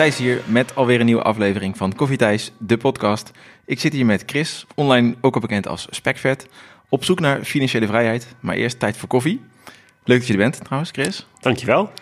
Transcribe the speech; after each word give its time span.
Thijs 0.00 0.18
hier 0.18 0.40
met 0.46 0.74
alweer 0.74 1.00
een 1.00 1.06
nieuwe 1.06 1.22
aflevering 1.22 1.76
van 1.76 1.94
Koffie 1.94 2.16
Thijs, 2.16 2.52
de 2.58 2.76
podcast. 2.76 3.30
Ik 3.64 3.80
zit 3.80 3.92
hier 3.92 4.06
met 4.06 4.22
Chris, 4.26 4.66
online 4.74 5.14
ook 5.20 5.34
al 5.34 5.40
bekend 5.40 5.68
als 5.68 5.86
Specvet, 5.90 6.46
op 6.88 7.04
zoek 7.04 7.20
naar 7.20 7.44
financiële 7.44 7.86
vrijheid. 7.86 8.34
Maar 8.40 8.54
eerst 8.54 8.78
tijd 8.78 8.96
voor 8.96 9.08
koffie. 9.08 9.40
Leuk 10.04 10.18
dat 10.18 10.26
je 10.26 10.32
er 10.32 10.38
bent 10.38 10.64
trouwens, 10.64 10.90
Chris. 10.90 11.26
Dankjewel. 11.40 11.92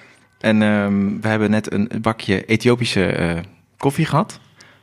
En 0.41 0.63
ehm, 0.63 1.21
we 1.21 1.29
hebben 1.29 1.50
net 1.50 1.72
een 1.72 1.91
bakje 2.00 2.45
Ethiopische 2.45 3.07
eh, 3.07 3.39
koffie 3.77 4.07
gehad. 4.07 4.41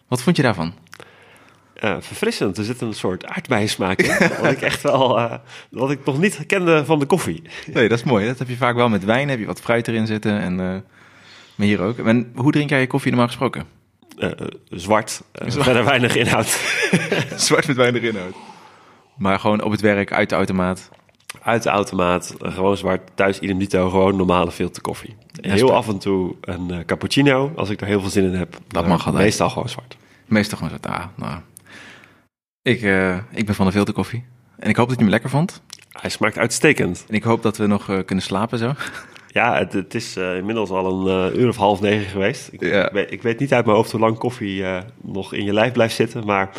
Wat 0.07 0.21
vond 0.21 0.35
je 0.35 0.41
daarvan? 0.41 0.73
Uh, 1.83 1.95
verfrissend. 1.99 2.57
Er 2.57 2.63
zit 2.63 2.81
een 2.81 2.93
soort 2.93 3.25
aardbeiensmaak 3.25 4.01
in. 4.01 4.29
wat 4.41 4.51
ik 4.51 4.61
echt 4.61 4.81
wel, 4.81 5.19
uh, 5.19 5.33
wat 5.69 5.91
ik 5.91 6.05
nog 6.05 6.19
niet 6.19 6.45
kende 6.45 6.85
van 6.85 6.99
de 6.99 7.05
koffie. 7.05 7.41
Nee, 7.73 7.89
dat 7.89 7.97
is 7.97 8.03
mooi. 8.03 8.25
Dat 8.27 8.39
heb 8.39 8.47
je 8.47 8.57
vaak 8.57 8.75
wel 8.75 8.89
met 8.89 9.05
wijn. 9.05 9.29
Heb 9.29 9.39
je 9.39 9.45
wat 9.45 9.61
fruit 9.61 9.87
erin 9.87 10.07
zitten 10.07 10.39
en 10.39 10.83
maar 11.55 11.67
hier 11.67 11.81
ook. 11.81 11.97
En 11.97 12.31
hoe 12.35 12.51
drink 12.51 12.69
jij 12.69 12.79
je 12.79 12.87
koffie 12.87 13.09
normaal 13.09 13.27
gesproken? 13.27 13.65
zwart. 14.69 15.21
zwart. 15.31 15.63
Verder 15.63 15.85
weinig 15.85 16.15
inhoud. 16.15 16.47
zwart 17.35 17.67
met 17.67 17.75
weinig 17.75 18.01
inhoud. 18.01 18.35
Maar 19.17 19.39
gewoon 19.39 19.63
op 19.63 19.71
het 19.71 19.81
werk, 19.81 20.11
uit 20.11 20.29
de 20.29 20.35
automaat. 20.35 20.89
Uit 21.41 21.63
de 21.63 21.69
automaat, 21.69 22.35
gewoon 22.39 22.77
zwart. 22.77 23.01
Thuis 23.15 23.39
idem 23.39 23.57
dito, 23.57 23.89
gewoon 23.89 24.15
normale 24.15 24.51
filter 24.51 24.81
koffie. 24.81 25.15
Heel 25.41 25.73
af 25.73 25.87
en 25.87 25.97
toe 25.97 26.35
een 26.41 26.85
cappuccino, 26.85 27.51
als 27.55 27.69
ik 27.69 27.81
er 27.81 27.87
heel 27.87 28.01
veel 28.01 28.09
zin 28.09 28.23
in 28.23 28.33
heb. 28.33 28.57
Dat 28.67 28.87
mag 28.87 29.05
altijd. 29.05 29.23
Meestal 29.23 29.49
gewoon 29.49 29.69
zwart. 29.69 29.97
Meestal 30.25 30.57
gewoon 30.57 30.79
zwart, 30.79 30.97
ah, 30.97 31.05
nou... 31.15 31.39
Ik, 32.61 32.81
ik 33.31 33.45
ben 33.45 33.55
van 33.55 33.65
de 33.65 33.71
filterkoffie. 33.71 34.25
En 34.59 34.69
ik 34.69 34.75
hoop 34.75 34.87
dat 34.87 34.97
je 34.97 35.03
hem 35.03 35.11
lekker 35.11 35.29
vond. 35.29 35.61
Hij 35.91 36.09
smaakt 36.09 36.37
uitstekend. 36.37 37.05
En 37.07 37.15
ik 37.15 37.23
hoop 37.23 37.43
dat 37.43 37.57
we 37.57 37.67
nog 37.67 38.03
kunnen 38.05 38.25
slapen 38.25 38.57
zo. 38.57 38.73
Ja, 39.35 39.57
het, 39.57 39.73
het 39.73 39.95
is 39.95 40.17
uh, 40.17 40.35
inmiddels 40.35 40.69
al 40.69 41.07
een 41.07 41.39
uur 41.39 41.47
of 41.47 41.55
half 41.55 41.81
negen 41.81 42.09
geweest. 42.09 42.49
Ik, 42.51 42.61
ja. 42.61 42.85
ik, 42.85 42.91
weet, 42.91 43.11
ik, 43.11 43.21
weet, 43.21 43.39
niet 43.39 43.53
uit 43.53 43.65
mijn 43.65 43.77
hoofd 43.77 43.91
hoe 43.91 43.99
lang 43.99 44.17
koffie 44.17 44.63
nog 45.01 45.33
in 45.33 45.45
je 45.45 45.53
lijf 45.53 45.71
blijft 45.71 45.95
zitten. 45.95 46.25
Maar 46.25 46.49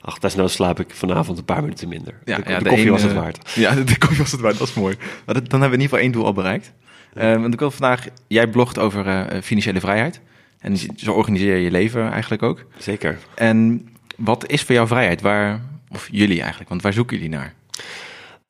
ach, 0.00 0.18
desnoods 0.18 0.54
slaap 0.54 0.80
ik 0.80 0.94
vanavond 0.94 1.38
een 1.38 1.44
paar 1.44 1.62
minuten 1.62 1.88
minder. 1.88 2.14
Ja, 2.24 2.36
de, 2.36 2.42
ja, 2.50 2.58
de, 2.58 2.62
de 2.62 2.68
koffie 2.68 2.84
ene, 2.84 2.90
was 2.90 3.02
het 3.02 3.12
waard. 3.12 3.52
Ja, 3.54 3.74
de, 3.74 3.84
de, 3.84 3.98
koffie 3.98 4.18
was 4.18 4.32
het 4.32 4.40
waard. 4.40 4.58
Dat 4.58 4.68
is 4.68 4.74
mooi. 4.74 4.96
Maar 5.26 5.34
dat, 5.34 5.48
dan 5.48 5.60
hebben 5.60 5.78
we 5.78 5.84
in 5.84 5.90
ieder 5.90 5.98
geval 5.98 5.98
één 5.98 6.12
doel 6.12 6.24
al 6.24 6.32
bereikt. 6.32 6.72
Ja. 7.14 7.38
want 7.38 7.52
ik 7.52 7.58
wil 7.58 7.70
vandaag... 7.70 8.06
Jij 8.26 8.46
blogt 8.46 8.78
over 8.78 9.28
financiële 9.42 9.80
vrijheid. 9.80 10.20
En 10.58 10.76
zo 10.96 11.12
organiseer 11.12 11.56
je 11.56 11.62
je 11.62 11.70
leven 11.70 12.10
eigenlijk 12.10 12.42
ook. 12.42 12.64
Zeker. 12.78 13.18
En 13.34 13.88
wat 14.16 14.46
is 14.50 14.62
voor 14.62 14.74
jou 14.74 14.86
vrijheid? 14.86 15.20
Waar, 15.20 15.60
of 15.88 16.08
jullie 16.10 16.40
eigenlijk, 16.40 16.68
want 16.68 16.82
waar 16.82 16.92
zoeken 16.92 17.16
jullie 17.16 17.32
naar? 17.32 17.54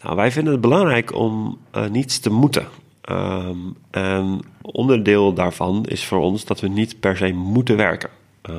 Nou, 0.02 0.16
wij 0.16 0.32
vinden 0.32 0.52
het 0.52 0.62
belangrijk 0.62 1.14
om 1.14 1.58
uh, 1.76 1.86
niets 1.86 2.18
te 2.18 2.30
moeten. 2.30 2.66
Um, 3.10 3.76
en 3.90 4.40
onderdeel 4.62 5.32
daarvan 5.32 5.84
is 5.84 6.04
voor 6.04 6.18
ons 6.18 6.44
dat 6.44 6.60
we 6.60 6.68
niet 6.68 7.00
per 7.00 7.16
se 7.16 7.32
moeten 7.32 7.76
werken. 7.76 8.10
Uh, 8.50 8.56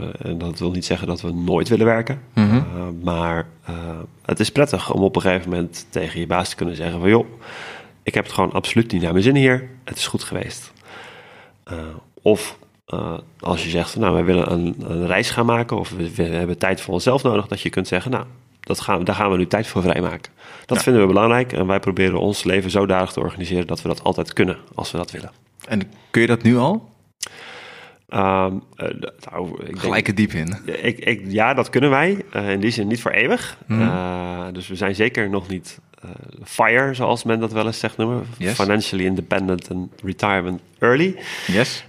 uh, 0.00 0.06
en 0.18 0.38
dat 0.38 0.58
wil 0.58 0.70
niet 0.70 0.84
zeggen 0.84 1.06
dat 1.06 1.20
we 1.20 1.32
nooit 1.32 1.68
willen 1.68 1.86
werken. 1.86 2.20
Mm 2.34 2.48
-hmm. 2.48 3.00
maar 3.02 3.46
het 4.24 4.40
is 4.40 4.52
prettig 4.52 4.92
om 4.92 5.02
op 5.02 5.16
een 5.16 5.22
gegeven 5.22 5.50
moment 5.50 5.86
tegen 5.90 6.20
je 6.20 6.26
baas 6.26 6.48
te 6.48 6.56
kunnen 6.56 6.76
zeggen 6.76 7.00
van 7.00 7.08
joh, 7.08 7.26
ik 8.02 8.14
heb 8.14 8.24
het 8.24 8.32
gewoon 8.32 8.52
absoluut 8.52 8.92
niet 8.92 9.02
naar 9.02 9.12
mijn 9.12 9.24
zin 9.24 9.36
hier. 9.36 9.68
Het 9.84 9.96
is 9.96 10.06
goed 10.06 10.22
geweest. 10.22 10.72
of 12.22 12.58
als 13.40 13.64
je 13.64 13.70
zegt, 13.70 13.96
nou, 13.96 14.12
wij 14.12 14.24
willen 14.24 14.52
een, 14.52 14.74
een, 14.78 15.06
reis 15.06 15.30
gaan 15.30 15.46
maken 15.46 15.78
of 15.78 15.90
we, 15.90 16.14
we, 16.14 16.22
hebben 16.22 16.58
tijd 16.58 16.80
voor 16.80 16.94
onszelf 16.94 17.22
nodig, 17.22 17.46
dat 17.46 17.60
je 17.60 17.70
kunt 17.70 17.88
zeggen, 17.88 18.10
nou, 18.10 18.24
dat 18.60 18.80
gaan, 18.80 19.04
daar 19.04 19.14
gaan 19.14 19.30
we 19.30 19.36
nu 19.36 19.46
tijd 19.46 19.66
voor 19.66 19.82
vrijmaken. 19.82 20.32
Dat 20.68 20.76
ja. 20.76 20.82
vinden 20.82 21.02
we 21.02 21.08
belangrijk 21.08 21.52
en 21.52 21.66
wij 21.66 21.80
proberen 21.80 22.20
ons 22.20 22.44
leven 22.44 22.70
zodanig 22.70 23.12
te 23.12 23.20
organiseren 23.20 23.66
dat 23.66 23.82
we 23.82 23.88
dat 23.88 24.04
altijd 24.04 24.32
kunnen 24.32 24.56
als 24.74 24.90
we 24.90 24.98
dat 24.98 25.10
willen. 25.10 25.30
En 25.68 25.80
kun 26.10 26.20
je 26.20 26.26
dat 26.26 26.42
nu 26.42 26.56
al? 26.56 26.96
Um, 28.14 28.20
uh, 28.20 28.88
nou, 29.30 29.64
ik 29.64 29.78
Gelijk 29.78 30.06
het 30.06 30.16
diep 30.16 30.32
in. 30.32 30.56
Ik, 30.64 30.98
ik, 30.98 31.22
ja, 31.26 31.54
dat 31.54 31.70
kunnen 31.70 31.90
wij. 31.90 32.24
Uh, 32.36 32.50
in 32.50 32.60
die 32.60 32.70
zin 32.70 32.86
niet 32.86 33.00
voor 33.00 33.10
eeuwig. 33.10 33.58
Mm. 33.66 33.80
Uh, 33.80 34.46
dus 34.52 34.68
we 34.68 34.76
zijn 34.76 34.94
zeker 34.94 35.30
nog 35.30 35.48
niet 35.48 35.78
FIRE, 36.44 36.94
zoals 36.94 37.24
men 37.24 37.40
dat 37.40 37.52
wel 37.52 37.66
eens 37.66 37.78
zegt 37.78 37.96
noemen. 37.96 38.26
Yes. 38.36 38.54
Financially 38.54 39.04
Independent 39.04 39.70
and 39.70 39.90
Retirement 40.04 40.60
Early. 40.78 41.16
Yes. 41.46 41.84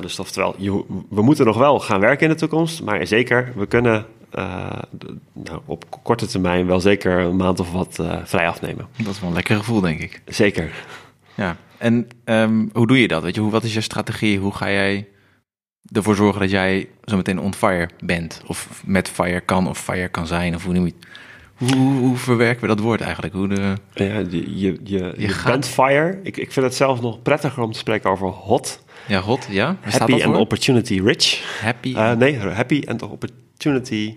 Dus 0.00 0.18
oftewel, 0.18 0.54
je, 0.58 0.84
we 1.10 1.22
moeten 1.22 1.46
nog 1.46 1.56
wel 1.58 1.80
gaan 1.80 2.00
werken 2.00 2.26
in 2.26 2.32
de 2.32 2.38
toekomst. 2.38 2.82
Maar 2.82 3.06
zeker, 3.06 3.52
we 3.56 3.66
kunnen 3.66 4.06
uh, 4.38 4.78
nou, 5.32 5.60
op 5.64 6.02
korte 6.02 6.26
termijn 6.26 6.66
wel 6.66 6.80
zeker 6.80 7.18
een 7.18 7.36
maand 7.36 7.60
of 7.60 7.72
wat 7.72 8.02
vrij 8.24 8.48
afnemen. 8.48 8.88
Dat 8.96 9.14
is 9.14 9.20
wel 9.20 9.28
een 9.28 9.34
lekker 9.34 9.56
gevoel, 9.56 9.80
denk 9.80 10.00
ik. 10.00 10.22
Zeker. 10.26 10.70
Ja, 11.34 11.56
en 11.78 12.08
um, 12.24 12.70
hoe 12.72 12.86
doe 12.86 13.00
je 13.00 13.08
dat? 13.08 13.22
Weet 13.22 13.34
je, 13.34 13.40
hoe, 13.40 13.50
wat 13.50 13.64
is 13.64 13.74
je 13.74 13.80
strategie? 13.80 14.38
Hoe 14.38 14.54
ga 14.54 14.70
jij 14.70 15.08
ervoor 15.92 16.16
zorgen 16.16 16.40
dat 16.40 16.50
jij 16.50 16.88
zo 17.04 17.16
meteen 17.16 17.40
on 17.40 17.54
fire 17.54 17.88
bent? 18.04 18.42
Of 18.46 18.82
met 18.86 19.08
fire 19.08 19.40
kan 19.40 19.68
of 19.68 19.78
fire 19.78 20.08
kan 20.08 20.26
zijn? 20.26 20.54
Of 20.54 20.64
hoe 20.64 20.74
noem 20.74 20.86
je 20.86 20.92
het? 20.98 21.08
Hoe, 21.54 21.98
hoe, 21.98 22.16
verwerken 22.16 22.60
we 22.60 22.66
dat 22.66 22.78
woord 22.78 23.00
eigenlijk? 23.00 23.34
Hoe 23.34 23.48
de, 23.48 23.74
ja, 23.94 24.18
je, 24.18 24.58
je, 24.58 24.80
je, 24.84 25.14
je 25.16 25.42
bent 25.44 25.66
fire. 25.66 26.20
Ik, 26.22 26.36
ik 26.36 26.52
vind 26.52 26.66
het 26.66 26.74
zelf 26.74 27.00
nog 27.00 27.22
prettiger 27.22 27.62
om 27.62 27.72
te 27.72 27.78
spreken 27.78 28.10
over 28.10 28.26
hot. 28.26 28.82
Ja, 29.06 29.20
hot, 29.20 29.46
ja. 29.50 29.76
Waar 29.82 29.98
happy 29.98 30.22
and 30.22 30.36
opportunity 30.36 31.00
rich. 31.00 31.58
Happy? 31.60 31.88
Uh, 31.88 32.12
nee, 32.12 32.38
happy 32.38 32.82
and 32.86 33.02
opportunity... 33.02 34.16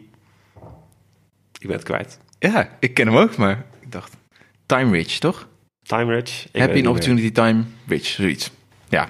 Ik 1.59 1.67
ben 1.67 1.75
het 1.75 1.85
kwijt. 1.85 2.19
Ja, 2.39 2.69
ik 2.79 2.93
ken 2.93 3.07
hem 3.07 3.17
ook, 3.17 3.37
maar 3.37 3.65
ik 3.79 3.91
dacht... 3.91 4.15
Time 4.65 4.91
rich, 4.91 5.17
toch? 5.17 5.47
Time 5.83 6.13
rich. 6.13 6.47
Happy 6.51 6.77
and 6.77 6.87
opportunity 6.87 7.21
meer. 7.21 7.33
time 7.33 7.63
rich, 7.87 8.05
zoiets. 8.05 8.51
Ja. 8.89 9.09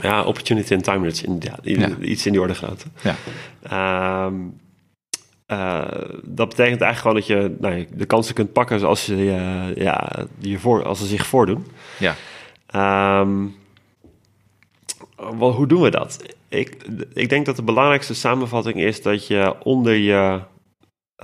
Ja, 0.00 0.22
opportunity 0.22 0.74
and 0.74 0.84
time 0.84 1.04
rich. 1.04 1.22
In, 1.22 1.40
ja. 1.62 1.96
Iets 2.00 2.26
in 2.26 2.32
die 2.32 2.40
orde 2.40 2.54
grootte. 2.54 2.86
Ja. 3.02 4.26
Um, 4.26 4.60
uh, 5.46 5.84
dat 6.22 6.48
betekent 6.48 6.80
eigenlijk 6.80 6.98
gewoon 6.98 7.14
dat 7.14 7.26
je 7.26 7.56
nou, 7.60 7.86
de 7.98 8.06
kansen 8.06 8.34
kunt 8.34 8.52
pakken 8.52 8.80
zoals 8.80 9.04
ze, 9.04 9.14
uh, 9.14 9.76
ja, 9.76 10.26
die 10.38 10.58
voor, 10.58 10.84
als 10.84 10.98
ze 10.98 11.06
zich 11.06 11.26
voordoen. 11.26 11.66
Ja. 11.98 12.16
Um, 13.20 13.54
wel, 15.16 15.52
hoe 15.52 15.66
doen 15.66 15.82
we 15.82 15.90
dat? 15.90 16.34
Ik, 16.48 16.76
ik 17.12 17.28
denk 17.28 17.46
dat 17.46 17.56
de 17.56 17.62
belangrijkste 17.62 18.14
samenvatting 18.14 18.76
is 18.80 19.02
dat 19.02 19.26
je 19.26 19.62
onder 19.62 19.94
je 19.94 20.40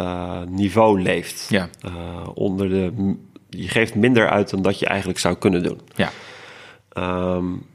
uh, 0.00 0.42
niveau 0.48 1.02
leeft. 1.02 1.46
Ja. 1.48 1.68
onder 2.34 2.68
de, 2.68 3.16
je 3.48 3.68
geeft 3.68 3.94
minder 3.94 4.28
uit 4.28 4.50
dan 4.50 4.62
dat 4.62 4.78
je 4.78 4.86
eigenlijk 4.86 5.18
zou 5.18 5.36
kunnen 5.36 5.62
doen. 5.62 5.80
Ja. 5.94 6.10
Um, 7.36 7.66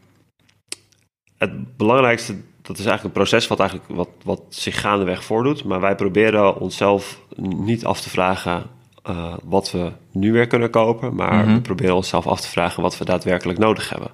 het 1.38 1.78
belangrijkste 1.78 2.36
dat 2.66 2.78
is 2.78 2.86
eigenlijk 2.86 3.04
een 3.04 3.22
proces 3.22 3.48
wat, 3.48 3.60
eigenlijk 3.60 3.90
wat, 3.90 4.10
wat 4.24 4.42
zich 4.50 4.82
gaandeweg 4.82 5.24
voordoet. 5.24 5.64
Maar 5.64 5.80
wij 5.80 5.96
proberen 5.96 6.60
onszelf 6.60 7.20
niet 7.38 7.86
af 7.86 8.02
te 8.02 8.10
vragen 8.10 8.64
uh, 9.10 9.34
wat 9.44 9.72
we 9.72 9.92
nu 10.12 10.32
weer 10.32 10.48
kunnen 10.48 10.70
kopen. 10.70 11.16
Maar 11.16 11.34
mm 11.34 11.44
-hmm. 11.44 11.54
we 11.54 11.62
proberen 11.62 11.96
onszelf 11.96 12.28
af 12.28 12.42
te 12.42 12.48
vragen 12.48 12.82
wat 12.82 12.98
we 12.98 13.06
daadwerkelijk 13.06 13.60
nodig 13.60 13.90
hebben. 13.90 14.12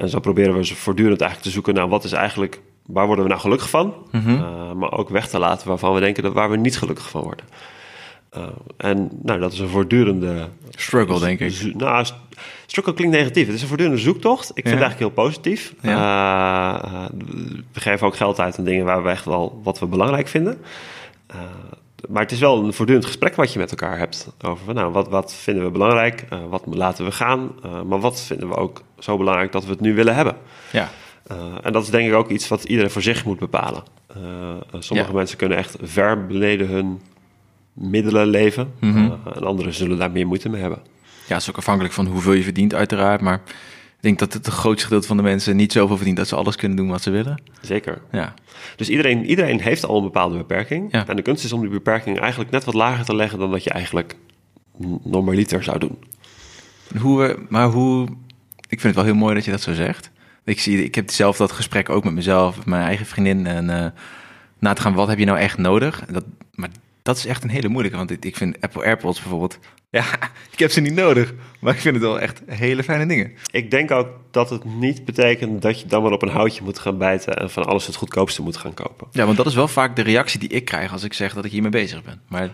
En 0.00 0.08
zo 0.08 0.20
proberen 0.20 0.54
we 0.54 0.64
voortdurend 0.64 1.20
eigenlijk 1.20 1.50
te 1.50 1.54
zoeken 1.54 1.74
naar 1.74 1.88
wat 1.88 2.04
is 2.04 2.12
eigenlijk... 2.12 2.60
Waar 2.92 3.06
worden 3.06 3.24
we 3.24 3.30
nou 3.30 3.40
gelukkig 3.40 3.70
van? 3.70 3.94
Mm 4.10 4.20
-hmm. 4.20 4.34
uh, 4.34 4.72
maar 4.72 4.92
ook 4.92 5.08
weg 5.08 5.28
te 5.28 5.38
laten 5.38 5.68
waarvan 5.68 5.94
we 5.94 6.00
denken 6.00 6.22
dat 6.22 6.32
waar 6.32 6.50
we 6.50 6.56
niet 6.56 6.78
gelukkig 6.78 7.10
van 7.10 7.22
worden. 7.22 7.44
Uh, 8.36 8.46
en 8.76 9.10
nou, 9.22 9.40
dat 9.40 9.52
is 9.52 9.58
een 9.58 9.68
voortdurende... 9.68 10.48
Struggle, 10.70 11.20
denk 11.20 11.40
ik. 11.40 11.74
Nou, 11.74 12.06
struggle 12.66 12.94
klinkt 12.94 13.16
negatief. 13.16 13.46
Het 13.46 13.54
is 13.54 13.62
een 13.62 13.68
voortdurende 13.68 14.00
zoektocht. 14.00 14.48
Ik 14.48 14.54
vind 14.54 14.66
ja. 14.66 14.72
het 14.72 14.80
eigenlijk 14.82 15.14
heel 15.14 15.24
positief. 15.24 15.74
Ja. 15.80 16.84
Uh, 16.84 17.04
we 17.72 17.80
geven 17.80 18.06
ook 18.06 18.16
geld 18.16 18.40
uit 18.40 18.58
aan 18.58 18.64
dingen 18.64 18.84
waar 18.84 19.02
we 19.02 19.10
echt 19.10 19.24
wel 19.24 19.60
wat 19.62 19.78
we 19.78 19.86
belangrijk 19.86 20.28
vinden. 20.28 20.58
Maar 22.08 22.22
het 22.22 22.32
is 22.32 22.38
wel 22.38 22.64
een 22.64 22.72
voortdurend 22.72 23.06
gesprek 23.06 23.36
wat 23.36 23.52
je 23.52 23.58
met 23.58 23.70
elkaar 23.70 23.98
hebt. 23.98 24.32
Over 24.44 24.74
nou, 24.74 24.92
wat, 24.92 25.08
wat 25.08 25.34
vinden 25.34 25.64
we 25.64 25.70
belangrijk? 25.70 26.24
wat 26.48 26.62
laten 26.66 27.04
we 27.04 27.12
gaan? 27.12 27.52
maar 27.86 28.00
wat 28.00 28.20
vinden 28.20 28.48
we 28.48 28.56
ook 28.56 28.82
zo 28.98 29.16
belangrijk 29.16 29.52
dat 29.52 29.64
we 29.64 29.70
het 29.70 29.80
nu 29.80 29.94
willen 29.94 30.14
hebben? 30.14 30.36
Ja. 30.72 30.88
En 31.62 31.72
dat 31.72 31.82
is 31.82 31.90
denk 31.90 32.08
ik 32.08 32.14
ook 32.14 32.30
iets 32.30 32.48
wat 32.48 32.64
iedereen 32.64 32.90
voor 32.90 33.02
zich 33.02 33.24
moet 33.24 33.38
bepalen. 33.38 33.82
sommige 34.78 35.14
mensen 35.14 35.36
kunnen 35.36 35.58
echt 35.58 35.76
ver 35.80 36.26
beneden 36.26 36.68
hun 36.68 37.00
middelen 37.72 38.26
leven. 38.26 38.72
Mm 38.80 38.92
-hmm. 38.92 39.18
uh, 39.26 39.36
en 39.36 39.42
anderen 39.42 39.74
zullen 39.74 39.98
daar 39.98 40.10
meer 40.10 40.26
moeite 40.26 40.48
mee 40.48 40.60
hebben. 40.60 40.78
Ja, 41.26 41.34
het 41.34 41.42
is 41.42 41.50
ook 41.50 41.56
afhankelijk 41.56 41.94
van 41.94 42.06
hoeveel 42.06 42.32
je 42.32 42.42
verdient 42.42 42.74
uiteraard. 42.74 43.20
Maar 43.20 43.42
ik 43.96 44.06
denk 44.06 44.18
dat 44.18 44.32
het 44.32 44.46
grootste 44.46 44.84
gedeelte 44.84 45.06
van 45.06 45.16
de 45.16 45.22
mensen 45.22 45.56
niet 45.56 45.72
zoveel 45.72 45.96
verdient... 45.96 46.16
dat 46.16 46.28
ze 46.28 46.36
alles 46.36 46.56
kunnen 46.56 46.76
doen 46.76 46.88
wat 46.88 47.02
ze 47.02 47.10
willen. 47.10 47.42
Zeker. 47.60 48.00
Ja. 48.12 48.34
Dus 48.76 48.88
iedereen, 48.88 49.24
iedereen 49.24 49.60
heeft 49.60 49.86
al 49.86 49.96
een 49.96 50.02
bepaalde 50.02 50.36
beperking. 50.36 50.92
Ja. 50.92 51.06
En 51.06 51.16
de 51.16 51.22
kunst 51.22 51.44
is 51.44 51.52
om 51.52 51.60
die 51.60 51.70
beperking 51.70 52.18
eigenlijk 52.18 52.50
net 52.50 52.64
wat 52.64 52.74
lager 52.74 53.04
te 53.04 53.14
leggen... 53.14 53.38
dan 53.38 53.50
dat 53.50 53.64
je 53.64 53.70
eigenlijk 53.70 54.16
normaliter 55.02 55.62
zou 55.62 55.78
doen. 55.78 55.98
Hoe, 57.00 57.38
maar 57.48 57.68
hoe... 57.68 58.08
Ik 58.68 58.80
vind 58.80 58.82
het 58.82 58.94
wel 58.94 59.04
heel 59.04 59.20
mooi 59.22 59.34
dat 59.34 59.44
je 59.44 59.50
dat 59.50 59.60
zo 59.60 59.74
zegt. 59.74 60.10
Ik, 60.44 60.60
zie, 60.60 60.84
ik 60.84 60.94
heb 60.94 61.10
zelf 61.10 61.36
dat 61.36 61.52
gesprek 61.52 61.88
ook 61.88 62.04
met 62.04 62.12
mezelf, 62.12 62.56
met 62.56 62.66
mijn 62.66 62.82
eigen 62.82 63.06
vriendin... 63.06 63.46
en 63.46 63.68
uh, 63.68 63.86
na 64.58 64.72
te 64.72 64.80
gaan, 64.80 64.94
wat 64.94 65.08
heb 65.08 65.18
je 65.18 65.24
nou 65.24 65.38
echt 65.38 65.58
nodig? 65.58 66.04
Dat, 66.10 66.24
maar 66.54 66.68
dat 67.02 67.16
is 67.16 67.26
echt 67.26 67.44
een 67.44 67.50
hele 67.50 67.68
moeilijke. 67.68 67.96
Want 67.98 68.24
ik, 68.24 68.36
vind 68.36 68.60
Apple 68.60 68.84
AirPods 68.84 69.20
bijvoorbeeld... 69.20 69.58
Ja, 69.92 70.04
ik 70.50 70.58
heb 70.58 70.70
ze 70.70 70.80
niet 70.80 70.94
nodig. 70.94 71.34
Maar 71.60 71.74
ik 71.74 71.80
vind 71.80 71.94
het 71.94 72.04
wel 72.04 72.20
echt 72.20 72.42
hele 72.46 72.82
fijne 72.82 73.06
dingen. 73.06 73.32
Ik 73.50 73.70
denk 73.70 73.90
ook 73.90 74.08
dat 74.30 74.50
het 74.50 74.64
niet 74.64 75.04
betekent 75.04 75.62
dat 75.62 75.80
je 75.80 75.86
dan 75.86 76.02
maar 76.02 76.12
op 76.12 76.22
een 76.22 76.28
houtje 76.28 76.62
moet 76.62 76.78
gaan 76.78 76.98
bijten 76.98 77.36
en 77.36 77.50
van 77.50 77.64
alles 77.64 77.86
het 77.86 77.96
goedkoopste 77.96 78.42
moet 78.42 78.56
gaan 78.56 78.74
kopen. 78.74 79.06
Ja, 79.12 79.24
want 79.24 79.36
dat 79.36 79.46
is 79.46 79.54
wel 79.54 79.68
vaak 79.68 79.96
de 79.96 80.02
reactie 80.02 80.40
die 80.40 80.48
ik 80.48 80.64
krijg 80.64 80.92
als 80.92 81.04
ik 81.04 81.12
zeg 81.12 81.34
dat 81.34 81.44
ik 81.44 81.50
hiermee 81.50 81.70
bezig 81.70 82.02
ben. 82.02 82.20
Maar 82.28 82.50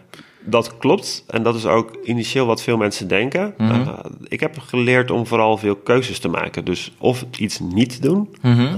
Dat 0.49 0.77
klopt 0.79 1.25
en 1.27 1.43
dat 1.43 1.55
is 1.55 1.67
ook 1.67 1.97
initieel 2.05 2.47
wat 2.47 2.63
veel 2.63 2.77
mensen 2.77 3.09
denken. 3.09 3.55
Mhm. 3.59 3.71
Uh, 3.81 3.99
ik 4.29 4.41
heb 4.41 4.59
geleerd 4.59 5.11
om 5.11 5.27
vooral 5.27 5.57
veel 5.59 5.77
keuzes 5.77 6.19
te 6.19 6.29
maken. 6.29 6.65
Dus 6.65 6.93
of 6.99 7.25
iets 7.39 7.59
niet 7.59 8.03
doen, 8.03 8.37
Mhm. 8.43 8.61
uh, 8.61 8.69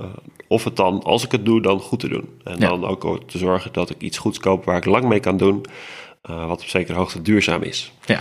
uh, 0.00 0.06
of 0.48 0.64
het 0.64 0.76
dan, 0.76 1.02
als 1.02 1.24
ik 1.24 1.32
het 1.32 1.44
doe, 1.44 1.62
dan 1.62 1.80
goed 1.80 2.00
te 2.00 2.08
doen. 2.08 2.28
En 2.44 2.52
Ja. 2.58 2.68
dan 2.68 2.84
ook 2.86 3.20
te 3.26 3.38
zorgen 3.38 3.72
dat 3.72 3.90
ik 3.90 4.00
iets 4.00 4.18
goeds 4.18 4.38
koop 4.38 4.64
waar 4.64 4.76
ik 4.76 4.84
lang 4.84 5.04
mee 5.04 5.20
kan 5.20 5.36
doen, 5.36 5.64
wat 6.22 6.60
op 6.60 6.66
zekere 6.68 6.98
hoogte 6.98 7.22
duurzaam 7.22 7.62
is. 7.62 7.92
ja, 8.06 8.20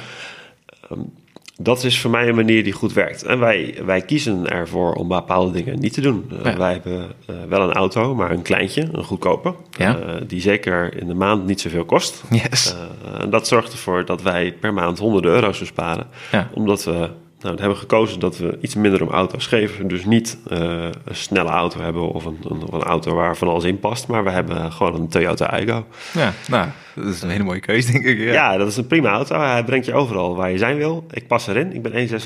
Dat 1.60 1.84
is 1.84 2.00
voor 2.02 2.12
mij 2.12 2.28
een 2.28 2.36
manier 2.36 2.64
die 2.64 2.74
goed 2.74 2.94
werkt. 2.94 3.24
En 3.24 3.40
wij, 3.40 3.76
wij 3.86 4.02
kiezen 4.02 4.50
ervoor 4.50 4.94
om 4.94 5.08
bepaalde 5.08 5.52
dingen 5.52 5.80
niet 5.80 5.94
te 5.94 6.02
doen. 6.02 6.32
Uh, 6.32 6.44
Ja. 6.44 6.58
Wij 6.58 6.72
hebben 6.72 7.12
uh, 7.30 7.36
wel 7.50 7.62
een 7.62 7.74
auto, 7.74 8.16
maar 8.16 8.32
een 8.32 8.42
kleintje, 8.42 8.88
een 8.92 9.04
goedkope. 9.04 9.54
Ja. 9.78 9.98
Uh, 10.00 10.14
die 10.28 10.42
zeker 10.42 10.98
in 11.00 11.08
de 11.08 11.14
maand 11.14 11.46
niet 11.46 11.62
zoveel 11.62 11.86
kost. 11.86 12.24
yes. 12.30 12.76
En 13.20 13.30
dat 13.30 13.48
zorgt 13.48 13.72
ervoor 13.72 14.06
dat 14.06 14.22
wij 14.22 14.54
per 14.54 14.74
maand 14.74 15.00
honderden 15.00 15.32
euro's 15.32 15.60
besparen. 15.60 16.08
Ja. 16.32 16.50
Omdat 16.54 16.84
we 16.84 17.10
nou, 17.40 17.56
we 17.56 17.60
hebben 17.60 17.78
gekozen 17.80 18.20
dat 18.20 18.38
we 18.38 18.58
iets 18.62 18.76
minder 18.76 19.02
om 19.02 19.10
auto's 19.10 19.48
geven. 19.48 19.88
Dus 19.88 20.06
niet 20.06 20.38
uh, 20.52 20.60
een 21.06 21.16
snelle 21.16 21.50
auto 21.50 21.80
hebben 21.80 22.10
of 22.12 22.26
een, 22.26 22.38
een, 22.44 22.62
een, 22.72 22.82
auto 22.82 23.16
waar 23.16 23.38
van 23.38 23.48
alles 23.48 23.64
in 23.64 23.80
past. 23.80 24.08
Maar 24.08 24.24
we 24.24 24.30
hebben 24.30 24.72
gewoon 24.72 24.96
een 24.96 25.08
Toyota 25.08 25.46
Aygo. 25.46 25.86
Ja, 26.14 26.34
nou, 26.48 26.68
dat 26.96 27.06
is 27.06 27.22
een 27.22 27.30
hele 27.30 27.44
mooie 27.44 27.60
keuze, 27.60 27.92
denk 27.92 28.06
ik. 28.06 28.18
Ja. 28.18 28.34
ja. 28.34 28.58
dat 28.58 28.68
is 28.68 28.78
een 28.78 28.88
prima 28.88 29.10
auto. 29.10 29.40
Hij 29.40 29.64
brengt 29.64 29.86
je 29.86 29.94
overal 29.94 30.36
waar 30.36 30.52
je 30.52 30.58
zijn 30.58 30.78
wil. 30.78 31.06
Ik 31.12 31.28
pas 31.28 31.48
erin. 31.48 31.74
Ik 31.74 31.82
ben 31.82 32.10
1,96. 32.10 32.18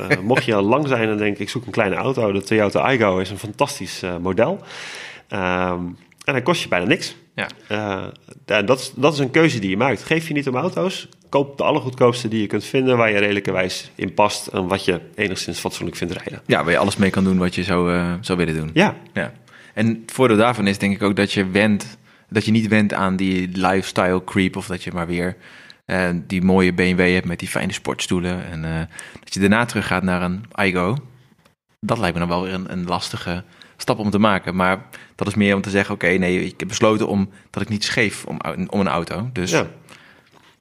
Uh, 0.00 0.18
mocht 0.22 0.44
je 0.44 0.62
lang 0.62 0.88
zijn 0.88 1.08
en 1.08 1.16
denk 1.16 1.34
ik, 1.34 1.40
ik 1.40 1.48
zoek 1.48 1.66
een 1.66 1.72
kleine 1.72 1.96
auto. 1.96 2.32
De 2.32 2.42
Toyota 2.42 2.80
Aygo 2.80 3.18
is 3.18 3.30
een 3.30 3.38
fantastisch 3.38 4.02
uh, 4.02 4.16
model. 4.16 4.60
Um, 5.30 5.96
en 6.24 6.32
hij 6.32 6.42
kost 6.42 6.62
je 6.62 6.68
bijna 6.68 6.86
niks. 6.86 7.16
Ja. 7.36 7.48
Uh, 7.70 8.62
dat, 8.66 8.78
is, 8.78 8.92
dat 8.94 9.12
is 9.12 9.18
een 9.18 9.30
keuze 9.30 9.58
die 9.58 9.70
je 9.70 9.76
maakt. 9.76 10.02
Geef 10.02 10.28
je 10.28 10.34
niet 10.34 10.48
om 10.48 10.56
auto's. 10.56 11.08
Koop 11.28 11.56
de 11.56 11.64
allergoedkoopste 11.64 12.28
die 12.28 12.40
je 12.40 12.46
kunt 12.46 12.64
vinden, 12.64 12.96
waar 12.96 13.10
je 13.10 13.18
redelijkerwijs 13.18 13.90
in 13.94 14.14
past 14.14 14.46
en 14.46 14.66
wat 14.66 14.84
je 14.84 15.00
enigszins 15.14 15.58
fatsoenlijk 15.58 15.96
vindt 15.96 16.14
rijden. 16.14 16.42
Ja, 16.46 16.62
waar 16.62 16.72
je 16.72 16.78
alles 16.78 16.96
mee 16.96 17.10
kan 17.10 17.24
doen 17.24 17.38
wat 17.38 17.54
je 17.54 17.62
zou, 17.62 17.92
uh, 17.92 18.12
zou 18.20 18.38
willen 18.38 18.54
doen. 18.54 18.70
Ja. 18.74 18.96
ja. 19.12 19.32
En 19.74 19.86
het 19.86 20.12
voordeel 20.12 20.36
daarvan 20.36 20.66
is 20.66 20.78
denk 20.78 20.94
ik 20.94 21.02
ook 21.02 21.16
dat 21.16 21.32
je 21.32 21.50
wendt, 21.50 21.98
dat 22.28 22.44
je 22.44 22.50
niet 22.50 22.68
wendt 22.68 22.92
aan 22.92 23.16
die 23.16 23.48
lifestyle 23.52 24.24
creep 24.24 24.56
of 24.56 24.66
dat 24.66 24.84
je 24.84 24.90
maar 24.92 25.06
weer 25.06 25.36
uh, 25.86 26.08
die 26.26 26.42
mooie 26.42 26.72
BMW 26.72 27.12
hebt 27.12 27.26
met 27.26 27.38
die 27.38 27.48
fijne 27.48 27.72
sportstoelen 27.72 28.46
en 28.50 28.64
uh, 28.64 28.78
dat 29.24 29.34
je 29.34 29.40
daarna 29.40 29.64
teruggaat 29.64 30.02
naar 30.02 30.22
een 30.22 30.44
iGo. 30.54 30.96
Dat 31.80 31.98
lijkt 31.98 32.14
me 32.14 32.20
dan 32.20 32.28
wel 32.28 32.42
weer 32.42 32.54
een, 32.54 32.72
een 32.72 32.84
lastige 32.84 33.44
stap 33.76 33.98
om 33.98 34.10
te 34.10 34.18
maken. 34.18 34.56
Maar 34.56 34.86
dat 35.14 35.26
is 35.26 35.34
meer 35.34 35.54
om 35.54 35.60
te 35.60 35.70
zeggen: 35.70 35.94
oké, 35.94 36.04
okay, 36.04 36.16
nee, 36.16 36.44
ik 36.44 36.60
heb 36.60 36.68
besloten 36.68 37.08
om 37.08 37.30
dat 37.50 37.62
ik 37.62 37.68
niet 37.68 37.84
scheef 37.84 38.24
om, 38.24 38.38
om 38.68 38.80
een 38.80 38.88
auto. 38.88 39.30
Dus 39.32 39.50
ja. 39.50 39.66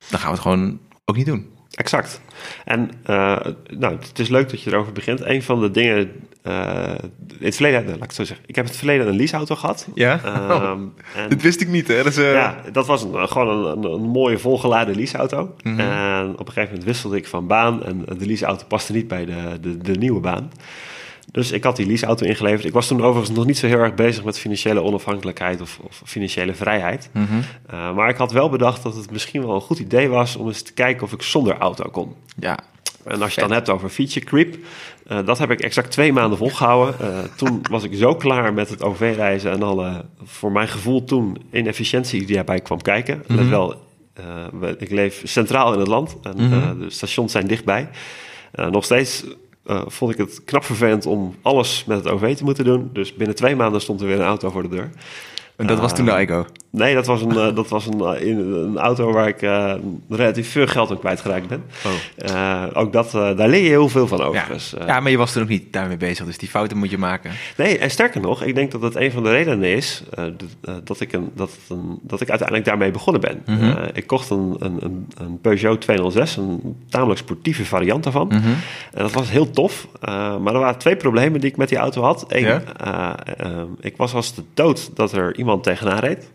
dan 0.10 0.20
gaan 0.20 0.30
we 0.30 0.34
het 0.34 0.40
gewoon 0.40 0.80
ook 1.06 1.16
niet 1.16 1.26
doen. 1.26 1.54
Exact. 1.76 2.22
En 2.66 2.92
uh, 3.10 3.38
nou, 3.68 3.98
het 4.00 4.20
is 4.20 4.30
leuk 4.30 4.50
dat 4.50 4.62
je 4.62 4.72
erover 4.72 4.94
begint. 4.94 5.26
Een 5.26 5.44
van 5.44 5.62
de 5.62 5.72
dingen. 5.72 6.12
Uh, 6.44 6.94
in 7.40 7.46
het 7.46 7.56
verleden, 7.56 7.86
laat 7.86 7.96
ik 7.96 8.02
het 8.02 8.14
zo 8.14 8.24
zeggen. 8.24 8.46
Ik 8.48 8.56
heb 8.56 8.64
in 8.64 8.70
het 8.70 8.80
verleden 8.80 9.08
een 9.08 9.16
leaseauto 9.16 9.56
gehad. 9.56 9.88
Ja. 9.94 10.20
Oh, 10.26 10.70
Um, 10.70 10.94
en, 11.16 11.30
dat 11.30 11.42
wist 11.42 11.62
ik 11.62 11.68
niet, 11.68 11.88
hè? 11.88 11.96
Dat 11.96 12.06
is, 12.06 12.18
uh... 12.18 12.32
Ja, 12.32 12.62
dat 12.72 12.88
was 12.88 13.04
een, 13.04 13.30
gewoon 13.30 13.66
een, 13.66 13.78
een, 13.78 13.92
een, 13.92 14.02
mooie 14.02 14.38
volgeladen 14.38 14.96
leaseauto. 14.96 15.56
Mm 15.64 15.72
-hmm. 15.72 15.80
En 15.80 16.30
op 16.32 16.40
een 16.40 16.46
gegeven 16.46 16.64
moment 16.64 16.84
wisselde 16.84 17.18
ik 17.18 17.28
van 17.28 17.48
baan. 17.48 17.84
En 17.84 18.06
de 18.18 18.26
leaseauto 18.26 18.66
paste 18.68 18.94
niet 18.94 19.08
bij 19.08 19.26
de, 19.26 19.58
de, 19.62 19.78
de 19.78 19.96
nieuwe 19.98 20.20
baan. 20.20 20.52
Dus 21.32 21.52
ik 21.52 21.64
had 21.64 21.76
die 21.76 21.86
leaseauto 21.86 22.26
ingeleverd. 22.26 22.66
Ik 22.66 22.74
was 22.74 22.88
toen 22.88 23.04
overigens 23.04 23.38
nog 23.38 23.46
niet 23.46 23.58
zo 23.58 23.68
heel 23.68 23.80
erg 23.80 23.94
bezig 23.94 24.24
met 24.24 24.40
financiële 24.40 24.82
onafhankelijkheid 24.82 25.62
of, 25.62 25.80
of 25.84 26.02
financiële 26.06 26.54
vrijheid. 26.54 27.10
Mm 27.12 27.26
-hmm. 27.26 27.42
uh, 27.74 27.96
maar 27.96 28.10
ik 28.10 28.18
had 28.18 28.32
wel 28.32 28.50
bedacht 28.50 28.84
dat 28.84 28.96
het 28.96 29.12
misschien 29.12 29.42
wel 29.42 29.56
een 29.56 29.62
goed 29.62 29.80
idee 29.80 30.08
was 30.08 30.36
om 30.36 30.48
eens 30.48 30.62
te 30.62 30.74
kijken 30.74 31.04
of 31.04 31.14
ik 31.14 31.22
zonder 31.22 31.58
auto 31.58 31.90
kon. 31.90 32.16
Ja. 32.40 32.60
En 33.04 33.22
als 33.22 33.34
je 33.34 33.40
het 33.40 33.50
dan 33.50 33.58
hebt 33.58 33.70
over 33.70 33.90
feature 33.90 34.26
creep, 34.26 34.58
uh, 35.08 35.26
dat 35.26 35.38
heb 35.38 35.52
ik 35.52 35.60
exact 35.62 35.92
twee 35.92 36.14
maanden 36.14 36.38
volgehouden. 36.38 36.96
Uh, 37.02 37.20
toen 37.36 37.62
was 37.70 37.84
ik 37.84 37.94
zo 37.96 38.16
klaar 38.16 38.54
met 38.54 38.70
het 38.70 38.84
OV-reizen 38.84 39.52
en 39.52 39.64
alle, 39.64 40.06
voor 40.24 40.52
mijn 40.52 40.68
gevoel 40.68 41.04
toen, 41.04 41.38
inefficiëntie 41.52 42.26
die 42.26 42.36
daarbij 42.36 42.60
kwam 42.60 42.82
kijken. 42.82 43.24
Mm 43.28 43.38
-hmm. 43.38 43.50
wel, 43.50 43.76
ik 44.78 44.92
leef 44.92 45.22
centraal 45.24 45.74
in 45.74 45.80
het 45.80 45.88
land 45.88 46.16
en 46.22 46.34
mm 46.38 46.52
-hmm. 46.52 46.80
de 46.80 46.90
stations 46.90 47.32
zijn 47.32 47.48
dichtbij. 47.48 47.90
nog 48.52 48.84
steeds 48.84 49.24
uh, 49.66 49.82
vond 49.86 50.12
ik 50.12 50.18
het 50.18 50.44
knap 50.44 50.64
vervelend 50.64 51.06
om 51.06 51.36
alles 51.42 51.86
met 51.86 51.98
het 51.98 52.08
OV 52.08 52.36
te 52.36 52.44
moeten 52.44 52.66
doen. 52.66 52.90
Dus 52.94 53.14
binnen 53.16 53.36
twee 53.36 53.56
maanden 53.56 53.82
stond 53.82 54.02
er 54.02 54.08
weer 54.08 54.20
een 54.20 54.26
auto 54.26 54.50
voor 54.50 54.62
de 54.62 54.70
deur. 54.70 54.90
En 55.56 55.68
dat 55.68 55.76
uh, 55.76 55.82
was 55.82 55.96
toen 55.96 56.06
de 56.06 56.22
ICO? 56.22 56.46
Nee, 56.76 56.94
dat 56.94 57.06
was 57.06 57.22
een, 57.22 57.34
uh, 57.34 57.56
dat 57.56 57.68
was 57.70 57.86
een, 57.86 58.28
een, 58.30 58.78
auto 58.78 59.12
waar 59.12 59.28
ik 59.28 59.42
relatief 60.10 60.52
veel 60.52 60.68
geld 60.68 60.92
aan 60.92 61.00
kwijtgeraakt 61.00 61.48
ben. 61.48 61.64
Oh. 61.86 62.68
ook 62.74 62.94
dat, 62.94 63.12
daar 63.12 63.48
leer 63.48 63.64
je 63.64 63.70
heel 63.70 63.90
veel 63.90 64.08
van 64.08 64.22
over. 64.22 64.60
Ja. 64.80 64.86
Ja, 64.86 65.00
maar 65.00 65.12
je 65.12 65.18
was 65.18 65.36
er 65.36 65.42
ook 65.42 65.48
niet 65.48 65.74
daarmee 65.74 65.98
bezig, 65.98 66.26
dus 66.26 66.38
die 66.38 66.50
fouten 66.50 66.78
moet 66.78 66.90
je 66.90 66.98
maken. 66.98 67.32
Nee, 67.58 67.78
en 67.78 67.92
sterker 67.92 68.22
nog, 68.22 68.44
ik 68.44 68.56
denk 68.56 68.72
dat 68.72 68.82
dat 68.82 68.96
een 68.96 69.12
van 69.12 69.24
de 69.24 69.30
redenen 69.30 69.70
is 69.70 70.04
dat, 70.84 71.00
ik 71.00 71.14
een, 71.14 71.32
dat, 71.36 71.52
een, 71.70 72.00
dat 72.02 72.22
ik 72.22 72.30
uiteindelijk 72.30 72.68
daarmee 72.68 72.92
begonnen 72.92 73.22
ben. 73.22 73.42
Mm 73.46 73.58
-hmm. 73.58 73.90
ik 73.94 74.08
kocht 74.08 74.30
een, 74.30 74.56
een, 74.60 75.08
een, 75.18 75.40
Peugeot 75.42 75.82
206, 75.82 76.38
een 76.38 76.76
tamelijk 76.90 77.20
sportieve 77.20 77.66
variant 77.66 78.04
daarvan. 78.04 78.28
Mm 78.28 78.42
-hmm. 78.42 78.56
En 78.94 79.02
dat 79.02 79.12
was 79.12 79.30
heel 79.30 79.50
tof, 79.50 79.88
maar 80.42 80.54
er 80.54 80.60
waren 80.60 80.78
twee 80.78 80.96
problemen 80.96 81.40
die 81.40 81.50
ik 81.50 81.58
met 81.58 81.70
die 81.70 81.78
auto 81.78 82.02
had. 82.02 82.26
Eén, 82.28 82.46
ja? 82.46 83.16
ik 83.80 83.98
was 83.98 84.14
als 84.14 84.36
de 84.36 84.44
dood 84.54 84.96
dat 84.96 85.12
er 85.12 85.36
iemand 85.38 85.64
tegenaan 85.64 86.00
reed. 86.00 86.34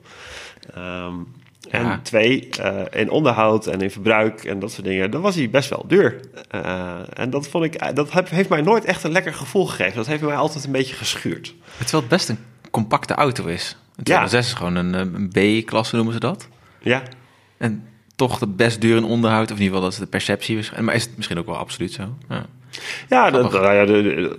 Um, 0.76 1.26
en 1.70 1.84
ja. 1.84 2.00
twee, 2.02 2.48
uh, 2.60 2.80
in 2.90 3.10
onderhoud 3.10 3.66
en 3.66 3.80
in 3.80 3.90
verbruik 3.90 4.44
en 4.44 4.58
dat 4.58 4.72
soort 4.72 4.86
dingen, 4.86 5.10
dan 5.10 5.20
was 5.20 5.34
hij 5.34 5.50
best 5.50 5.70
wel 5.70 5.84
duur. 5.88 6.20
Uh, 6.54 6.98
en 7.12 7.30
dat 7.30 7.48
vond 7.48 7.64
ik, 7.64 7.96
dat 7.96 8.10
heeft 8.10 8.48
mij 8.48 8.60
nooit 8.60 8.84
echt 8.84 9.04
een 9.04 9.12
lekker 9.12 9.34
gevoel 9.34 9.66
gegeven. 9.66 9.96
Dat 9.96 10.06
heeft 10.06 10.22
mij 10.22 10.36
altijd 10.36 10.64
een 10.64 10.72
beetje 10.72 10.94
geschuurd. 10.94 11.55
Terwijl 11.79 12.00
het 12.00 12.08
best 12.08 12.29
een 12.29 12.38
compacte 12.70 13.14
auto 13.14 13.46
is. 13.46 13.76
Een 13.96 14.05
206 14.05 14.46
ja. 14.46 14.52
is 14.52 14.58
gewoon 14.58 14.74
een, 14.74 14.94
een 14.94 15.29
B-klasse, 15.62 15.96
noemen 15.96 16.14
ze 16.14 16.20
dat. 16.20 16.48
Ja. 16.81 17.02
En 17.58 17.88
toch 18.17 18.38
de 18.38 18.46
best 18.46 18.81
duur 18.81 18.96
in 18.96 19.05
onderhoud, 19.05 19.50
of 19.50 19.56
in 19.56 19.62
ieder 19.62 19.74
geval 19.74 19.82
dat 19.82 19.93
is 19.93 19.98
de 19.98 20.06
perceptie. 20.06 20.69
Maar 20.81 20.94
is 20.94 21.05
het 21.05 21.17
misschien 21.17 21.38
ook 21.38 21.46
wel 21.46 21.56
absoluut 21.56 21.93
zo? 21.93 22.17
Ja. 22.29 22.46
Ja, 23.08 23.31
de, 23.31 23.49
de, 23.89 24.37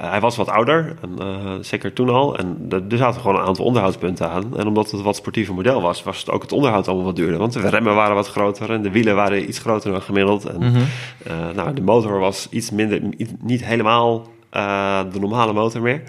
hij 0.00 0.20
was 0.20 0.36
wat 0.36 0.48
ouder, 0.48 0.96
en, 1.02 1.26
uh, 1.26 1.52
zeker 1.60 1.92
toen 1.92 2.08
al. 2.08 2.36
En 2.36 2.66
er 2.90 2.96
zaten 2.96 3.20
gewoon 3.20 3.36
een 3.36 3.46
aantal 3.46 3.64
onderhoudspunten 3.64 4.30
aan. 4.30 4.56
En 4.56 4.66
omdat 4.66 4.90
het 4.90 5.02
wat 5.02 5.16
sportiever 5.16 5.54
model 5.54 5.82
was, 5.82 6.02
was 6.02 6.18
het 6.18 6.30
ook 6.30 6.42
het 6.42 6.52
onderhoud 6.52 6.86
allemaal 6.88 7.04
wat 7.06 7.16
duurder. 7.16 7.38
Want 7.38 7.52
de 7.52 7.68
remmen 7.68 7.94
waren 7.94 8.14
wat 8.14 8.28
groter 8.28 8.70
en 8.70 8.82
de 8.82 8.90
wielen 8.90 9.14
waren 9.14 9.48
iets 9.48 9.58
groter 9.58 9.92
dan 9.92 10.02
gemiddeld. 10.02 10.44
En 10.44 10.56
mm 10.56 10.62
-hmm. 10.72 10.84
uh, 11.26 11.32
nou, 11.54 11.74
de 11.74 11.82
motor 11.82 12.18
was 12.18 12.46
iets 12.50 12.70
minder, 12.70 13.00
niet 13.40 13.64
helemaal 13.64 14.26
uh, 14.56 15.00
de 15.12 15.20
normale 15.20 15.52
motor 15.52 15.82
meer. 15.82 16.02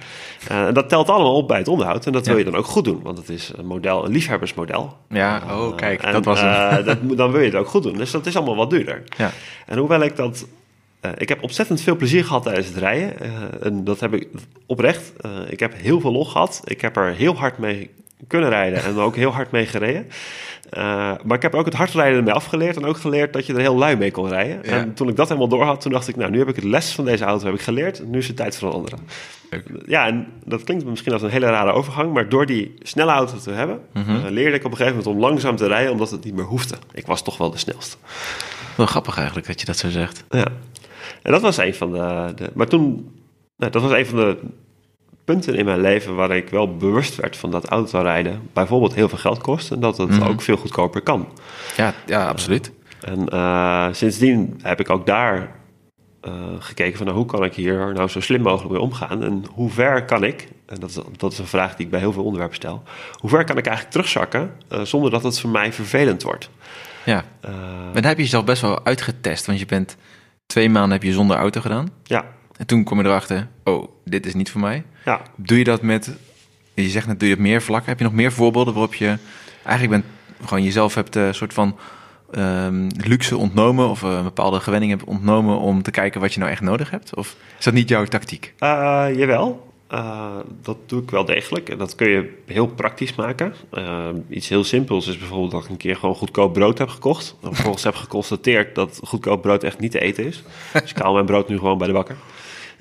Uh, 0.52 0.68
en 0.68 0.74
dat 0.74 0.90
telt 0.90 1.10
allemaal 1.10 1.36
op 1.36 1.48
bij 1.48 1.58
het 1.58 1.68
onderhoud. 1.68 2.06
En 2.06 2.12
dat 2.12 2.26
wil 2.26 2.34
Ja. 2.38 2.40
je 2.44 2.52
dan 2.52 2.60
ook 2.60 2.66
goed 2.66 2.84
doen, 2.86 3.00
want 3.04 3.18
het 3.18 3.30
is 3.30 3.52
een 3.58 3.66
model, 3.66 4.06
een 4.06 4.12
liefhebbersmodel. 4.12 4.98
Ja, 5.10 5.42
oh 5.52 5.76
kijk, 5.76 6.02
En, 6.04 6.14
dat 6.14 6.26
was 6.26 6.42
eh, 6.42 6.86
dat, 6.86 7.02
moet- 7.02 7.18
dan 7.18 7.32
wil 7.32 7.40
je 7.42 7.46
het 7.46 7.56
ook 7.56 7.68
goed 7.68 7.84
doen. 7.84 7.98
Dus 7.98 8.12
dat 8.12 8.26
is 8.26 8.36
allemaal 8.36 8.56
wat 8.56 8.70
duurder. 8.70 9.04
ja. 9.18 9.32
En 9.66 9.78
hoewel 9.78 10.02
ik 10.02 10.16
dat. 10.16 10.46
Eh, 11.02 11.12
ik 11.18 11.30
heb 11.30 11.44
ontzettend 11.44 11.82
veel 11.82 11.96
plezier 11.96 12.26
gehad 12.26 12.44
tijdens 12.44 12.68
het 12.68 12.78
rijden. 12.78 13.20
eh, 13.20 13.32
en 13.62 13.84
dat 13.84 14.00
heb 14.00 14.14
ik 14.14 14.28
oprecht. 14.66 15.14
eh, 15.22 15.32
ik 15.50 15.60
heb 15.60 15.74
heel 15.76 16.00
veel 16.00 16.12
log 16.12 16.32
gehad. 16.32 16.62
Ik 16.64 16.82
heb 16.82 16.96
er 16.98 17.14
heel 17.14 17.36
hard 17.36 17.58
mee 17.58 17.90
kunnen 18.28 18.50
rijden 18.50 18.84
en 18.84 18.98
ook 18.98 19.16
heel 19.16 19.32
hard 19.32 19.52
mee 19.52 19.66
gereden. 19.66 20.08
Maar 21.24 21.36
ik 21.36 21.42
heb 21.42 21.56
ook 21.56 21.66
het 21.66 21.74
hardrijden 21.74 22.18
ermee 22.18 22.34
afgeleerd 22.34 22.76
en 22.78 22.86
ook 22.86 22.98
geleerd 22.98 23.34
dat 23.34 23.46
je 23.46 23.54
er 23.54 23.60
heel 23.60 23.76
lui 23.78 23.96
mee 23.96 24.12
kon 24.12 24.28
rijden. 24.30 24.60
Ja. 24.64 24.70
En 24.72 24.94
toen 24.94 25.10
ik 25.10 25.16
dat 25.16 25.28
helemaal 25.28 25.48
door 25.50 25.64
had, 25.64 25.82
toen 25.82 25.92
dacht 25.92 26.08
ik, 26.08 26.16
nou, 26.16 26.32
nu 26.32 26.40
heb 26.40 26.48
ik 26.48 26.56
het 26.56 26.64
les 26.64 26.92
van 26.92 27.06
deze 27.06 27.24
auto 27.24 27.46
heb 27.46 27.54
ik 27.56 27.62
geleerd. 27.62 28.08
Nu 28.08 28.18
is 28.18 28.28
het 28.28 28.36
tijd 28.36 28.58
voor 28.58 28.68
een 28.68 28.74
andere. 28.74 28.96
Leuk. 29.50 29.64
Ja, 29.86 30.08
en 30.08 30.28
dat 30.46 30.64
klinkt 30.64 30.86
misschien 30.86 31.14
als 31.14 31.22
een 31.22 31.30
hele 31.30 31.46
rare 31.46 31.72
overgang, 31.72 32.14
maar 32.14 32.30
door 32.30 32.46
die 32.46 32.74
snelle 32.82 33.12
auto 33.12 33.38
te 33.38 33.52
hebben, 33.52 33.80
Mhm. 33.94 34.28
leerde 34.28 34.56
ik 34.58 34.66
op 34.66 34.72
een 34.72 34.78
gegeven 34.78 34.98
moment 34.98 35.16
om 35.16 35.22
langzaam 35.22 35.56
te 35.56 35.68
rijden, 35.68 35.92
omdat 35.92 36.12
het 36.12 36.24
niet 36.24 36.36
meer 36.36 36.46
hoefde. 36.46 36.76
Ik 36.94 37.06
was 37.06 37.24
toch 37.24 37.38
wel 37.38 37.52
de 37.52 37.58
snelste. 37.58 37.98
Wel 38.76 38.86
grappig 38.86 39.18
eigenlijk 39.18 39.48
dat 39.48 39.60
je 39.60 39.66
dat 39.66 39.78
zo 39.78 39.90
zegt. 39.90 40.24
Ja. 40.30 40.46
En 41.22 41.32
dat 41.32 41.42
was 41.42 41.58
een 41.58 41.76
van 41.76 41.92
de. 41.92 42.32
de 42.36 42.50
maar 42.54 42.68
toen. 42.68 43.12
Nou, 43.58 43.72
dat 43.72 43.82
was 43.82 43.92
een 43.92 44.06
van 44.06 44.18
de 44.20 44.38
punten 45.26 45.56
in 45.56 45.66
mijn 45.66 45.82
leven 45.82 46.16
waar 46.16 46.32
ik 46.36 46.50
wel 46.50 46.78
bewust 46.78 47.16
werd 47.16 47.38
van 47.38 47.52
dat 47.52 47.66
autorijden 47.66 48.50
bijvoorbeeld 48.54 48.94
heel 48.96 49.10
veel 49.10 49.18
geld 49.18 49.42
kost 49.42 49.72
en 49.72 49.80
dat 49.80 49.98
het 49.98 50.10
Mhm. 50.10 50.24
ook 50.24 50.42
veel 50.42 50.58
goedkoper 50.58 51.02
kan. 51.02 51.28
Ja, 51.78 51.94
ja 52.06 52.28
absoluut. 52.28 52.72
En 53.02 53.30
eh, 53.30 53.88
sindsdien 53.92 54.60
heb 54.62 54.80
ik 54.80 54.90
ook 54.90 55.06
daar 55.06 55.52
eh, 56.22 56.34
gekeken 56.60 56.98
van 56.98 57.06
nou, 57.06 57.18
hoe 57.18 57.26
kan 57.28 57.44
ik 57.44 57.54
hier 57.54 57.94
nou 57.94 58.08
zo 58.08 58.20
slim 58.20 58.42
mogelijk 58.42 58.72
mee 58.72 58.82
omgaan 58.82 59.24
en 59.24 59.44
hoe 59.54 59.70
ver 59.70 60.06
kan 60.06 60.24
ik, 60.24 60.48
en 60.66 60.80
dat 60.80 60.90
is, 60.90 60.98
dat 61.18 61.32
is 61.32 61.38
een 61.40 61.48
vraag 61.48 61.76
die 61.76 61.86
ik 61.86 61.92
bij 61.92 62.00
heel 62.00 62.14
veel 62.14 62.24
onderwerpen 62.24 62.56
stel, 62.58 62.84
hoe 63.14 63.30
ver 63.30 63.44
kan 63.44 63.58
ik 63.58 63.66
eigenlijk 63.66 63.96
terugzakken 63.96 64.52
eh, 64.68 64.82
zonder 64.82 65.12
dat 65.12 65.24
het 65.24 65.40
voor 65.40 65.50
mij 65.50 65.74
vervelend 65.74 66.24
wordt? 66.24 66.50
Ja. 67.06 67.24
Eh, 67.42 67.52
Maar 67.84 67.94
daar 67.94 68.04
heb 68.04 68.18
je 68.18 68.24
jezelf 68.24 68.44
best 68.46 68.62
wel 68.62 68.86
uitgetest, 68.86 69.46
want 69.46 69.60
je 69.60 69.66
bent 69.66 69.98
twee 70.52 70.70
maanden 70.70 70.92
heb 70.92 71.04
je 71.04 71.14
zonder 71.14 71.38
auto 71.38 71.62
gedaan. 71.62 71.90
ja, 72.04 72.26
En 72.58 72.66
toen 72.66 72.84
kom 72.84 72.98
je 73.00 73.06
erachter, 73.06 73.48
oh, 73.64 73.88
dit 74.06 74.26
is 74.26 74.34
niet 74.34 74.52
voor 74.52 74.62
mij. 74.62 74.84
ja. 75.06 75.22
Doe 75.36 75.58
je 75.58 75.64
dat 75.64 75.82
met, 75.82 76.12
je 76.74 76.90
zegt 76.90 77.08
net, 77.08 77.20
doe 77.20 77.28
je 77.28 77.34
het 77.34 77.44
meer 77.44 77.62
vlakken? 77.62 77.90
Heb 77.90 77.98
je 77.98 78.04
nog 78.04 78.14
meer 78.14 78.32
voorbeelden 78.32 78.74
waarop 78.74 78.94
je 78.96 79.18
eigenlijk 79.64 80.02
bent, 80.02 80.06
gewoon 80.48 80.64
jezelf 80.64 80.96
hebt 80.96 81.16
een 81.16 81.34
soort 81.36 81.54
van 81.54 81.78
ehm, 82.32 82.88
luxe 82.98 83.38
ontnomen 83.38 83.90
of 83.90 84.04
eh, 84.04 84.10
een 84.12 84.24
bepaalde 84.24 84.60
gewenning 84.60 84.92
hebt 84.92 85.04
ontnomen 85.04 85.58
om 85.60 85.82
te 85.82 85.92
kijken 85.92 86.22
wat 86.22 86.34
je 86.34 86.40
nou 86.40 86.52
echt 86.52 86.62
nodig 86.62 86.90
hebt? 86.90 87.16
Of 87.16 87.36
is 87.58 87.64
dat 87.66 87.74
niet 87.74 87.90
jouw 87.90 88.06
tactiek? 88.06 88.54
Eh, 88.58 89.06
jawel, 89.16 89.71
Eh, 89.92 90.38
dat 90.62 90.78
doe 90.86 91.02
ik 91.02 91.12
wel 91.12 91.26
degelijk. 91.26 91.70
En 91.70 91.78
dat 91.78 91.96
kun 91.96 92.10
je 92.10 92.38
heel 92.46 92.68
praktisch 92.68 93.16
maken. 93.16 93.54
Eh, 93.72 94.08
iets 94.30 94.50
heel 94.50 94.64
simpels 94.64 95.08
is 95.08 95.18
bijvoorbeeld 95.18 95.52
dat 95.52 95.64
ik 95.64 95.70
een 95.70 95.78
keer 95.78 95.96
gewoon 95.96 96.16
goedkoop 96.16 96.54
brood 96.54 96.78
heb 96.78 96.90
gekocht. 96.90 97.36
En 97.42 97.54
vervolgens 97.54 97.84
heb 97.92 97.96
geconstateerd 97.96 98.76
dat 98.76 99.00
goedkoop 99.04 99.42
brood 99.42 99.64
echt 99.64 99.80
niet 99.80 99.92
te 99.92 100.00
eten 100.00 100.26
is. 100.26 100.44
Dus 100.74 100.92
ik 100.92 100.98
haal 100.98 101.14
mijn 101.14 101.26
brood 101.26 101.50
nu 101.50 101.58
gewoon 101.58 101.78
bij 101.78 101.88
de 101.88 101.94
bakker. 101.94 102.16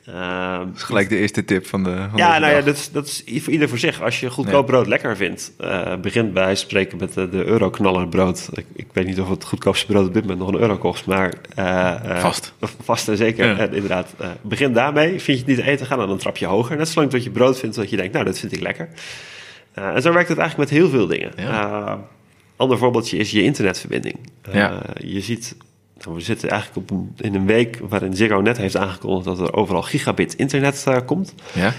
Eh, 0.05 0.59
Dat 0.59 0.77
is 0.77 0.83
gelijk 0.83 1.09
de 1.09 1.17
eerste 1.17 1.45
tip 1.45 1.67
van 1.67 1.85
de. 1.85 2.07
Van 2.11 2.19
ja, 2.19 2.39
nou 2.39 2.53
ja, 2.55 2.61
dat 2.61 2.77
is, 2.77 2.91
dat 2.91 3.07
is 3.25 3.43
voor 3.43 3.53
ieder 3.53 3.69
voor 3.69 3.79
zich. 3.79 4.03
Als 4.03 4.21
je 4.21 4.31
goedkoop 4.31 4.67
brood 4.67 4.87
lekker 4.87 5.17
vindt, 5.17 5.53
eh 5.59 5.97
begint 5.97 6.33
bij 6.33 6.55
spreken 6.55 6.99
met 6.99 7.15
de, 7.15 7.29
de 7.29 7.45
euroknaller 7.45 8.09
brood. 8.09 8.49
Ik, 8.53 8.67
ik 8.73 8.87
weet 8.93 9.07
niet 9.07 9.21
of 9.21 9.29
het 9.29 9.45
goedkoopste 9.45 9.87
brood 9.87 10.07
op 10.07 10.13
dit 10.15 10.23
moment 10.23 10.41
nog 10.41 10.49
een 10.49 10.61
euro 10.61 10.79
kost, 10.79 11.07
maar... 11.07 11.33
eh, 11.55 11.91
eh, 12.11 12.19
Vast. 12.19 12.53
Vast 12.85 13.09
en 13.09 13.17
zeker, 13.17 13.47
Ja. 13.47 13.59
inderdaad. 13.65 14.15
Begin 14.43 14.73
daarmee, 14.73 15.09
vind 15.09 15.25
je 15.25 15.33
het 15.33 15.47
niet 15.47 15.57
te 15.57 15.63
eten, 15.71 15.87
ga 15.87 15.97
dan 15.97 16.11
een 16.11 16.19
trapje 16.19 16.47
hoger. 16.47 16.77
Net 16.77 16.89
zolang 16.89 17.13
dat 17.13 17.25
je 17.25 17.31
brood 17.31 17.59
vindt 17.59 17.77
dat 17.77 17.91
je 17.91 17.97
denkt, 17.97 18.13
nou, 18.13 18.25
dat 18.25 18.39
vind 18.39 18.53
ik 18.53 18.61
lekker. 18.61 18.89
En 19.75 20.03
zo 20.03 20.13
werkt 20.13 20.29
het 20.29 20.39
eigenlijk 20.39 20.71
met 20.71 20.79
heel 20.81 20.89
veel 20.91 21.07
dingen. 21.07 21.33
Ja. 21.37 21.99
Ander 22.57 22.79
voorbeeldje 22.79 23.17
is 23.17 23.31
je 23.31 23.43
internetverbinding. 23.43 24.17
Ja. 24.53 24.83
Je 24.99 25.21
ziet, 25.21 25.57
nou, 26.05 26.17
we 26.17 26.23
zitten 26.23 26.51
eigenlijk 26.51 26.91
op 26.91 26.97
een, 26.97 27.13
in 27.17 27.35
een 27.35 27.47
week 27.47 27.79
waarin 27.89 28.17
Ziggo 28.17 28.41
net 28.41 28.57
heeft 28.57 28.77
aangekondigd 28.77 29.25
dat 29.25 29.39
er 29.39 29.55
overal 29.55 29.83
gigabit 29.83 30.35
internet 30.35 30.85
eh, 30.87 30.97
komt. 31.07 31.35
Ja, 31.53 31.73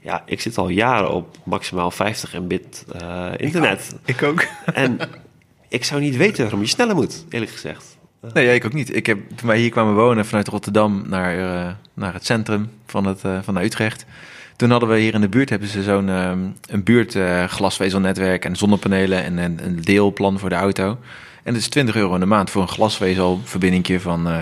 Ja, 0.00 0.22
ik 0.26 0.40
zit 0.40 0.58
al 0.58 0.68
jaren 0.68 1.10
op 1.10 1.36
maximaal 1.44 1.90
50 1.90 2.40
mbit 2.40 2.84
eh, 2.92 3.30
internet. 3.36 3.94
ik 4.04 4.22
ook. 4.22 4.46
En 4.74 4.98
ik 5.68 5.84
zou 5.84 6.00
niet 6.00 6.16
weten 6.16 6.42
waarom 6.42 6.60
je 6.60 6.66
sneller 6.66 6.94
moet, 6.94 7.24
eerlijk 7.28 7.52
gezegd. 7.52 7.96
Nee, 8.32 8.46
ja, 8.46 8.52
ik 8.52 8.64
ook 8.64 8.72
niet. 8.72 8.96
Ik 8.96 9.06
heb, 9.06 9.18
toen 9.34 9.48
wij 9.48 9.58
hier 9.58 9.70
kwamen 9.70 9.94
wonen 9.94 10.26
vanuit 10.26 10.48
Rotterdam 10.48 11.04
naar, 11.06 11.38
eh, 11.38 11.72
naar 11.94 12.12
het 12.12 12.26
centrum 12.26 12.70
van, 12.86 13.06
het, 13.06 13.24
eh, 13.24 13.38
van 13.42 13.56
Utrecht. 13.56 14.04
Toen 14.56 14.70
hadden 14.70 14.88
we 14.88 14.98
hier 14.98 15.14
in 15.14 15.20
de 15.20 15.28
buurt 15.28 15.50
hebben 15.50 15.68
ze 15.68 15.82
zo'n 15.82 16.08
ehm, 16.08 16.38
een 16.68 16.82
buurt 16.82 17.14
eh, 17.14 17.44
glasvezelnetwerk 17.44 18.44
en 18.44 18.56
zonnepanelen 18.56 19.24
en 19.24 19.38
een, 19.38 19.58
een 19.64 19.80
deelplan 19.80 20.38
voor 20.38 20.48
de 20.48 20.54
auto. 20.54 20.98
En 21.44 21.52
dat 21.52 21.62
is 21.62 21.68
20 21.68 21.96
euro 21.96 22.14
in 22.14 22.20
de 22.20 22.26
maand 22.26 22.50
voor 22.50 22.62
een 22.62 22.68
glasvezelverbinding 22.68 24.02
van 24.02 24.28
eh 24.28 24.38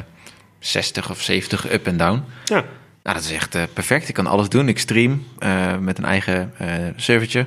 60 0.58 1.10
of 1.10 1.20
70 1.20 1.72
up 1.72 1.86
en 1.86 1.96
down. 1.96 2.24
Ja, 2.44 2.64
Nou, 3.02 3.16
dat 3.16 3.24
is 3.24 3.32
echt 3.32 3.54
eh, 3.54 3.62
perfect. 3.72 4.08
Ik 4.08 4.14
kan 4.14 4.26
alles 4.26 4.48
doen. 4.48 4.68
Ik 4.68 4.78
stream 4.78 5.24
eh, 5.38 5.78
met 5.78 5.98
een 5.98 6.04
eigen 6.04 6.54
servertje. 6.96 7.46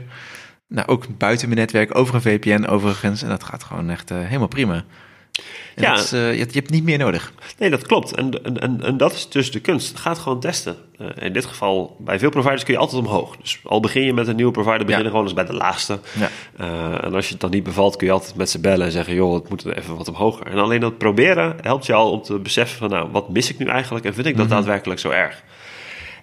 Nou, 0.68 0.88
ook 0.88 1.18
buiten 1.18 1.48
mijn 1.48 1.60
netwerk, 1.60 1.96
over 1.96 2.16
een 2.16 2.22
VPN 2.22 2.66
overigens. 2.66 3.22
En 3.22 3.30
dat 3.30 3.44
gaat 3.44 3.64
gewoon 3.64 3.90
echt 3.90 4.10
helemaal 4.10 4.48
prima. 4.48 4.84
En 5.76 5.84
Ja. 5.84 5.94
is, 5.94 6.12
eh, 6.12 6.32
je, 6.34 6.40
hebt- 6.40 6.54
je 6.54 6.60
hebt 6.60 6.72
niet 6.72 6.84
meer 6.84 6.98
nodig. 6.98 7.34
nee, 7.58 7.70
dat 7.70 7.88
klopt. 7.88 8.14
En, 8.16 8.44
en, 8.44 8.62
en, 8.62 8.84
en 8.84 8.98
dat 8.98 9.14
is 9.14 9.30
dus 9.30 9.52
de 9.52 9.60
kunst. 9.60 9.98
Ga 10.00 10.10
het 10.10 10.20
gewoon 10.20 10.40
testen. 10.40 10.76
Eh, 10.98 11.08
in 11.20 11.34
dit 11.34 11.46
geval, 11.46 11.96
bij 12.00 12.20
veel 12.20 12.30
providers 12.30 12.64
kun 12.64 12.74
je 12.74 12.80
altijd 12.80 13.02
omhoog. 13.02 13.38
Dus 13.38 13.60
al 13.64 13.80
begin 13.80 14.02
je 14.04 14.14
met 14.14 14.28
een 14.28 14.36
nieuwe 14.36 14.52
provider, 14.52 14.78
begin 14.86 14.98
je 14.98 15.04
Ja. 15.04 15.10
gewoon 15.10 15.24
eens 15.26 15.34
bij 15.34 15.46
de 15.46 15.54
laagste. 15.54 16.00
Ja. 16.20 16.30
Eh, 16.58 17.04
en 17.06 17.14
als 17.14 17.26
je 17.26 17.32
het 17.32 17.42
dan 17.42 17.50
niet 17.50 17.64
bevalt, 17.64 17.96
kun 17.96 18.08
je 18.08 18.14
altijd 18.14 18.36
met 18.36 18.50
ze 18.50 18.60
bellen 18.60 18.86
en 18.86 18.92
zeggen: 18.92 19.14
joh, 19.16 19.34
het 19.34 19.50
moet 19.50 19.66
even 19.66 19.96
wat 19.98 20.08
omhoger. 20.08 20.48
En 20.48 20.58
alleen 20.58 20.80
dat 20.80 20.98
proberen 20.98 21.56
helpt 21.62 21.86
je 21.86 21.94
al 21.94 22.12
om 22.12 22.22
te 22.22 22.40
beseffen 22.40 22.78
van, 22.78 22.90
nou, 22.90 23.10
wat 23.12 23.30
mis 23.30 23.50
ik 23.50 23.58
nu 23.58 23.66
eigenlijk 23.66 24.06
en 24.06 24.14
vind 24.14 24.26
ik 24.28 24.38
dat 24.38 24.50
daadwerkelijk 24.50 25.00
zo 25.00 25.10
erg? 25.10 25.44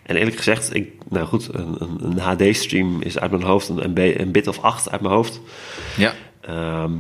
En 0.03 0.17
eerlijk 0.17 0.37
gezegd, 0.37 0.75
ik, 0.75 0.91
nou 1.09 1.27
goed, 1.27 1.49
een, 1.53 1.77
een, 1.79 1.99
een 2.01 2.19
HD-stream 2.19 3.03
is 3.03 3.19
uit 3.19 3.31
mijn 3.31 3.43
hoofd 3.43 3.69
een, 3.69 4.21
een 4.21 4.33
bit 4.33 4.47
of 4.49 4.59
8 4.61 4.91
uit 4.91 5.01
mijn 5.01 5.15
hoofd. 5.15 5.41
Ja, 5.97 6.13
Ehm, 6.41 6.93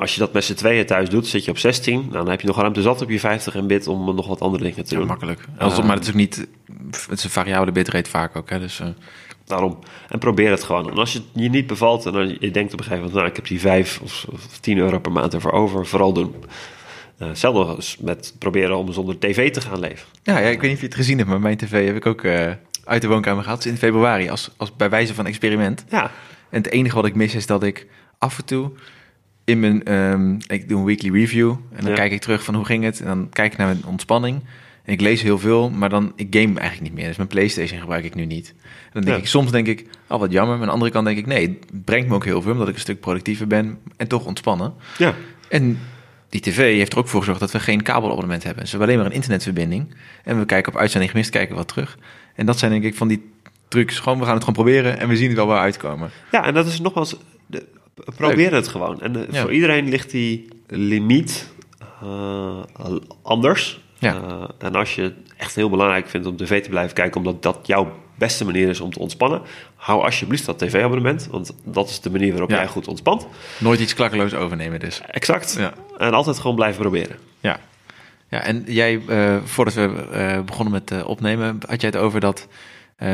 als 0.00 0.14
je 0.14 0.20
dat 0.20 0.32
met 0.32 0.44
z'n 0.44 0.54
tweeën 0.54 0.86
thuis 0.86 1.08
doet, 1.08 1.26
zit 1.26 1.44
je 1.44 1.50
op 1.50 1.58
16. 1.58 2.00
Nou, 2.00 2.12
dan 2.12 2.28
heb 2.28 2.40
je 2.40 2.46
nog 2.46 2.56
ruimte 2.56 2.82
zat 2.82 3.02
op 3.02 3.10
je 3.10 3.20
50 3.20 3.54
mbit 3.54 3.86
om 3.86 4.14
nog 4.14 4.26
wat 4.26 4.40
andere 4.40 4.62
dingen 4.62 4.84
te 4.84 4.94
ja 4.94 4.98
doen. 4.98 5.08
makkelijk. 5.08 5.44
Als, 5.58 5.82
maar 5.82 5.94
het 5.96 6.02
is 6.02 6.08
ook 6.08 6.14
niet... 6.14 6.46
Het 6.90 7.18
is 7.18 7.24
een 7.24 7.30
variabele 7.30 7.72
bitrate 7.72 8.10
vaak 8.10 8.36
ook. 8.36 8.50
Hè, 8.50 8.58
dus, 8.58 8.80
eh, 8.80 8.86
Daarom. 9.44 9.78
En 10.08 10.18
probeer 10.18 10.50
het 10.50 10.62
gewoon. 10.62 10.90
En 10.90 10.96
als 10.96 11.12
je 11.12 11.18
het 11.18 11.42
je 11.42 11.48
niet 11.48 11.66
bevalt 11.66 12.06
en 12.06 12.12
dan 12.12 12.36
je 12.40 12.50
denkt 12.50 12.72
op 12.72 12.78
een 12.78 12.84
gegeven 12.84 12.96
moment, 12.96 13.12
nou, 13.12 13.26
ik 13.26 13.36
heb 13.36 13.46
die 13.46 13.60
5 13.60 14.00
of, 14.02 14.26
of 14.32 14.58
10 14.58 14.78
euro 14.78 14.98
per 14.98 15.12
maand 15.12 15.34
ervoor 15.34 15.52
over, 15.52 15.86
vooral 15.86 16.12
doen. 16.12 16.34
Eh, 17.18 17.28
hetzelfde 17.28 17.74
als 17.74 17.96
met 18.00 18.34
proberen 18.38 18.76
om 18.76 18.92
zonder 18.92 19.18
tv 19.18 19.52
te 19.52 19.60
gaan 19.60 19.80
leven. 19.80 20.06
ja, 20.22 20.38
ja, 20.38 20.48
ik 20.48 20.60
weet 20.60 20.62
niet 20.62 20.72
of 20.72 20.80
je 20.80 20.86
het 20.86 20.94
gezien 20.94 21.18
hebt, 21.18 21.28
maar 21.28 21.40
mijn 21.40 21.56
tv 21.56 21.86
heb 21.86 21.96
ik 21.96 22.06
ook 22.06 22.24
eh, 22.24 22.50
uit 22.84 23.02
de 23.02 23.08
woonkamer 23.08 23.44
gehad. 23.44 23.64
in 23.64 23.76
februari, 23.76 24.28
als, 24.28 24.50
als 24.56 24.76
bij 24.76 24.90
wijze 24.90 25.14
van 25.14 25.26
experiment. 25.26 25.84
Ja, 25.88 26.02
En 26.50 26.62
het 26.62 26.70
enige 26.70 26.94
wat 26.94 27.06
ik 27.06 27.14
mis 27.14 27.34
is 27.34 27.46
dat 27.46 27.62
ik 27.62 27.86
af 28.18 28.38
en 28.38 28.44
toe 28.44 28.70
in 29.50 29.60
mijn... 29.60 29.84
ehm, 29.84 30.34
ik 30.46 30.68
doe 30.68 30.78
een 30.78 30.84
weekly 30.84 31.10
review 31.10 31.50
en 31.50 31.80
dan 31.80 31.90
Ja. 31.90 31.96
kijk 31.96 32.12
ik 32.12 32.20
terug 32.20 32.44
van 32.44 32.54
hoe 32.54 32.64
ging 32.64 32.84
het. 32.84 33.00
En 33.00 33.06
dan 33.06 33.28
kijk 33.32 33.52
ik 33.52 33.58
naar 33.58 33.66
mijn 33.66 33.84
ontspanning. 33.86 34.40
En 34.84 34.92
ik 34.92 35.00
lees 35.00 35.22
heel 35.22 35.38
veel, 35.38 35.70
maar 35.70 35.88
dan 35.88 36.12
ik 36.16 36.26
game 36.30 36.58
eigenlijk 36.60 36.80
niet 36.80 36.92
meer. 36.92 37.06
Dus 37.06 37.16
mijn 37.16 37.28
Playstation 37.28 37.80
gebruik 37.80 38.04
ik 38.04 38.14
nu 38.14 38.24
niet. 38.26 38.54
En 38.58 38.90
dan 38.92 39.02
denk 39.02 39.16
Ja. 39.16 39.22
ik, 39.22 39.28
soms 39.28 39.50
denk 39.50 39.66
ik, 39.66 39.86
oh 40.08 40.18
wat 40.18 40.32
jammer. 40.32 40.52
Maar 40.52 40.60
aan 40.60 40.66
de 40.66 40.72
andere 40.72 40.90
kant 40.90 41.06
denk 41.06 41.18
ik, 41.18 41.26
nee, 41.26 41.48
het 41.70 41.84
brengt 41.84 42.08
me 42.08 42.14
ook 42.14 42.24
heel 42.24 42.42
veel. 42.42 42.52
Omdat 42.52 42.68
ik 42.68 42.74
een 42.74 42.80
stuk 42.80 43.00
productiever 43.00 43.46
ben 43.46 43.78
en 43.96 44.08
toch 44.08 44.24
ontspannen. 44.26 44.74
ja. 44.98 45.14
En 45.48 45.78
die 46.28 46.40
tv 46.40 46.56
heeft 46.76 46.92
er 46.92 46.98
ook 46.98 47.08
voor 47.08 47.20
gezorgd 47.20 47.40
dat 47.40 47.50
we 47.50 47.60
geen 47.60 47.82
kabelabonnement 47.82 48.42
hebben. 48.44 48.62
Dus 48.62 48.72
we 48.72 48.78
hebben 48.78 48.94
alleen 48.94 49.04
maar 49.06 49.10
een 49.16 49.20
internetverbinding. 49.22 49.94
En 50.24 50.38
we 50.38 50.44
kijken 50.44 50.72
op 50.72 50.78
uitzending 50.78 51.10
gemist, 51.10 51.30
kijken 51.30 51.56
wat 51.56 51.68
terug. 51.68 51.98
En 52.34 52.46
dat 52.46 52.58
zijn 52.58 52.70
denk 52.70 52.84
ik 52.84 52.94
van 52.94 53.08
die 53.08 53.30
trucs. 53.68 53.98
Gewoon, 53.98 54.18
we 54.18 54.24
gaan 54.24 54.34
het 54.34 54.44
gewoon 54.44 54.64
proberen 54.64 54.98
en 54.98 55.08
we 55.08 55.16
zien 55.16 55.26
het 55.28 55.36
wel 55.36 55.46
waar 55.46 55.60
uitkomen. 55.60 56.10
ja, 56.30 56.44
en 56.44 56.54
dat 56.54 56.66
is 56.66 56.80
nogmaals, 56.80 57.16
de, 57.46 57.66
probeer 58.16 58.54
het 58.54 58.68
gewoon. 58.68 59.00
En 59.00 59.16
eh, 59.16 59.32
Ja. 59.32 59.40
voor 59.40 59.52
iedereen 59.52 59.88
ligt 59.88 60.10
die 60.10 60.48
limiet 60.66 61.52
eh, 62.02 62.58
anders. 63.22 63.80
Ja. 63.98 64.14
Eh, 64.14 64.42
en 64.58 64.74
als 64.74 64.94
je 64.94 65.02
het 65.02 65.14
echt 65.36 65.54
heel 65.54 65.70
belangrijk 65.70 66.08
vindt 66.08 66.26
om 66.26 66.36
tv 66.36 66.62
te 66.62 66.68
blijven 66.68 66.94
kijken, 66.94 67.16
omdat 67.16 67.42
dat 67.42 67.58
jouw 67.62 67.92
beste 68.18 68.44
manier 68.44 68.68
is 68.68 68.80
om 68.80 68.92
te 68.92 68.98
ontspannen, 68.98 69.42
hou 69.74 70.02
alsjeblieft 70.04 70.46
dat 70.46 70.58
tv-abonnement, 70.58 71.28
want 71.30 71.54
dat 71.64 71.88
is 71.88 72.00
de 72.00 72.10
manier 72.10 72.30
waarop 72.30 72.50
Ja. 72.50 72.56
jij 72.56 72.66
goed 72.66 72.88
ontspant. 72.88 73.26
Nooit 73.58 73.80
iets 73.80 73.94
klakkeloos 73.94 74.34
overnemen 74.34 74.80
dus. 74.80 75.00
Exact. 75.10 75.54
Ja. 75.58 75.72
En 75.98 76.12
altijd 76.12 76.38
gewoon 76.38 76.56
blijven 76.56 76.80
proberen. 76.80 77.16
Ja. 77.40 77.60
Ja, 78.28 78.42
en 78.42 78.64
jij, 78.66 79.00
voordat 79.44 79.74
we 79.74 80.42
begonnen 80.46 80.72
met 80.72 81.04
opnemen, 81.04 81.58
had 81.68 81.80
jij 81.80 81.90
het 81.90 81.98
over 81.98 82.20
dat 82.20 82.48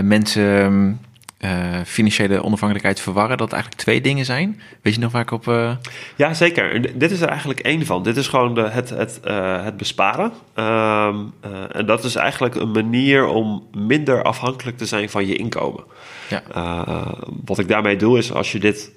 mensen 0.03 1.01
eh, 1.39 1.81
financiële 1.85 2.43
onafhankelijkheid 2.43 3.01
verwarren. 3.01 3.37
Dat 3.37 3.47
het 3.47 3.55
eigenlijk 3.55 3.83
twee 3.85 4.01
dingen 4.01 4.25
zijn. 4.25 4.61
Weet 4.83 4.95
je 4.95 5.01
nog 5.01 5.13
waar 5.13 5.23
ik 5.23 5.31
op... 5.31 5.49
eh, 5.49 5.77
Ja, 6.17 6.35
zeker. 6.35 6.99
Dit 6.99 7.11
is 7.11 7.21
er 7.21 7.29
eigenlijk 7.29 7.61
één 7.61 7.87
van. 7.87 8.03
Dit 8.03 8.17
is 8.17 8.29
gewoon 8.29 8.55
de, 8.55 8.69
het, 8.69 8.91
het, 8.91 9.21
eh, 9.21 9.65
het 9.65 9.77
besparen. 9.77 10.33
Ehm, 10.55 11.17
eh, 11.41 11.51
en 11.77 11.87
dat 11.87 12.05
is 12.05 12.15
eigenlijk 12.15 12.55
een 12.55 12.71
manier 12.71 13.27
om 13.27 13.67
minder 13.77 14.23
afhankelijk 14.23 14.77
te 14.79 14.87
zijn 14.87 15.11
van 15.11 15.27
je 15.27 15.37
inkomen. 15.37 15.85
Ja. 16.29 16.43
Wat 17.45 17.59
ik 17.59 17.69
daarmee 17.69 17.97
doe 17.97 18.19
is, 18.19 18.33
als 18.33 18.53
je 18.53 18.59
dit 18.59 18.93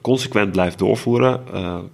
consequent 0.00 0.52
blijft 0.52 0.78
doorvoeren, 0.78 1.44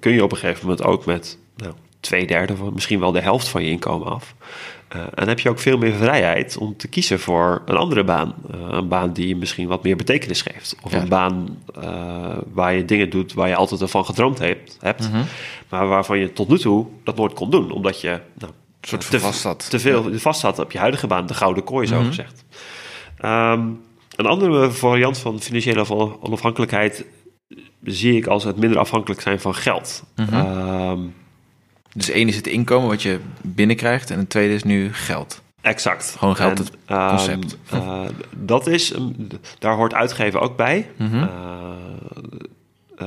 kun 0.00 0.12
je 0.12 0.23
op 0.25 0.33
een 0.33 0.38
gegeven 0.38 0.66
moment 0.66 0.85
ook 0.87 1.05
met 1.05 1.38
nou, 1.57 1.73
twee 2.00 2.26
derde 2.26 2.57
van 2.57 2.73
misschien 2.73 3.00
wel 3.00 3.12
de 3.12 3.21
helft 3.21 3.49
van 3.49 3.62
je 3.64 3.71
inkomen 3.71 4.09
af. 4.09 4.35
Eh, 4.96 5.06
en 5.14 5.28
heb 5.28 5.40
je 5.40 5.48
ook 5.48 5.58
veel 5.58 5.78
meer 5.78 5.92
vrijheid 5.92 6.56
om 6.56 6.76
te 6.76 6.88
kiezen 6.88 7.20
voor 7.20 7.62
een 7.66 7.76
andere 7.76 8.04
baan. 8.04 8.34
Eh, 8.50 8.60
een 8.70 8.88
baan 8.88 9.12
die 9.12 9.28
je 9.28 9.36
misschien 9.36 9.68
wat 9.68 9.82
meer 9.82 9.96
betekenis 9.96 10.42
geeft. 10.42 10.76
Of 10.82 10.92
Ja. 10.92 11.00
een 11.00 11.08
baan 11.08 11.58
eh, 11.80 12.36
waar 12.52 12.74
je 12.74 12.84
dingen 12.84 13.10
doet 13.10 13.32
waar 13.34 13.48
je 13.48 13.56
altijd 13.56 13.80
ervan 13.80 14.04
gedroomd 14.04 14.38
hebt, 14.38 14.76
hebt 14.80 15.10
maar 15.68 15.86
waarvan 15.88 16.18
je 16.18 16.32
tot 16.32 16.48
nu 16.48 16.58
toe 16.58 16.86
dat 17.04 17.16
nooit 17.16 17.32
kon 17.32 17.50
doen. 17.50 17.70
Omdat 17.70 18.00
je 18.00 18.20
nou, 18.34 18.52
soort 18.80 19.10
te, 19.10 19.20
vast 19.20 19.40
zat. 19.40 19.70
te 19.70 19.78
veel 19.78 20.18
vast 20.18 20.40
zat 20.40 20.58
op 20.58 20.72
je 20.72 20.78
huidige 20.78 21.06
baan, 21.06 21.26
de 21.26 21.34
gouden 21.34 21.64
kooi 21.64 21.86
Mhm. 21.88 21.96
zo 22.00 22.06
gezegd. 22.06 22.44
Ehm, 23.18 23.60
een 24.16 24.26
andere 24.26 24.70
variant 24.70 25.18
van 25.18 25.40
financiële 25.40 25.88
on- 25.94 26.16
onafhankelijkheid 26.22 27.04
zie 27.82 28.16
ik 28.16 28.26
als 28.26 28.44
het 28.44 28.56
minder 28.56 28.78
afhankelijk 28.78 29.20
zijn 29.20 29.40
van 29.40 29.54
geld. 29.54 30.04
Mhm. 30.16 30.34
Ehm, 30.34 31.00
Dus 31.96 32.10
één 32.10 32.28
is 32.28 32.36
het 32.36 32.46
inkomen 32.46 32.88
wat 32.88 33.02
je 33.02 33.18
binnenkrijgt 33.42 34.10
en 34.10 34.18
het 34.18 34.30
tweede 34.30 34.54
is 34.54 34.62
nu 34.64 34.94
geld. 34.94 35.42
exact. 35.60 36.14
Gewoon 36.18 36.36
geld, 36.36 36.58
En, 36.58 36.64
het 36.64 36.72
ehm, 36.86 37.08
concept. 37.08 37.56
eh, 37.70 38.00
dat 38.36 38.66
is, 38.66 38.94
daar 39.58 39.74
hoort 39.74 39.94
uitgeven 39.94 40.40
ook 40.40 40.56
bij. 40.56 40.90
Mhm. 40.96 41.22
Eh, 41.22 41.28
eh, 42.96 43.06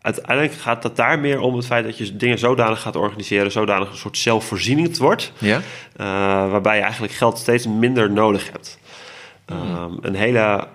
uiteindelijk 0.00 0.52
gaat 0.54 0.82
het 0.82 0.96
daar 0.96 1.18
meer 1.18 1.40
om 1.40 1.56
het 1.56 1.66
feit 1.66 1.84
dat 1.84 1.98
je 1.98 2.16
dingen 2.16 2.38
zodanig 2.38 2.80
gaat 2.80 2.96
organiseren, 2.96 3.52
zodanig 3.52 3.90
een 3.90 3.96
soort 3.96 4.18
zelfvoorzienend 4.18 4.98
wordt, 4.98 5.32
Ja? 5.38 5.60
waarbij 6.50 6.76
je 6.76 6.82
eigenlijk 6.82 7.12
geld 7.12 7.38
steeds 7.38 7.66
minder 7.66 8.10
nodig 8.10 8.50
hebt. 8.52 8.78
Ehm, 9.44 9.92
een 10.00 10.14
hele 10.14 10.66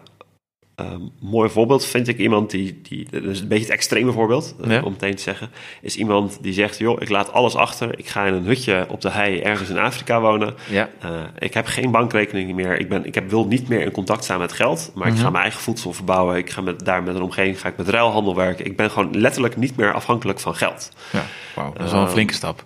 ehm, 0.75 0.99
mooi 1.19 1.49
voorbeeld 1.49 1.85
vind 1.85 2.07
ik 2.07 2.17
iemand 2.17 2.49
die, 2.49 2.79
die 2.83 3.07
dat 3.11 3.23
is 3.23 3.39
een 3.39 3.47
beetje 3.47 3.63
het 3.63 3.73
extreme 3.73 4.11
voorbeeld, 4.11 4.55
eh, 4.67 4.85
om 4.85 4.91
meteen 4.91 5.15
te 5.15 5.21
zeggen, 5.21 5.49
is 5.81 5.95
iemand 5.95 6.37
die 6.41 6.53
zegt, 6.53 6.77
joh, 6.77 7.01
ik 7.01 7.09
laat 7.09 7.31
alles 7.31 7.55
achter, 7.55 7.99
ik 7.99 8.07
ga 8.07 8.25
in 8.25 8.33
een 8.33 8.43
hutje 8.45 8.85
op 8.89 9.01
de 9.01 9.09
hei 9.09 9.39
ergens 9.39 9.69
in 9.69 9.77
Afrika 9.77 10.21
wonen, 10.21 10.53
Ja. 10.69 10.89
eh, 11.01 11.09
ik 11.39 11.53
heb 11.53 11.65
geen 11.65 11.91
bankrekening 11.91 12.53
meer. 12.53 12.79
Ik, 12.79 12.89
ben, 12.89 13.05
ik 13.05 13.15
heb, 13.15 13.29
wil 13.29 13.45
niet 13.47 13.67
meer 13.67 13.81
in 13.81 13.91
contact 13.91 14.23
staan 14.23 14.39
met 14.39 14.53
geld. 14.53 14.91
Maar 14.95 15.07
ik 15.07 15.15
ga 15.17 15.29
mijn 15.29 15.43
eigen 15.43 15.61
voedsel 15.61 15.93
verbouwen. 15.93 16.37
Ik 16.37 16.49
ga 16.49 16.61
met, 16.61 16.85
daar 16.85 17.03
met 17.03 17.15
een 17.15 17.21
omgeving 17.21 17.59
ga 17.61 17.67
ik 17.67 17.77
met 17.77 17.89
ruilhandel 17.89 18.35
werken. 18.35 18.65
Ik 18.65 18.75
ben 18.77 18.91
gewoon 18.91 19.19
letterlijk 19.19 19.57
niet 19.57 19.75
meer 19.75 19.93
afhankelijk 19.93 20.39
van 20.39 20.55
geld. 20.55 20.91
ja. 21.11 21.23
Wauw, 21.55 21.73
dat 21.73 21.85
is 21.85 21.91
wel 21.91 22.01
een 22.01 22.09
flinke 22.09 22.33
stap. 22.33 22.63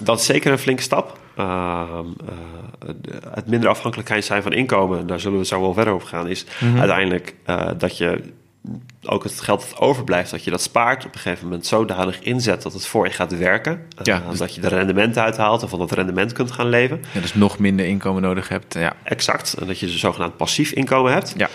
Dat 0.00 0.18
is 0.20 0.26
zeker 0.26 0.52
een 0.52 0.58
flinke 0.58 0.82
stap. 0.82 1.18
Ehm, 1.36 1.90
eh, 2.28 2.88
de- 3.00 3.18
het 3.34 3.46
minder 3.46 3.68
afhankelijkheid 3.70 4.24
zijn 4.24 4.42
van 4.42 4.52
inkomen, 4.52 5.06
daar 5.06 5.20
zullen 5.20 5.38
we 5.38 5.44
zo 5.44 5.60
wel 5.60 5.72
verder 5.74 5.92
over 5.94 6.08
gaan, 6.08 6.28
is 6.28 6.46
uiteindelijk 6.78 7.34
eh, 7.44 7.70
dat 7.78 7.96
je 7.98 8.20
ook 9.02 9.22
het 9.24 9.40
geld 9.40 9.60
dat 9.70 9.78
overblijft, 9.78 10.30
dat 10.30 10.44
je 10.44 10.50
dat 10.50 10.62
spaart 10.62 11.04
op 11.06 11.14
een 11.14 11.20
gegeven 11.20 11.44
moment 11.44 11.66
zodanig 11.66 12.20
inzet 12.20 12.62
dat 12.62 12.72
het 12.72 12.86
voor 12.86 13.06
je 13.06 13.12
gaat 13.12 13.38
werken. 13.38 13.72
Eh, 13.72 14.04
Ja, 14.04 14.22
dus- 14.30 14.38
Dat 14.38 14.54
je 14.54 14.60
er 14.60 14.68
rendement 14.68 15.18
uithaalt 15.18 15.62
en 15.62 15.68
van 15.68 15.78
dat 15.78 15.92
rendement 15.92 16.32
kunt 16.32 16.50
gaan 16.50 16.68
leven. 16.68 17.00
Ja, 17.12 17.20
dus 17.20 17.34
nog 17.34 17.58
minder 17.58 17.86
inkomen 17.86 18.22
nodig 18.22 18.48
hebt. 18.48 18.74
Ja. 18.74 18.92
Exact. 19.02 19.54
En 19.60 19.66
dat 19.66 19.78
je 19.78 19.86
dus 19.86 19.98
zogenaamd 20.00 20.36
passief 20.36 20.70
inkomen 20.72 21.12
hebt. 21.12 21.34
Ja. 21.36 21.48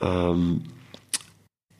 Ehm, 0.00 0.38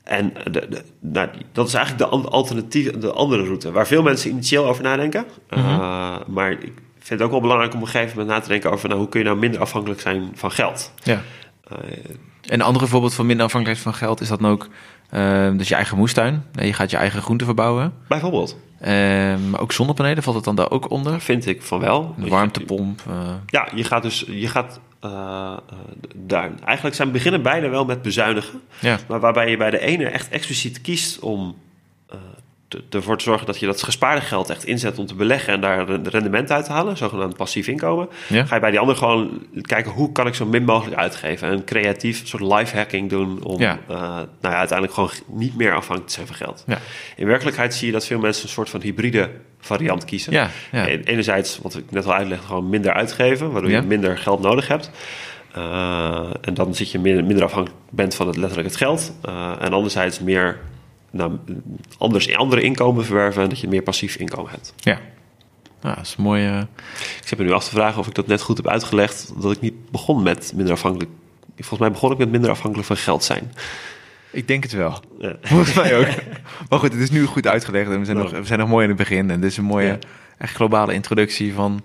en 0.07 0.33
de, 0.51 0.67
de- 0.69 0.85
nou, 1.01 1.29
dat 1.53 1.67
is 1.69 1.75
eigenlijk 1.75 2.11
de 2.11 2.19
alternatieve, 2.31 2.99
de 2.99 3.13
andere 3.13 3.45
route, 3.45 3.73
waar 3.73 3.87
veel 3.87 4.03
mensen 4.03 4.31
initieel 4.31 4.67
over 4.67 4.83
nadenken. 4.83 5.25
Uh, 5.51 6.17
maar 6.27 6.51
ik 6.51 6.73
vind 6.99 7.09
het 7.09 7.23
ook 7.23 7.31
wel 7.31 7.41
belangrijk 7.41 7.73
om 7.75 7.79
op 7.81 7.85
een 7.87 7.91
gegeven 7.91 8.19
moment 8.19 8.35
na 8.37 8.43
te 8.43 8.49
denken 8.49 8.71
over 8.71 8.89
nou, 8.89 9.01
hoe 9.01 9.09
kun 9.09 9.21
je 9.21 9.27
nou 9.27 9.39
minder 9.39 9.61
afhankelijk 9.61 10.01
zijn 10.01 10.31
van 10.35 10.51
geld. 10.51 10.93
ja. 11.03 11.21
Uh, 11.73 11.79
Een 12.43 12.63
ander 12.63 12.89
voorbeeld 12.89 13.15
van 13.15 13.27
minder 13.27 13.45
afhankelijkheid 13.47 13.95
van 13.95 14.07
geld 14.07 14.21
is 14.21 14.29
dat 14.29 14.41
dan 14.41 14.51
ook... 14.51 14.69
eh, 15.11 15.51
dus 15.57 15.69
je 15.69 15.75
eigen 15.75 15.97
moestuin. 15.97 16.45
Je 16.53 16.73
gaat 16.73 16.91
je 16.91 16.97
eigen 16.97 17.23
groenten 17.23 17.47
verbouwen. 17.47 17.93
bijvoorbeeld, 18.09 18.57
Eh, 18.79 18.93
maar 19.51 19.61
ook 19.61 19.73
zonnepanelen, 19.73 20.23
valt 20.23 20.37
het 20.37 20.45
dan 20.45 20.55
daar 20.57 20.71
ook 20.71 20.91
onder? 20.91 21.21
vind 21.21 21.47
ik 21.47 21.63
van 21.63 21.81
wel. 21.81 22.15
Een 22.19 22.29
warmtepomp. 22.29 23.01
eh, 23.09 23.15
Ja, 23.47 23.69
je 23.75 23.85
gaat 23.85 24.03
dus, 24.03 24.25
je 24.29 24.49
gaat 24.49 24.81
uh, 25.05 25.57
daar. 26.15 26.51
Eigenlijk 26.65 26.97
zijn 26.97 27.13
beginnen 27.13 27.43
beide 27.43 27.69
wel 27.69 27.85
met 27.85 28.03
bezuinigen. 28.03 28.61
ja. 28.81 28.99
Maar 29.09 29.21
waarbij 29.21 29.51
je 29.51 29.57
bij 29.57 29.71
de 29.71 29.79
ene 29.79 30.05
echt 30.05 30.29
expliciet 30.29 30.81
kiest 30.81 31.19
om 31.19 31.57
uh, 32.13 32.19
te, 32.19 32.46
ervoor 32.91 33.17
te 33.19 33.25
zorgen 33.25 33.47
dat 33.47 33.59
je 33.59 33.67
dat 33.67 33.83
gespaarde 33.83 34.21
geld 34.21 34.51
echt 34.51 34.65
inzet 34.65 34.99
om 34.99 35.07
te 35.07 35.15
beleggen 35.15 35.53
en 35.53 35.61
daar 35.61 35.89
een 35.89 36.09
rendement 36.09 36.51
uit 36.51 36.65
te 36.65 36.73
halen, 36.73 36.97
zogenaamd 36.97 37.37
passief 37.37 37.67
inkomen. 37.69 38.09
Ja. 38.29 38.45
Ga 38.45 38.55
je 38.55 38.61
bij 38.61 38.71
die 38.71 38.79
andere 38.79 38.99
gewoon 38.99 39.47
kijken 39.61 39.93
hoe 39.93 40.13
kan 40.13 40.27
ik 40.27 40.35
zo 40.35 40.47
min 40.47 40.65
mogelijk 40.65 40.97
uitgeven 41.01 41.49
en 41.49 41.65
creatief 41.65 42.27
soort 42.27 42.43
life 42.43 42.77
hacking 42.77 43.11
doen 43.11 43.43
om 43.43 43.61
Ja. 43.61 43.79
uh, 43.91 43.97
nou 43.99 44.27
ja, 44.41 44.57
uiteindelijk 44.57 44.93
gewoon 44.93 45.11
niet 45.27 45.57
meer 45.57 45.71
afhankelijk 45.75 46.07
te 46.07 46.13
zijn 46.13 46.27
van 46.27 46.37
geld. 46.37 46.65
Ja. 46.67 46.79
In 47.17 47.27
werkelijkheid 47.27 47.75
zie 47.75 47.87
je 47.87 47.93
dat 47.93 48.07
veel 48.07 48.19
mensen 48.19 48.43
een 48.43 48.49
soort 48.49 48.71
van 48.71 48.81
hybride 48.81 49.31
variant 49.61 50.05
kiezen. 50.05 50.33
Ja, 50.33 50.51
ja. 50.73 50.89
En- 50.89 51.05
Enerzijds, 51.05 51.59
wat 51.63 51.77
ik 51.77 51.91
net 51.91 52.07
al 52.07 52.15
uitlegde, 52.15 52.47
gewoon 52.47 52.69
minder 52.69 52.93
uitgeven, 52.93 53.51
waardoor 53.53 53.71
je 53.71 53.83
minder 53.83 54.19
geld 54.19 54.41
nodig 54.41 54.69
hebt. 54.69 54.91
Uh, 55.57 56.31
en 56.41 56.55
dan 56.55 56.75
zit 56.75 56.91
je 56.91 56.99
minder, 56.99 57.25
minder 57.25 57.45
afhankelijk 57.45 57.81
bent 57.91 58.15
van 58.15 58.27
het, 58.27 58.37
letterlijk 58.37 58.69
het 58.69 58.77
geld. 58.77 59.13
Uh, 59.29 59.53
en 59.61 59.73
anderzijds 59.73 60.21
meer 60.21 60.59
nou, 61.11 61.39
anders, 61.99 62.37
andere 62.37 62.63
inkomen 62.63 63.05
verwerven 63.05 63.43
en 63.43 63.49
dat 63.49 63.61
je 63.61 63.69
meer 63.69 63.83
passief 63.83 64.17
inkomen 64.17 64.51
hebt. 64.51 64.73
Ja. 64.77 64.99
Ja, 65.83 65.95
dat 65.95 66.05
is 66.05 66.15
een 66.19 66.25
mooie... 66.25 66.67
Ik 67.21 67.27
zit 67.29 67.39
me 67.39 67.45
nu 67.45 67.53
af 67.53 67.65
te 67.65 67.71
vragen 67.71 67.99
of 68.01 68.07
ik 68.07 68.15
dat 68.15 68.27
net 68.27 68.43
goed 68.43 68.57
heb 68.57 68.69
uitgelegd. 68.69 69.33
Dat 69.37 69.53
ik 69.53 69.61
niet 69.61 69.91
begon 69.91 70.23
met 70.23 70.53
minder 70.55 70.75
afhankelijk. 70.75 71.11
Volgens 71.57 71.81
mij 71.81 71.91
begon 71.91 72.13
ik 72.13 72.19
met 72.19 72.31
minder 72.31 72.51
afhankelijk 72.51 72.87
van 72.89 72.97
geld 72.97 73.25
zijn. 73.25 73.53
Ik 74.31 74.49
denk 74.49 74.63
het 74.63 74.73
wel. 74.73 75.01
Ja. 75.19 75.37
Volgens 75.43 75.75
mij 75.75 75.97
ook. 75.99 76.07
Maar 76.69 76.79
goed, 76.79 76.93
het 76.93 77.01
is 77.03 77.11
nu 77.11 77.25
goed 77.25 77.47
uitgelegd 77.47 77.91
en 77.91 77.99
we 77.99 78.05
zijn, 78.05 78.17
nog, 78.17 78.31
we 78.31 78.45
zijn 78.45 78.59
nog 78.59 78.69
mooi 78.69 78.83
in 78.83 78.89
het 78.89 78.99
begin. 78.99 79.31
En 79.31 79.41
dit 79.41 79.51
is 79.51 79.57
een 79.57 79.65
mooie, 79.65 79.87
Ja. 79.87 79.99
echt 80.39 80.55
globale 80.55 80.95
introductie 80.95 81.55
van 81.55 81.83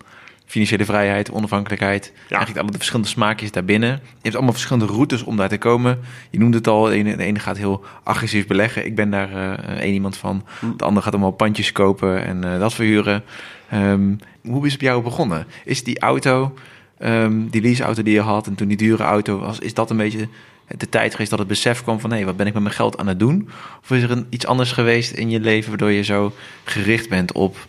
financiële 0.51 0.85
vrijheid, 0.85 1.31
onafhankelijkheid. 1.31 2.13
Eigenlijk 2.29 2.61
alle 2.61 2.71
de 2.71 2.77
verschillende 2.77 3.09
smaakjes 3.09 3.51
daarbinnen. 3.51 3.89
Je 3.89 4.19
hebt 4.21 4.35
allemaal 4.35 4.53
verschillende 4.53 4.93
routes 4.93 5.23
om 5.23 5.37
daar 5.37 5.49
te 5.49 5.57
komen. 5.57 5.99
Je 6.29 6.39
noemde 6.39 6.57
het 6.57 6.67
al, 6.67 6.83
de 6.83 6.91
ene, 6.91 7.15
de 7.15 7.23
ene 7.23 7.39
gaat 7.39 7.57
heel 7.57 7.83
agressief 8.03 8.47
beleggen. 8.47 8.85
Ik 8.85 8.95
ben 8.95 9.09
daar 9.09 9.31
eh 9.31 9.79
één 9.79 9.93
iemand 9.93 10.17
van. 10.17 10.43
De 10.77 10.83
andere 10.83 11.03
gaat 11.03 11.13
allemaal 11.13 11.31
pandjes 11.31 11.71
kopen 11.71 12.25
en 12.25 12.43
eh, 12.43 12.59
dat 12.59 12.73
verhuren. 12.73 13.23
Ehm, 13.69 14.15
hoe 14.43 14.65
is 14.65 14.71
het 14.71 14.81
bij 14.81 14.89
jou 14.89 15.03
begonnen? 15.03 15.47
Is 15.65 15.83
die 15.83 15.99
auto, 15.99 16.53
ehm, 16.97 17.47
die 17.49 17.61
leaseauto 17.61 18.03
die 18.03 18.13
je 18.13 18.21
had 18.21 18.47
en 18.47 18.55
toen 18.55 18.67
die 18.67 18.77
dure 18.77 19.03
auto 19.03 19.39
was, 19.39 19.59
is 19.59 19.73
dat 19.73 19.89
een 19.89 19.97
beetje 19.97 20.27
de 20.67 20.89
tijd 20.89 21.11
geweest 21.11 21.29
dat 21.29 21.39
het 21.39 21.47
besef 21.47 21.83
kwam 21.83 21.99
van 21.99 22.11
hé, 22.11 22.25
wat 22.25 22.37
ben 22.37 22.47
ik 22.47 22.53
met 22.53 22.63
mijn 22.63 22.75
geld 22.75 22.97
aan 22.97 23.07
het 23.07 23.19
doen? 23.19 23.49
Of 23.81 23.91
is 23.91 24.03
er 24.03 24.11
een, 24.11 24.27
iets 24.29 24.45
anders 24.45 24.71
geweest 24.71 25.11
in 25.11 25.29
je 25.29 25.39
leven 25.39 25.69
waardoor 25.69 25.91
je 25.91 26.03
zo 26.03 26.33
gericht 26.63 27.09
bent 27.09 27.31
op 27.31 27.67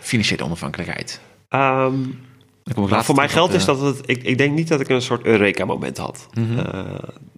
financiële 0.00 0.44
onafhankelijkheid? 0.44 1.20
Um, 1.54 2.20
nou, 2.64 3.04
voor 3.04 3.14
mij 3.14 3.28
geldt 3.28 3.54
is 3.54 3.64
dat 3.64 3.80
het. 3.80 4.00
Ik, 4.04 4.22
ik 4.22 4.38
denk 4.38 4.54
niet 4.54 4.68
dat 4.68 4.80
ik 4.80 4.88
een 4.88 5.02
soort 5.02 5.24
Eureka-moment 5.24 5.98
had. 5.98 6.26
Mhm. 6.34 6.58
Uh, 6.58 6.64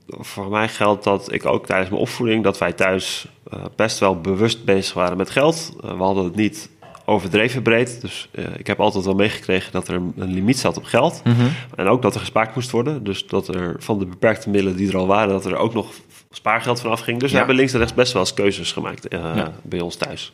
voor 0.07 0.49
mij 0.49 0.69
geldt 0.69 1.05
dat 1.05 1.33
ik 1.33 1.47
ook 1.47 1.67
tijdens 1.67 1.91
mijn 1.91 2.03
opvoeding, 2.03 2.45
dat 2.45 2.59
wij 2.59 2.73
thuis 2.73 3.27
uh, 3.55 3.65
best 3.77 3.99
wel 3.99 4.21
bewust 4.21 4.65
bezig 4.65 4.95
waren 4.95 5.17
met 5.17 5.31
geld. 5.31 5.73
Uh, 5.85 5.91
we 5.91 6.03
hadden 6.03 6.25
het 6.25 6.35
niet 6.35 6.71
overdreven 7.05 7.63
breed. 7.63 8.01
Dus 8.01 8.29
ik 8.57 8.67
heb 8.67 8.81
altijd 8.81 9.05
wel 9.05 9.15
meegekregen 9.15 9.73
dat 9.73 9.89
er 9.89 9.95
een, 9.95 10.13
een 10.17 10.33
limiet 10.33 10.59
zat 10.59 10.77
op 10.77 10.85
geld. 10.85 11.21
Mhm. 11.25 11.47
En 11.77 11.87
ook 11.87 12.03
dat 12.03 12.15
er 12.15 12.21
gespaard 12.21 12.55
moest 12.55 12.71
worden. 12.71 13.05
Dus 13.05 13.27
dat 13.27 13.49
er 13.49 13.77
van 13.79 13.99
de 13.99 14.07
beperkte 14.07 14.51
middelen 14.51 14.77
die 14.77 14.89
er 14.89 14.97
al 14.97 15.07
waren, 15.07 15.29
dat 15.29 15.45
er 15.45 15.57
ook 15.57 15.75
nog 15.75 15.93
spaargeld 16.31 16.81
van 16.81 16.91
afging. 16.91 17.19
Dus 17.19 17.29
Ja. 17.29 17.33
we 17.33 17.39
hebben 17.39 17.57
links 17.57 17.73
en 17.73 17.79
rechts 17.79 17.95
best 17.95 18.13
wel 18.13 18.23
eens 18.23 18.35
keuzes 18.35 18.73
gemaakt 18.73 19.07
Ja. 19.11 19.53
bij 19.63 19.81
ons 19.81 19.97
thuis. 19.97 20.33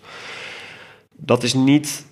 Dat 1.17 1.43
is 1.43 1.55
niet 1.55 2.07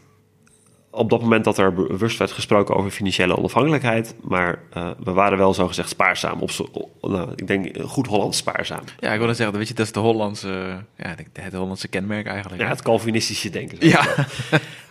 op 0.96 1.10
dat 1.10 1.20
moment 1.20 1.44
dat 1.44 1.58
er 1.58 1.74
bewust 1.74 2.18
werd 2.18 2.32
gesproken 2.32 2.76
over 2.76 2.90
financiële 2.90 3.36
onafhankelijkheid. 3.36 4.14
Maar 4.22 4.58
uh, 4.76 4.88
we 5.04 5.12
waren 5.12 5.38
wel 5.38 5.54
zogezegd 5.54 5.88
spaarzaam. 5.88 6.40
Op 6.40 6.50
zo, 6.50 6.68
nou, 7.00 7.30
ik 7.34 7.46
denk 7.46 7.78
goed 7.82 8.06
Hollands 8.06 8.38
spaarzaam. 8.38 8.82
Ja, 8.98 9.12
ik 9.12 9.20
wil 9.20 9.34
zeggen, 9.34 9.58
weet 9.58 9.68
je, 9.68 9.74
dat 9.74 9.86
is 9.86 9.92
de 9.92 10.00
Hollandse, 10.00 10.82
ja, 10.96 11.14
het 11.32 11.54
Hollandse 11.54 11.88
kenmerk 11.88 12.26
eigenlijk. 12.26 12.60
Ja, 12.60 12.66
hè? 12.66 12.72
het 12.72 12.82
Calvinistische 12.82 13.50
denken. 13.50 13.78
ja. 13.80 14.04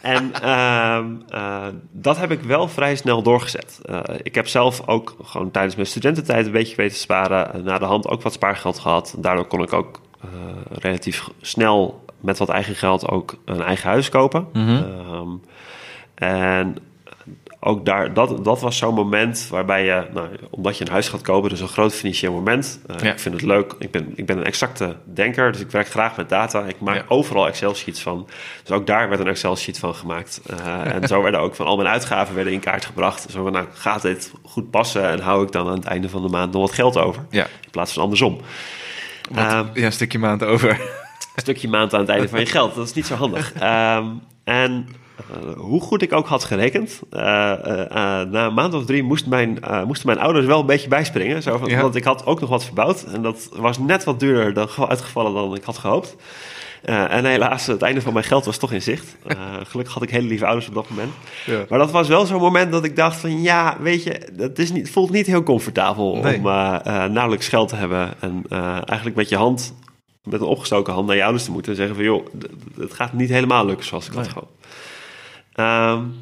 En 0.02 0.32
uh, 0.44 1.00
uh, 1.30 1.68
dat 1.92 2.18
heb 2.18 2.32
ik 2.32 2.42
wel 2.42 2.68
vrij 2.68 2.96
snel 2.96 3.22
doorgezet. 3.22 3.80
Ik 4.22 4.36
heb 4.36 4.48
zelf 4.48 4.88
ook 4.88 5.16
gewoon 5.24 5.52
tijdens 5.52 5.76
mijn 5.76 5.88
studententijd 5.88 6.46
een 6.46 6.52
beetje 6.52 6.76
weten 6.76 6.98
sparen. 6.98 7.64
Na 7.64 7.78
de 7.78 7.86
hand 7.86 8.08
ook 8.08 8.22
wat 8.22 8.34
spaargeld 8.34 8.80
gehad. 8.80 9.16
Daardoor 9.18 9.46
kon 9.46 9.62
ik 9.62 9.74
ook 9.74 10.02
relatief 10.72 11.30
snel 11.42 12.06
met 12.20 12.38
wat 12.38 12.50
eigen 12.50 12.76
geld 12.76 13.10
ook 13.10 13.36
een 13.46 13.62
eigen 13.62 13.90
huis 13.90 14.10
kopen. 14.10 14.48
Um, 14.56 15.42
en 16.16 16.78
ook 17.60 17.86
daar, 17.86 18.14
dat, 18.14 18.44
dat 18.44 18.60
was 18.62 18.78
zo'n 18.78 18.94
moment 18.94 19.48
waarbij 19.50 19.86
je, 19.86 20.06
nou, 20.14 20.28
omdat 20.50 20.78
je 20.78 20.86
een 20.86 20.92
huis 20.92 21.08
gaat 21.10 21.22
kopen, 21.22 21.50
dus 21.50 21.60
een 21.60 21.68
groot 21.68 21.94
financieel 21.94 22.34
moment. 22.34 22.80
Uh, 22.92 22.96
Ja. 23.00 23.12
Ik 23.12 23.20
vind 23.20 23.34
het 23.36 23.44
leuk. 23.44 23.76
Ik 23.80 23.92
ben, 23.92 24.14
ik 24.16 24.26
ben 24.26 24.38
een 24.38 24.44
exacte 24.44 24.96
denker, 25.04 25.52
dus 25.52 25.62
ik 25.62 25.72
werk 25.72 25.88
graag 25.88 26.18
met 26.18 26.30
data. 26.30 26.64
Ik 26.64 26.80
maak 26.80 26.96
Ja. 26.96 27.04
overal 27.08 27.48
Excel-sheets 27.48 28.02
van. 28.02 28.28
Dus 28.64 28.72
ook 28.72 28.88
daar 28.88 29.10
werd 29.10 29.22
een 29.22 29.28
Excel-sheet 29.28 29.80
van 29.80 29.96
gemaakt. 29.96 30.42
Uh, 30.52 30.94
en 30.94 31.08
zo 31.08 31.22
werden 31.22 31.40
ook 31.40 31.56
van 31.56 31.66
al 31.66 31.76
mijn 31.76 31.88
uitgaven 31.90 32.36
werden 32.36 32.54
in 32.54 32.60
kaart 32.60 32.86
gebracht. 32.86 33.26
Zo 33.32 33.44
van, 33.44 33.52
nou, 33.52 33.66
gaat 33.74 34.02
dit 34.02 34.32
goed 34.44 34.70
passen 34.70 35.10
en 35.10 35.20
hou 35.20 35.44
ik 35.46 35.52
dan 35.52 35.68
aan 35.68 35.76
het 35.76 35.86
einde 35.86 36.10
van 36.10 36.22
de 36.22 36.30
maand 36.30 36.52
nog 36.52 36.62
wat 36.62 36.72
geld 36.74 36.98
over? 36.98 37.26
ja. 37.30 37.44
In 37.44 37.72
plaats 37.72 37.94
van 37.94 38.04
andersom. 38.04 38.40
Ehm, 39.36 39.66
ja, 39.74 39.86
een 39.86 39.92
stukje 39.92 40.20
maand 40.20 40.44
over. 40.44 40.70
een 40.70 41.42
stukje 41.42 41.68
maand 41.68 41.94
aan 41.94 42.00
het 42.00 42.10
einde 42.10 42.30
van 42.30 42.40
je 42.40 42.46
geld. 42.46 42.76
Dat 42.76 42.86
is 42.86 42.94
niet 42.94 43.06
zo 43.06 43.16
handig. 43.16 43.54
Um, 43.62 44.22
en 44.44 44.88
uh, 45.20 45.58
hoe 45.58 45.82
goed 45.82 46.02
ik 46.02 46.14
ook 46.14 46.28
had 46.28 46.44
gerekend, 46.44 47.02
uh, 47.12 47.22
uh, 47.22 47.26
na 48.22 48.46
een 48.46 48.54
maand 48.54 48.74
of 48.74 48.86
drie 48.86 49.04
moest 49.04 49.26
mijn, 49.26 49.60
moesten 49.86 50.08
mijn 50.08 50.20
ouders 50.20 50.46
wel 50.46 50.60
een 50.60 50.66
beetje 50.66 50.88
bijspringen. 50.88 51.44
Zo 51.44 51.58
van, 51.58 51.70
Ja. 51.70 51.82
Want 51.82 51.96
ik 51.96 52.04
had 52.04 52.26
ook 52.26 52.40
nog 52.40 52.50
wat 52.50 52.66
verbouwd 52.66 53.04
en 53.04 53.22
dat 53.22 53.50
was 53.54 53.78
net 53.78 54.04
wat 54.04 54.20
duurder 54.20 54.54
dan, 54.54 54.88
uitgevallen 54.88 55.34
dan 55.34 55.56
ik 55.56 55.64
had 55.64 55.78
gehoopt. 55.78 56.16
en 56.82 57.26
helaas, 57.26 57.66
het 57.66 57.82
einde 57.82 58.02
van 58.02 58.14
mijn 58.14 58.26
geld 58.26 58.46
was 58.46 58.58
toch 58.58 58.72
in 58.72 58.82
zicht. 58.82 59.16
gelukkig 59.70 59.94
had 59.94 60.04
ik 60.04 60.10
hele 60.10 60.28
lieve 60.28 60.46
ouders 60.46 60.68
op 60.68 60.74
dat 60.74 60.90
moment. 60.90 61.12
Ja. 61.46 61.66
Maar 61.70 61.80
dat 61.80 61.92
was 61.92 62.08
wel 62.08 62.26
zo'n 62.26 62.42
moment 62.42 62.72
dat 62.72 62.84
ik 62.84 62.96
dacht 62.96 63.20
van 63.20 63.42
ja, 63.42 63.78
weet 63.80 64.04
je, 64.04 64.30
dat 64.34 64.60
is 64.60 64.72
niet, 64.72 64.92
voelt 64.92 65.12
niet 65.12 65.26
heel 65.28 65.44
comfortabel 65.44 66.16
Nee. 66.16 66.38
om 66.38 66.44
nauwelijks 67.14 67.48
geld 67.48 67.70
te 67.70 67.76
hebben. 67.76 68.14
En 68.20 68.44
eigenlijk 68.86 69.16
met 69.16 69.30
je 69.30 69.38
hand 69.38 69.74
met 70.26 70.42
een 70.42 70.48
opgestoken 70.48 70.94
hand 70.94 71.08
naar 71.08 71.16
je 71.16 71.24
ouders 71.24 71.44
te 71.44 71.52
moeten 71.52 71.72
en 71.72 71.78
zeggen 71.78 71.96
van 71.96 72.04
joh, 72.04 72.26
het 72.80 72.94
gaat 72.94 73.14
niet 73.14 73.30
helemaal 73.30 73.66
lukken 73.66 73.86
zoals 73.86 74.08
ik 74.08 74.14
had 74.14 74.28
gehoopt. 74.28 74.55
Um, 75.56 76.14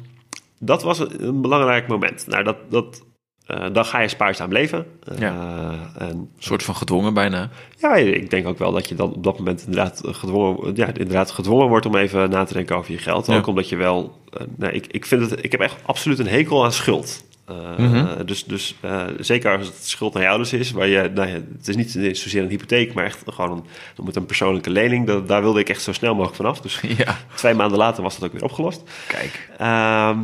dat 0.58 0.82
was 0.82 0.98
een 0.98 1.40
belangrijk 1.40 1.88
moment. 1.88 2.26
Nou, 2.26 2.44
dat, 2.44 2.56
dat 2.68 3.04
eh, 3.46 3.66
dan 3.72 3.84
ga 3.84 4.00
je 4.00 4.08
spaarzaam 4.08 4.52
leven. 4.52 4.86
Eh, 5.04 5.18
Ja. 5.18 5.70
en, 5.98 6.08
Een 6.08 6.30
soort 6.38 6.62
van 6.62 6.74
gedwongen 6.74 7.14
bijna. 7.14 7.50
ja, 7.78 7.94
ik 7.94 8.30
denk 8.30 8.46
ook 8.46 8.58
wel 8.58 8.72
dat 8.72 8.88
je 8.88 8.94
dan 8.94 9.12
op 9.12 9.24
dat 9.24 9.38
moment 9.38 9.60
inderdaad 9.66 10.00
gedwongen, 10.04 10.74
ja, 10.76 10.86
inderdaad 10.86 11.30
gedwongen 11.30 11.68
wordt 11.68 11.86
om 11.86 11.96
even 11.96 12.30
na 12.30 12.44
te 12.44 12.54
denken 12.54 12.76
over 12.76 12.92
je 12.92 12.98
geld. 12.98 13.26
Ja. 13.26 13.36
Ook 13.36 13.46
omdat 13.46 13.68
je 13.68 13.76
wel, 13.76 14.18
eh, 14.32 14.46
nou, 14.56 14.72
ik, 14.72 14.86
ik, 14.86 15.06
vind 15.06 15.30
het, 15.30 15.44
ik 15.44 15.52
heb 15.52 15.60
echt 15.60 15.76
absoluut 15.82 16.18
een 16.18 16.28
hekel 16.28 16.64
aan 16.64 16.72
schuld. 16.72 17.24
Eh, 17.46 17.76
Mhm. 17.78 18.24
Dus, 18.26 18.44
dus 18.44 18.74
eh, 18.80 19.02
zeker 19.18 19.56
als 19.58 19.66
het 19.66 19.76
schuld 19.86 20.12
naar 20.14 20.22
je 20.22 20.28
ouders 20.28 20.52
is, 20.52 20.70
waar 20.70 20.86
je, 20.86 21.10
nou 21.14 21.28
ja, 21.28 21.34
het 21.58 21.68
is 21.68 21.76
niet 21.76 21.90
zozeer 22.18 22.42
een 22.42 22.48
hypotheek, 22.48 22.94
maar 22.94 23.04
echt 23.04 23.22
gewoon 23.26 23.50
een, 23.50 23.64
dan 23.94 24.04
moet 24.04 24.16
een 24.16 24.26
persoonlijke 24.26 24.70
lening. 24.70 25.06
Dat, 25.06 25.28
daar 25.28 25.42
wilde 25.42 25.60
ik 25.60 25.68
echt 25.68 25.82
zo 25.82 25.92
snel 25.92 26.12
mogelijk 26.14 26.36
vanaf. 26.36 26.60
Dus 26.60 26.80
Ja, 27.04 27.16
twee 27.34 27.54
maanden 27.54 27.78
later 27.78 28.02
was 28.02 28.14
dat 28.18 28.24
ook 28.24 28.32
weer 28.32 28.44
opgelost. 28.44 28.82
kijk. 29.08 29.50
Ehm, 29.58 30.18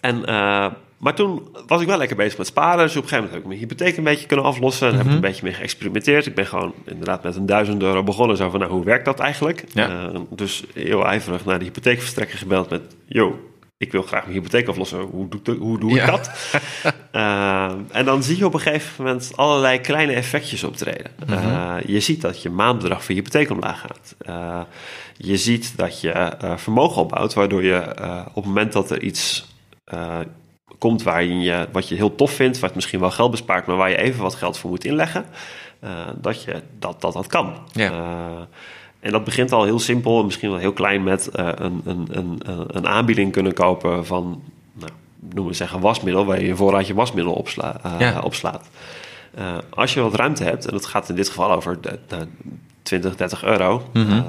en, 0.00 0.24
eh, 0.26 0.66
maar 0.98 1.14
toen 1.14 1.48
was 1.66 1.80
ik 1.80 1.86
wel 1.86 1.98
lekker 1.98 2.16
bezig 2.16 2.38
met 2.38 2.46
sparen. 2.46 2.84
Dus 2.86 2.96
op 2.96 3.02
een 3.02 3.08
gegeven 3.08 3.16
moment 3.16 3.32
heb 3.32 3.40
ik 3.42 3.46
mijn 3.48 3.58
hypotheek 3.58 3.96
een 3.96 4.04
beetje 4.04 4.26
kunnen 4.26 4.46
aflossen. 4.46 4.86
En 4.88 4.92
heb 4.92 5.00
ik 5.02 5.06
Mhm. 5.06 5.14
een 5.16 5.20
beetje 5.28 5.42
mee 5.44 5.52
geëxperimenteerd. 5.52 6.26
Ik 6.26 6.34
ben 6.34 6.46
gewoon 6.46 6.74
inderdaad 6.84 7.22
met 7.22 7.36
een 7.36 7.46
duizend 7.46 7.82
euro 7.82 8.02
begonnen. 8.02 8.36
Zo 8.36 8.50
van, 8.50 8.60
nou, 8.60 8.72
hoe 8.72 8.84
werkt 8.84 9.04
dat 9.04 9.18
eigenlijk? 9.18 9.64
Ja. 9.72 10.10
Dus 10.30 10.64
heel 10.74 11.06
ijverig 11.06 11.44
naar 11.44 11.58
de 11.58 11.64
hypotheekverstrekker 11.64 12.38
gebeld 12.38 12.70
met... 12.70 12.82
Yo, 13.06 13.38
ik 13.78 13.92
wil 13.92 14.02
graag 14.02 14.22
mijn 14.22 14.34
hypotheek 14.34 14.68
aflossen. 14.68 15.00
Hoe 15.00 15.28
doe, 15.42 15.56
hoe 15.56 15.78
doe 15.78 15.90
ik 15.90 15.96
Ja. 15.96 16.06
dat? 16.06 16.30
Eh, 17.10 17.72
en 17.90 18.04
dan 18.04 18.22
zie 18.22 18.36
je 18.38 18.46
op 18.46 18.54
een 18.54 18.60
gegeven 18.60 19.04
moment 19.04 19.32
allerlei 19.36 19.80
kleine 19.80 20.12
effectjes 20.12 20.64
optreden. 20.64 21.10
Eh, 21.28 21.74
je 21.86 22.00
ziet 22.00 22.20
dat 22.20 22.42
je 22.42 22.50
maandbedrag 22.50 23.04
voor 23.04 23.14
je 23.14 23.20
hypotheek 23.20 23.50
omlaag 23.50 23.80
gaat. 23.80 24.14
Eh, 24.18 24.60
je 25.16 25.36
ziet 25.36 25.76
dat 25.76 26.00
je 26.00 26.10
eh, 26.10 26.56
vermogen 26.56 27.02
opbouwt, 27.02 27.34
waardoor 27.34 27.62
je 27.64 27.80
op 28.28 28.34
het 28.34 28.44
moment 28.44 28.72
dat 28.72 28.90
er 28.90 29.02
iets 29.02 29.46
komt 30.78 31.02
waarin 31.02 31.40
je, 31.40 31.68
wat 31.72 31.88
je 31.88 31.94
heel 31.94 32.14
tof 32.14 32.30
vindt, 32.32 32.58
wat 32.58 32.74
misschien 32.74 33.00
wel 33.00 33.10
geld 33.10 33.30
bespaart, 33.30 33.66
maar 33.66 33.76
waar 33.76 33.90
je 33.90 33.96
even 33.96 34.22
wat 34.22 34.34
geld 34.34 34.58
voor 34.58 34.70
moet 34.70 34.84
inleggen, 34.84 35.24
dat, 36.20 36.42
je, 36.42 36.62
dat, 36.78 37.00
dat 37.00 37.12
dat 37.12 37.26
kan. 37.26 37.58
Ja. 37.72 37.92
En 39.08 39.14
dat 39.14 39.24
begint 39.24 39.52
al 39.52 39.64
heel 39.64 39.78
simpel, 39.78 40.18
en 40.18 40.24
misschien 40.24 40.50
wel 40.50 40.58
heel 40.58 40.72
klein, 40.72 41.02
met 41.02 41.28
eh, 41.28 41.48
een, 41.54 41.80
een, 41.84 42.08
een, 42.10 42.40
een 42.66 42.86
aanbieding 42.86 43.32
kunnen 43.32 43.52
kopen 43.52 44.06
van, 44.06 44.42
nou, 44.72 44.90
noemen 45.20 45.50
we 45.50 45.56
zeggen, 45.56 45.80
wasmiddel, 45.80 46.24
waar 46.26 46.40
je 46.40 46.46
je 46.46 46.56
voorraadje 46.56 46.94
wasmiddel 46.94 47.32
opsla, 47.32 47.80
eh, 47.82 47.94
Ja. 47.98 48.20
opslaat. 48.20 48.68
Eh, 49.34 49.56
als 49.70 49.94
je 49.94 50.00
wat 50.00 50.14
ruimte 50.14 50.44
hebt, 50.44 50.66
en 50.66 50.72
dat 50.72 50.86
gaat 50.86 51.08
in 51.08 51.14
dit 51.14 51.28
geval 51.28 51.50
over 51.52 51.80
de, 51.80 51.98
de 52.06 52.26
20, 52.82 53.16
30 53.16 53.44
euro. 53.44 53.82
Mhm. 53.92 54.22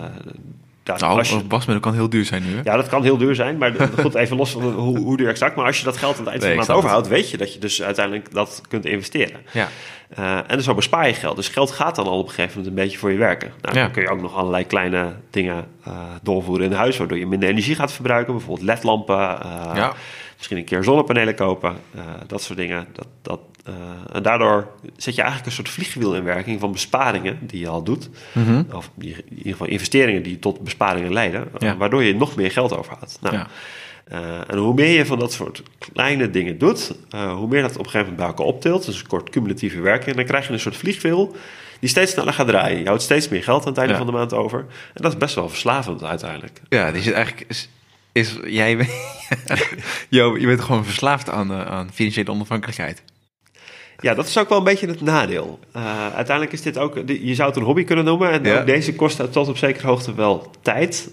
daar, 0.84 1.00
Nou, 1.00 1.18
als 1.18 1.30
je, 1.30 1.42
wasmiddel 1.48 1.80
kan 1.80 1.94
heel 1.94 2.10
duur 2.10 2.26
zijn 2.26 2.44
nu, 2.44 2.56
hè? 2.56 2.62
ja, 2.64 2.76
dat 2.76 2.88
kan 2.88 3.04
heel 3.04 3.18
duur 3.18 3.36
zijn, 3.36 3.58
maar 3.58 3.74
goed, 4.02 4.16
even 4.16 4.38
los 4.38 4.52
van 4.52 4.62
hoe, 4.62 5.00
hoe 5.00 5.18
duur 5.18 5.30
exact. 5.30 5.56
Maar 5.56 5.66
als 5.66 5.78
je 5.78 5.84
dat 5.84 5.98
geld 5.98 6.18
aan 6.18 6.24
het 6.24 6.30
eind 6.30 6.42
van 6.44 6.52
de 6.52 6.58
maand 6.58 6.72
overhoudt, 6.72 7.08
weet 7.08 7.30
je 7.30 7.38
dat 7.38 7.54
je 7.54 7.60
dus 7.60 7.82
uiteindelijk 7.82 8.34
dat 8.34 8.62
kunt 8.68 8.86
investeren. 8.86 9.40
Ja. 9.52 9.68
Eh, 10.10 10.40
en 10.48 10.64
zo 10.64 10.74
bespaar 10.74 11.08
je 11.08 11.14
geld. 11.14 11.36
Dus 11.36 11.48
geld 11.48 11.72
gaat 11.72 11.96
dan 11.96 12.06
al 12.08 12.18
op 12.20 12.28
een 12.28 12.34
gegeven 12.34 12.58
moment 12.58 12.68
een 12.78 12.84
beetje 12.84 12.98
voor 12.98 13.12
je 13.12 13.18
werken. 13.18 13.52
Nou, 13.62 13.76
Ja. 13.76 13.82
Dan 13.84 13.92
kun 13.92 14.02
je 14.02 14.10
ook 14.10 14.22
nog 14.22 14.36
allerlei 14.36 14.66
kleine 14.66 15.14
dingen 15.30 15.68
eh, 15.84 15.94
doorvoeren 16.22 16.66
in 16.66 16.72
huis, 16.72 16.98
waardoor 16.98 17.18
je 17.18 17.28
minder 17.28 17.50
energie 17.50 17.76
gaat 17.76 17.92
verbruiken. 17.92 18.34
Bijvoorbeeld 18.34 18.68
ledlampen, 18.68 19.42
eh, 19.42 19.72
Ja. 19.76 19.94
misschien 20.38 20.58
een 20.58 20.64
keer 20.66 20.84
zonnepanelen 20.84 21.36
kopen, 21.36 21.76
dat 22.28 22.42
soort 22.42 22.58
dingen. 22.58 22.88
Dat, 22.94 23.08
dat, 23.22 23.40
en 24.12 24.24
daardoor 24.24 24.68
zet 24.98 25.16
je 25.16 25.22
eigenlijk 25.22 25.50
een 25.50 25.56
soort 25.56 25.70
vliegwiel 25.70 26.16
in 26.16 26.24
werking 26.24 26.60
van 26.60 26.72
besparingen 26.72 27.40
die 27.42 27.60
je 27.60 27.68
al 27.68 27.84
doet. 27.84 28.10
Mhm. 28.32 28.64
Of 28.74 28.92
in 29.00 29.06
ieder 29.30 29.52
geval 29.52 29.68
investeringen 29.68 30.24
die 30.24 30.40
tot 30.40 30.60
besparingen 30.64 31.14
leiden, 31.14 31.48
Ja. 31.58 31.78
waardoor 31.78 32.04
je 32.04 32.16
nog 32.16 32.36
meer 32.36 32.52
geld 32.52 32.78
overhoudt. 32.78 33.18
Nou, 33.22 33.36
Eh, 34.10 34.20
en 34.48 34.58
hoe 34.58 34.74
meer 34.74 34.98
je 34.98 35.06
van 35.06 35.20
dat 35.20 35.34
soort 35.34 35.64
kleine 35.94 36.30
dingen 36.30 36.58
doet, 36.58 36.92
eh, 37.10 37.34
hoe 37.34 37.48
meer 37.48 37.62
dat 37.62 37.72
op 37.72 37.78
een 37.78 37.84
gegeven 37.92 38.00
moment 38.00 38.18
bij 38.18 38.28
elkaar 38.28 38.46
optilt. 38.46 38.86
Dus 38.86 39.00
een 39.02 39.08
kort 39.08 39.30
cumulatieve 39.30 39.82
werking. 39.82 40.10
En 40.10 40.16
dan 40.16 40.26
krijg 40.26 40.48
je 40.48 40.54
een 40.54 40.60
soort 40.60 40.76
vliegwiel 40.78 41.36
die 41.80 41.90
steeds 41.90 42.12
sneller 42.12 42.34
gaat 42.34 42.48
draaien. 42.48 42.80
Je 42.80 42.86
houdt 42.86 43.02
steeds 43.02 43.30
meer 43.30 43.44
geld 43.44 43.62
aan 43.62 43.68
het 43.70 43.78
einde 43.78 43.94
Ja. 43.94 43.98
van 44.00 44.08
de 44.08 44.14
maand 44.14 44.34
over. 44.34 44.60
En 44.94 45.02
dat 45.02 45.12
is 45.12 45.18
best 45.18 45.36
wel 45.36 45.50
verslavend 45.50 46.04
uiteindelijk. 46.04 46.62
Ja, 46.70 46.92
die 46.92 47.02
zit 47.02 47.14
eigenlijk... 47.14 47.46
Is, 47.50 47.70
is, 48.12 48.38
jij, 48.46 48.78
Jo, 50.10 50.38
je 50.38 50.46
bent 50.46 50.62
gewoon 50.62 50.86
verslaafd 50.86 51.30
aan, 51.30 51.52
eh, 51.52 51.66
aan 51.66 51.90
financiële 51.94 52.32
onafhankelijkheid. 52.32 53.04
Ja, 54.00 54.14
dat 54.14 54.28
is 54.28 54.38
ook 54.38 54.50
wel 54.50 54.58
een 54.58 54.64
beetje 54.64 54.88
het 54.88 55.02
nadeel. 55.02 55.60
Eh, 55.74 56.02
uiteindelijk 56.14 56.52
is 56.52 56.62
dit 56.62 56.78
ook, 56.78 56.96
je 57.06 57.36
zou 57.36 57.48
het 57.50 57.58
een 57.58 57.64
hobby 57.64 57.84
kunnen 57.84 58.06
noemen. 58.06 58.32
En 58.32 58.44
Ja. 58.44 58.60
ook 58.60 58.66
deze 58.66 58.96
kost 58.96 59.32
tot 59.32 59.48
op 59.48 59.58
zekere 59.58 59.88
hoogte 59.88 60.14
wel 60.16 60.52
tijd. 60.62 61.10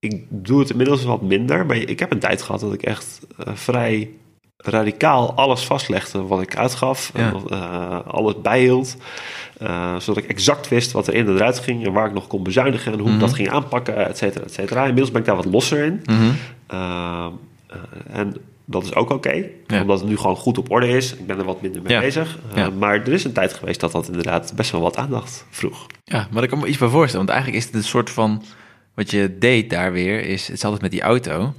Ik 0.00 0.24
doe 0.28 0.58
het 0.60 0.70
inmiddels 0.70 1.04
wat 1.04 1.22
minder. 1.22 1.66
Maar 1.66 1.76
ik 1.76 1.98
heb 1.98 2.10
een 2.10 2.18
tijd 2.18 2.42
gehad 2.42 2.60
dat 2.60 2.72
ik 2.72 2.82
echt 2.82 3.20
eh, 3.38 3.54
vrij 3.54 4.10
radicaal 4.56 5.34
alles 5.34 5.64
vastlegde 5.64 6.22
wat 6.26 6.42
ik 6.42 6.56
uitgaf. 6.56 7.10
Ja. 7.14 7.32
En, 7.32 7.42
eh, 7.50 7.98
alles 8.06 8.40
bijhield. 8.40 8.96
Eh, 9.58 9.96
zodat 9.98 10.22
ik 10.22 10.30
exact 10.30 10.68
wist 10.68 10.92
wat 10.92 11.06
er 11.06 11.14
in 11.14 11.26
en 11.26 11.34
eruit 11.34 11.58
ging. 11.58 11.86
En 11.86 11.92
waar 11.92 12.06
ik 12.06 12.12
nog 12.12 12.26
kon 12.26 12.42
bezuinigen. 12.42 12.92
En 12.92 12.98
hoe 12.98 13.06
ik 13.08 13.14
Mhm. 13.14 13.24
dat 13.24 13.34
ging 13.34 13.50
aanpakken, 13.50 14.06
et 14.06 14.16
cetera, 14.18 14.44
et 14.44 14.52
cetera. 14.52 14.80
Inmiddels 14.80 15.10
ben 15.10 15.20
ik 15.20 15.26
daar 15.26 15.36
wat 15.36 15.44
losser 15.44 15.84
in. 15.84 16.02
Mhm. 16.04 16.30
En 18.12 18.34
dat 18.64 18.84
is 18.84 18.94
ook 18.94 19.10
oké, 19.10 19.44
Ja. 19.66 19.80
omdat 19.80 20.00
het 20.00 20.08
nu 20.08 20.16
gewoon 20.16 20.36
goed 20.36 20.58
op 20.58 20.70
orde 20.70 20.88
is. 20.88 21.14
Ik 21.16 21.26
ben 21.26 21.38
er 21.38 21.44
wat 21.44 21.62
minder 21.62 21.82
mee 21.82 21.92
Ja. 21.92 22.00
bezig. 22.00 22.38
Uh. 22.56 22.66
Maar 22.78 22.94
er 22.94 23.12
is 23.12 23.24
een 23.24 23.32
tijd 23.32 23.52
geweest 23.52 23.80
dat 23.80 23.92
dat 23.92 24.06
inderdaad 24.06 24.52
best 24.56 24.70
wel 24.70 24.80
wat 24.80 24.96
aandacht 24.96 25.46
vroeg. 25.50 25.86
Ja, 26.04 26.28
maar 26.30 26.42
ik 26.42 26.48
kan 26.48 26.58
me 26.58 26.66
iets 26.66 26.78
bij 26.78 26.88
voorstellen. 26.88 27.26
Want 27.26 27.38
eigenlijk 27.38 27.58
is 27.64 27.66
het 27.66 27.74
een 27.82 27.88
soort 27.88 28.10
van... 28.10 28.42
Wat 28.94 29.10
je 29.10 29.38
deed 29.38 29.70
daar 29.70 29.92
weer, 29.92 30.20
is... 30.20 30.46
Het 30.46 30.56
is 30.56 30.64
altijd 30.64 30.82
met 30.82 30.90
die 30.90 31.02
auto. 31.02 31.54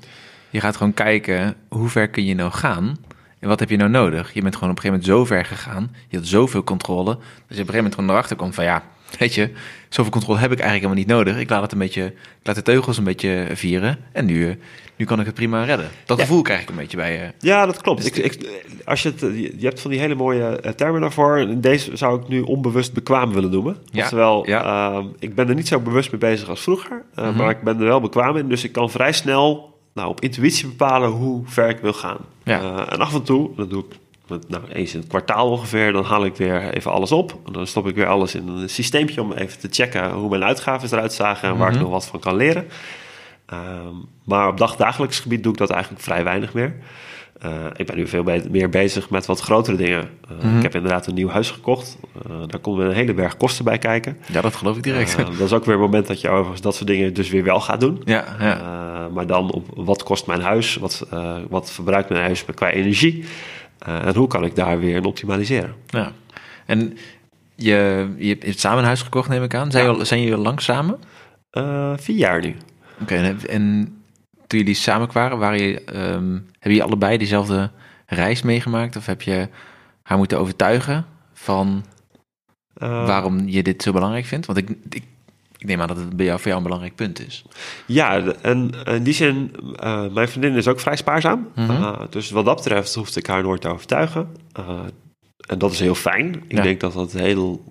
Je 0.49 0.59
gaat 0.59 0.77
gewoon 0.77 0.93
kijken, 0.93 1.55
hoe 1.69 1.89
ver 1.89 2.09
kun 2.09 2.25
je 2.25 2.35
nou 2.35 2.51
gaan? 2.51 2.97
En 3.39 3.47
wat 3.47 3.59
heb 3.59 3.69
je 3.69 3.77
nou 3.77 3.89
nodig? 3.89 4.33
Je 4.33 4.41
bent 4.41 4.53
gewoon 4.55 4.69
op 4.69 4.75
een 4.75 4.81
gegeven 4.81 5.07
moment 5.07 5.29
zo 5.29 5.35
ver 5.35 5.45
gegaan. 5.45 5.95
Je 6.07 6.17
had 6.17 6.27
zoveel 6.27 6.63
controle. 6.63 7.13
Dat 7.13 7.15
je 7.17 7.23
op 7.23 7.49
een 7.49 7.55
gegeven 7.55 7.75
moment 7.75 7.95
gewoon 7.95 8.09
erachter 8.09 8.35
komt 8.35 8.55
van... 8.55 8.63
Ja, 8.63 8.83
weet 9.19 9.33
je, 9.33 9.49
zoveel 9.89 10.11
controle 10.11 10.39
heb 10.39 10.51
ik 10.51 10.59
eigenlijk 10.59 10.93
helemaal 10.93 11.17
niet 11.17 11.25
nodig. 11.27 11.41
Ik 11.43 11.49
laat 11.49 11.61
het 11.61 11.71
een 11.71 11.77
beetje... 11.77 12.05
Ik 12.05 12.47
laat 12.47 12.55
de 12.55 12.61
teugels 12.61 12.97
een 12.97 13.03
beetje 13.03 13.47
vieren. 13.53 13.97
En 14.11 14.25
nu, 14.25 14.49
eh, 14.49 14.55
nu 14.95 15.05
kan 15.05 15.19
ik 15.19 15.25
het 15.25 15.35
prima 15.35 15.63
redden. 15.63 15.89
Dat 16.05 16.17
Ja. 16.17 16.23
gevoel 16.23 16.41
krijg 16.41 16.61
ik 16.61 16.69
een 16.69 16.75
beetje 16.75 16.97
bij 16.97 17.11
je. 17.13 17.31
Ja, 17.47 17.65
dat 17.65 17.81
klopt. 17.81 18.01
Dus 18.01 18.11
Ik, 18.11 18.33
ik, 18.33 18.49
als 18.85 19.03
je, 19.03 19.09
het, 19.09 19.23
eh, 19.23 19.37
je 19.37 19.65
hebt 19.65 19.81
van 19.81 19.91
die 19.91 19.99
hele 19.99 20.15
mooie 20.15 20.43
eh, 20.45 20.71
termen 20.71 21.01
daarvoor. 21.01 21.47
Deze 21.57 21.97
zou 21.97 22.21
ik 22.21 22.27
nu 22.27 22.41
onbewust 22.41 22.93
bekwaam 22.93 23.33
willen 23.33 23.51
noemen. 23.51 23.77
Ja, 23.91 24.03
Oftewel, 24.03 24.47
ja. 24.47 24.63
ehm, 24.93 25.05
ik 25.19 25.35
ben 25.35 25.49
er 25.49 25.55
niet 25.55 25.67
zo 25.67 25.79
bewust 25.79 26.11
mee 26.11 26.19
bezig 26.19 26.49
als 26.49 26.61
vroeger. 26.61 27.01
eh, 27.15 27.25
Mhm. 27.27 27.37
Maar 27.37 27.49
ik 27.49 27.61
ben 27.61 27.79
er 27.79 27.85
wel 27.85 28.01
bekwaam 28.01 28.37
in. 28.37 28.49
Dus 28.49 28.63
ik 28.63 28.71
kan 28.71 28.89
vrij 28.89 29.11
snel 29.11 29.69
nou, 29.93 30.09
op 30.09 30.21
intuïtie 30.21 30.67
bepalen 30.67 31.09
hoe 31.09 31.41
ver 31.45 31.69
ik 31.69 31.77
wil 31.81 31.93
gaan. 31.93 32.17
Ja. 32.43 32.59
Eh, 32.61 32.93
en 32.93 32.99
af 32.99 33.13
en 33.13 33.23
toe, 33.23 33.49
dat 33.55 33.69
doe 33.69 33.83
ik 33.89 33.95
nou, 34.47 34.63
eens 34.73 34.93
in 34.93 34.99
het 34.99 35.09
kwartaal 35.09 35.49
ongeveer, 35.49 35.91
dan 35.91 36.03
haal 36.03 36.25
ik 36.25 36.35
weer 36.35 36.73
even 36.73 36.91
alles 36.91 37.11
op. 37.11 37.39
En 37.45 37.53
dan 37.53 37.67
stop 37.67 37.87
ik 37.87 37.95
weer 37.95 38.07
alles 38.07 38.35
in 38.35 38.47
een 38.47 38.69
systeempje 38.69 39.21
om 39.21 39.31
even 39.33 39.59
te 39.59 39.67
checken 39.71 40.11
hoe 40.11 40.29
mijn 40.29 40.43
uitgaven 40.43 40.89
eruit 40.91 41.13
zagen 41.13 41.49
en 41.49 41.57
waar 41.57 41.67
ik 41.67 41.73
Mhm. 41.73 41.83
nog 41.83 41.91
wat 41.91 42.05
van 42.05 42.19
kan 42.19 42.35
leren. 42.35 42.67
Ehm, 43.45 43.95
maar 44.23 44.47
op 44.47 44.57
dagdagelijks 44.57 45.19
gebied 45.19 45.43
doe 45.43 45.51
ik 45.51 45.57
dat 45.57 45.69
eigenlijk 45.69 46.03
vrij 46.03 46.23
weinig 46.23 46.53
meer. 46.53 46.75
Eh, 47.39 47.49
ik 47.75 47.85
ben 47.85 47.95
nu 47.95 48.07
veel 48.07 48.23
be- 48.23 48.45
meer 48.51 48.69
bezig 48.69 49.09
met 49.09 49.25
wat 49.25 49.39
grotere 49.39 49.77
dingen. 49.77 50.09
Eh, 50.29 50.45
Mhm. 50.45 50.57
Ik 50.57 50.61
heb 50.63 50.75
inderdaad 50.75 51.07
een 51.07 51.13
nieuw 51.13 51.29
huis 51.29 51.49
gekocht. 51.51 51.97
Eh, 52.25 52.31
daar 52.47 52.59
komt 52.59 52.77
weer 52.77 52.85
een 52.85 52.93
hele 52.93 53.13
berg 53.13 53.37
kosten 53.37 53.65
bij 53.65 53.77
kijken. 53.77 54.17
Ja, 54.31 54.41
dat 54.41 54.55
geloof 54.55 54.77
ik 54.77 54.83
direct. 54.83 55.17
Dat 55.17 55.39
is 55.39 55.53
ook 55.53 55.65
weer 55.65 55.75
een 55.75 55.81
moment 55.81 56.07
dat 56.07 56.21
je 56.21 56.29
overigens 56.29 56.61
dat 56.61 56.75
soort 56.75 56.87
dingen 56.87 57.13
dus 57.13 57.29
weer 57.29 57.43
wel 57.43 57.59
gaat 57.59 57.79
doen. 57.79 58.01
ja, 58.05 58.25
ja. 58.39 59.09
Maar 59.13 59.27
dan 59.27 59.51
op 59.51 59.65
wat 59.75 60.03
kost 60.03 60.27
mijn 60.27 60.41
huis? 60.41 60.75
Wat, 60.75 61.07
wat 61.49 61.71
verbruikt 61.71 62.09
mijn 62.09 62.21
huis 62.21 62.45
qua 62.55 62.69
energie? 62.69 63.25
Eh, 63.85 64.05
en 64.05 64.15
hoe 64.15 64.27
kan 64.27 64.43
ik 64.43 64.55
daar 64.55 64.79
weer 64.79 64.95
in 64.95 65.05
optimaliseren? 65.05 65.75
Ja. 65.87 66.11
En 66.65 66.97
je, 67.55 68.13
je 68.17 68.37
hebt 68.39 68.59
samen 68.59 68.79
een 68.79 68.85
huis 68.85 69.01
gekocht, 69.01 69.29
neem 69.29 69.43
ik 69.43 69.55
aan. 69.55 69.71
Zijn, 69.71 69.83
Ja. 69.85 69.89
jullie, 69.91 70.05
zijn 70.05 70.21
jullie 70.21 70.37
lang 70.37 70.61
samen? 70.61 70.99
Eh, 71.49 71.93
vier 71.97 72.15
jaar 72.17 72.41
nu. 72.41 72.55
Oké, 73.01 73.35
en, 73.49 74.01
toen 74.47 74.59
jullie 74.59 74.73
samen 74.75 75.09
waren, 75.13 75.37
waren 75.37 75.61
je, 75.61 75.83
ehm, 75.83 76.31
hebben 76.31 76.43
jullie 76.59 76.83
allebei 76.83 77.17
diezelfde 77.17 77.71
reis 78.05 78.41
meegemaakt? 78.41 78.95
Of 78.95 79.05
heb 79.05 79.21
je 79.21 79.47
haar 80.03 80.17
moeten 80.17 80.39
overtuigen 80.39 81.05
van 81.33 81.83
Eh, 82.73 83.05
waarom 83.05 83.47
je 83.47 83.63
dit 83.63 83.81
zo 83.83 83.91
belangrijk 83.91 84.25
vindt? 84.25 84.45
Want 84.45 84.57
ik, 84.57 84.69
ik, 84.89 85.03
ik 85.61 85.67
neem 85.67 85.81
aan 85.81 85.87
dat 85.87 85.97
het 85.97 86.15
bij 86.15 86.25
jou, 86.25 86.37
voor 86.37 86.47
jou 86.47 86.57
een 86.57 86.63
belangrijk 86.63 86.95
punt 86.95 87.27
is. 87.27 87.43
Ja, 87.85 88.21
en 88.41 88.71
in 88.85 89.03
die 89.03 89.13
zin, 89.13 89.55
eh, 89.75 90.05
mijn 90.13 90.27
vriendin 90.27 90.53
is 90.55 90.67
ook 90.67 90.79
vrij 90.79 90.95
spaarzaam. 90.95 91.47
Mhm. 91.55 91.71
Eh, 91.71 92.01
dus 92.09 92.29
wat 92.31 92.45
dat 92.45 92.55
betreft 92.55 92.95
hoefde 92.95 93.19
ik 93.19 93.27
haar 93.27 93.43
nooit 93.43 93.61
te 93.61 93.67
overtuigen. 93.67 94.35
Eh, 94.51 94.79
en 95.47 95.57
dat 95.57 95.71
is 95.71 95.79
heel 95.79 95.95
fijn. 95.95 96.43
Ik 96.47 96.57
Ja. 96.57 96.61
denk 96.61 96.79
dat 96.79 96.93
dat 96.93 97.11
heel 97.11 97.63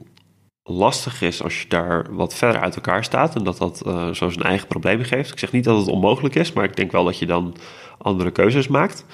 lastig 0.63 1.23
is 1.23 1.43
als 1.43 1.63
je 1.63 1.69
daar 1.69 2.15
wat 2.15 2.35
verder 2.35 2.61
uit 2.61 2.75
elkaar 2.75 3.05
staat. 3.05 3.35
En 3.37 3.45
dat 3.45 3.59
dat 3.59 3.79
zo 4.17 4.29
zijn 4.31 4.43
eigen 4.47 4.67
problemen 4.69 5.07
geeft. 5.07 5.33
Ik 5.33 5.39
zeg 5.39 5.53
niet 5.53 5.65
dat 5.65 5.79
het 5.79 5.89
onmogelijk 5.89 6.35
is, 6.35 6.53
maar 6.53 6.65
ik 6.65 6.77
denk 6.77 6.93
wel 6.93 7.05
dat 7.05 7.19
je 7.19 7.27
dan 7.27 7.57
andere 7.99 8.31
keuzes 8.31 8.69
maakt. 8.69 9.05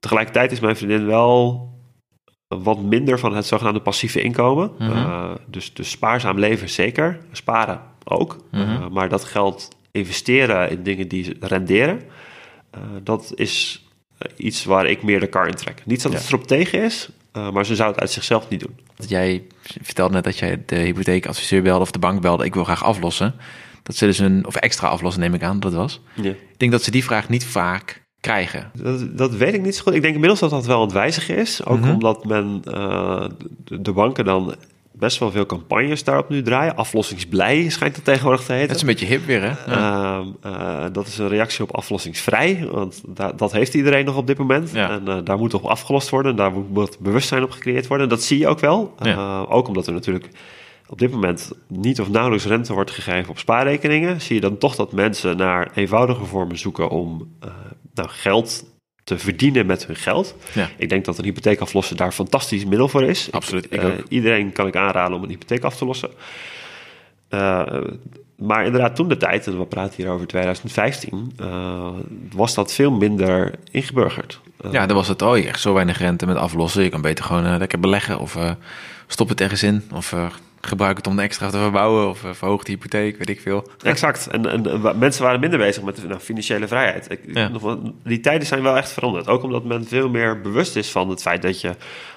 Tegelijkertijd 0.00 0.52
is 0.52 0.60
mijn 0.60 0.76
vriendin 0.76 1.06
wel 1.06 1.68
wat 2.58 2.82
minder 2.82 3.18
van 3.18 3.34
het 3.34 3.46
zogenaamde 3.46 3.80
passieve 3.80 4.22
inkomen. 4.22 4.70
Mhm. 4.78 4.90
Eh, 4.90 5.30
dus, 5.46 5.74
dus 5.74 5.90
spaarzaam 5.90 6.38
leven 6.38 6.68
zeker, 6.68 7.18
sparen 7.32 7.80
ook. 8.04 8.36
Mhm. 8.50 8.62
Eh, 8.62 8.88
maar 8.88 9.08
dat 9.08 9.24
geld 9.24 9.68
investeren 9.90 10.70
in 10.70 10.82
dingen 10.82 11.08
die 11.08 11.36
renderen, 11.40 12.02
eh, 12.70 12.80
dat 13.02 13.32
is 13.34 13.84
iets 14.36 14.64
waar 14.64 14.86
ik 14.86 15.02
meer 15.02 15.20
de 15.20 15.26
kar 15.26 15.46
in 15.48 15.54
trek. 15.54 15.82
Niet 15.86 16.02
dat 16.02 16.12
Ja. 16.12 16.18
het 16.18 16.26
erop 16.28 16.46
tegen 16.46 16.82
is, 16.82 17.08
maar 17.52 17.66
ze 17.66 17.74
zou 17.74 17.90
het 17.90 18.00
uit 18.00 18.10
zichzelf 18.10 18.48
niet 18.48 18.60
doen. 18.60 18.78
Jij 18.96 19.42
vertelde 19.82 20.14
net 20.14 20.24
dat 20.24 20.38
jij 20.38 20.62
de 20.66 20.76
hypotheekadviseur 20.76 21.62
belde 21.62 21.80
of 21.80 21.90
de 21.90 21.98
bank 21.98 22.20
belde. 22.20 22.44
Ik 22.44 22.54
wil 22.54 22.64
graag 22.64 22.84
aflossen. 22.84 23.34
Dat 23.82 23.96
ze 23.96 24.06
dus 24.06 24.18
een, 24.18 24.46
of 24.46 24.56
extra 24.56 24.88
aflossen 24.88 25.22
neem 25.22 25.34
ik 25.34 25.42
aan 25.42 25.60
dat 25.60 25.72
het 25.72 25.80
was. 25.80 26.00
Ja. 26.14 26.30
Ik 26.30 26.58
denk 26.58 26.72
dat 26.72 26.82
ze 26.82 26.90
die 26.90 27.04
vraag 27.04 27.28
niet 27.28 27.44
vaak 27.44 28.02
krijgen. 28.20 28.70
Dat, 28.74 29.16
dat 29.16 29.34
weet 29.34 29.54
ik 29.54 29.62
niet 29.62 29.76
zo 29.76 29.82
goed. 29.82 29.94
Ik 29.94 30.02
denk 30.02 30.14
inmiddels 30.14 30.40
dat 30.40 30.50
dat 30.50 30.66
wel 30.66 30.76
aan 30.76 30.82
het 30.82 30.92
wijzigen 30.92 31.36
is. 31.36 31.64
Ook 31.64 31.78
Mhm. 31.80 31.90
omdat 31.90 32.24
men 32.24 32.62
eh, 32.64 33.24
de, 33.64 33.80
de 33.82 33.92
banken 33.92 34.24
dan 34.24 34.54
best 34.92 35.18
wel 35.18 35.30
veel 35.30 35.46
campagnes 35.46 36.04
daarop 36.04 36.28
nu 36.28 36.42
draaien. 36.42 36.76
Aflossingsblij 36.76 37.68
schijnt 37.68 37.96
het 37.96 38.04
tegenwoordig 38.04 38.44
te 38.44 38.52
heten. 38.52 38.66
Dat 38.66 38.76
is 38.76 38.82
een 38.82 38.88
beetje 38.88 39.06
hip 39.06 39.24
weer, 39.26 39.40
hè? 39.42 39.72
Ja. 39.72 40.18
Ehm, 40.18 40.26
eh, 40.54 40.84
dat 40.92 41.06
is 41.06 41.18
een 41.18 41.28
reactie 41.28 41.62
op 41.64 41.74
aflossingsvrij, 41.76 42.68
want 42.72 43.02
da- 43.06 43.32
dat 43.32 43.52
heeft 43.52 43.74
iedereen 43.74 44.04
nog 44.04 44.16
op 44.16 44.26
dit 44.26 44.38
moment. 44.38 44.70
Ja. 44.72 44.90
En 44.90 45.08
eh, 45.08 45.18
daar 45.24 45.38
moet 45.38 45.54
op 45.54 45.64
afgelost 45.64 46.08
worden, 46.10 46.36
daar 46.36 46.52
moet 46.52 46.98
bewustzijn 46.98 47.42
op 47.42 47.50
gecreëerd 47.50 47.86
worden. 47.86 48.08
Dat 48.08 48.22
zie 48.22 48.38
je 48.38 48.48
ook 48.48 48.60
wel. 48.60 48.94
Ja. 48.98 49.12
Eh, 49.12 49.42
ook 49.52 49.68
omdat 49.68 49.86
er 49.86 49.92
natuurlijk 49.92 50.28
op 50.88 50.98
dit 50.98 51.10
moment 51.10 51.52
niet 51.68 52.00
of 52.00 52.08
nauwelijks 52.10 52.46
rente 52.46 52.72
wordt 52.72 52.90
gegeven 52.90 53.30
op 53.30 53.38
spaarrekeningen, 53.38 54.20
zie 54.20 54.34
je 54.34 54.40
dan 54.40 54.58
toch 54.58 54.74
dat 54.74 54.92
mensen 54.92 55.36
naar 55.36 55.70
eenvoudige 55.74 56.24
vormen 56.24 56.58
zoeken 56.58 56.88
om 56.88 57.28
eh, 57.40 57.50
nou, 58.00 58.12
geld 58.12 58.64
te 59.04 59.18
verdienen 59.18 59.66
met 59.66 59.86
hun 59.86 59.96
geld. 59.96 60.34
Ja. 60.52 60.68
Ik 60.76 60.88
denk 60.88 61.04
dat 61.04 61.18
een 61.18 61.24
hypotheek 61.24 61.60
aflossen 61.60 61.96
daar 61.96 62.06
een 62.06 62.12
fantastisch 62.12 62.64
middel 62.64 62.88
voor 62.88 63.02
is. 63.02 63.28
Absoluut, 63.32 63.66
ik 63.70 63.82
ook. 63.82 63.92
iedereen 64.08 64.52
kan 64.52 64.66
ik 64.66 64.76
aanraden 64.76 65.16
om 65.16 65.22
een 65.22 65.28
hypotheek 65.28 65.64
af 65.64 65.76
te 65.76 65.84
lossen. 65.84 66.10
Eh, 67.28 67.66
maar 68.36 68.64
inderdaad, 68.64 68.96
toen 68.96 69.08
de 69.08 69.16
tijd, 69.16 69.46
en 69.46 69.58
we 69.58 69.64
praten 69.64 69.94
hier 69.96 70.12
over 70.12 70.26
2015, 70.26 71.32
eh, 71.36 71.88
was 72.32 72.54
dat 72.54 72.72
veel 72.72 72.90
minder 72.90 73.54
ingeburgerd. 73.70 74.40
Eh, 74.60 74.72
ja, 74.72 74.86
dan 74.86 74.96
was 74.96 75.08
het, 75.08 75.22
oh, 75.22 75.36
je 75.36 75.48
echt 75.48 75.60
zo 75.60 75.74
weinig 75.74 75.98
rente 75.98 76.26
met 76.26 76.36
aflossen. 76.36 76.82
Je 76.82 76.88
kan 76.88 77.00
beter 77.00 77.24
gewoon 77.24 77.58
lekker 77.58 77.80
beleggen 77.80 78.18
of 78.18 78.38
stop 79.06 79.28
het 79.28 79.40
ergens 79.40 79.62
in. 79.62 79.82
Of 79.94 80.14
gebruik 80.60 80.96
het 80.96 81.06
om 81.06 81.16
de 81.16 81.22
extra 81.22 81.50
te 81.50 81.58
verbouwen 81.58 82.08
of 82.08 82.24
uh, 82.24 82.30
verhoog 82.32 82.62
de 82.62 82.72
hypotheek, 82.72 83.18
weet 83.18 83.28
ik 83.28 83.40
veel. 83.40 83.70
Exact. 83.82 84.26
En, 84.26 84.46
en, 84.46 84.98
mensen 84.98 85.22
waren 85.22 85.40
minder 85.40 85.58
bezig 85.58 85.82
met 85.82 86.08
nou, 86.08 86.20
financiële 86.20 86.68
vrijheid. 86.68 87.10
Ik, 87.10 87.20
Ja. 87.32 87.50
die 88.04 88.20
tijden 88.20 88.46
zijn 88.46 88.62
wel 88.62 88.76
echt 88.76 88.92
veranderd. 88.92 89.28
Ook 89.28 89.42
omdat 89.42 89.64
men 89.64 89.86
veel 89.86 90.08
meer 90.08 90.40
bewust 90.40 90.76
is 90.76 90.90
van 90.90 91.08
het 91.08 91.22
feit 91.22 91.42
dat 91.42 91.60
je 91.60 91.74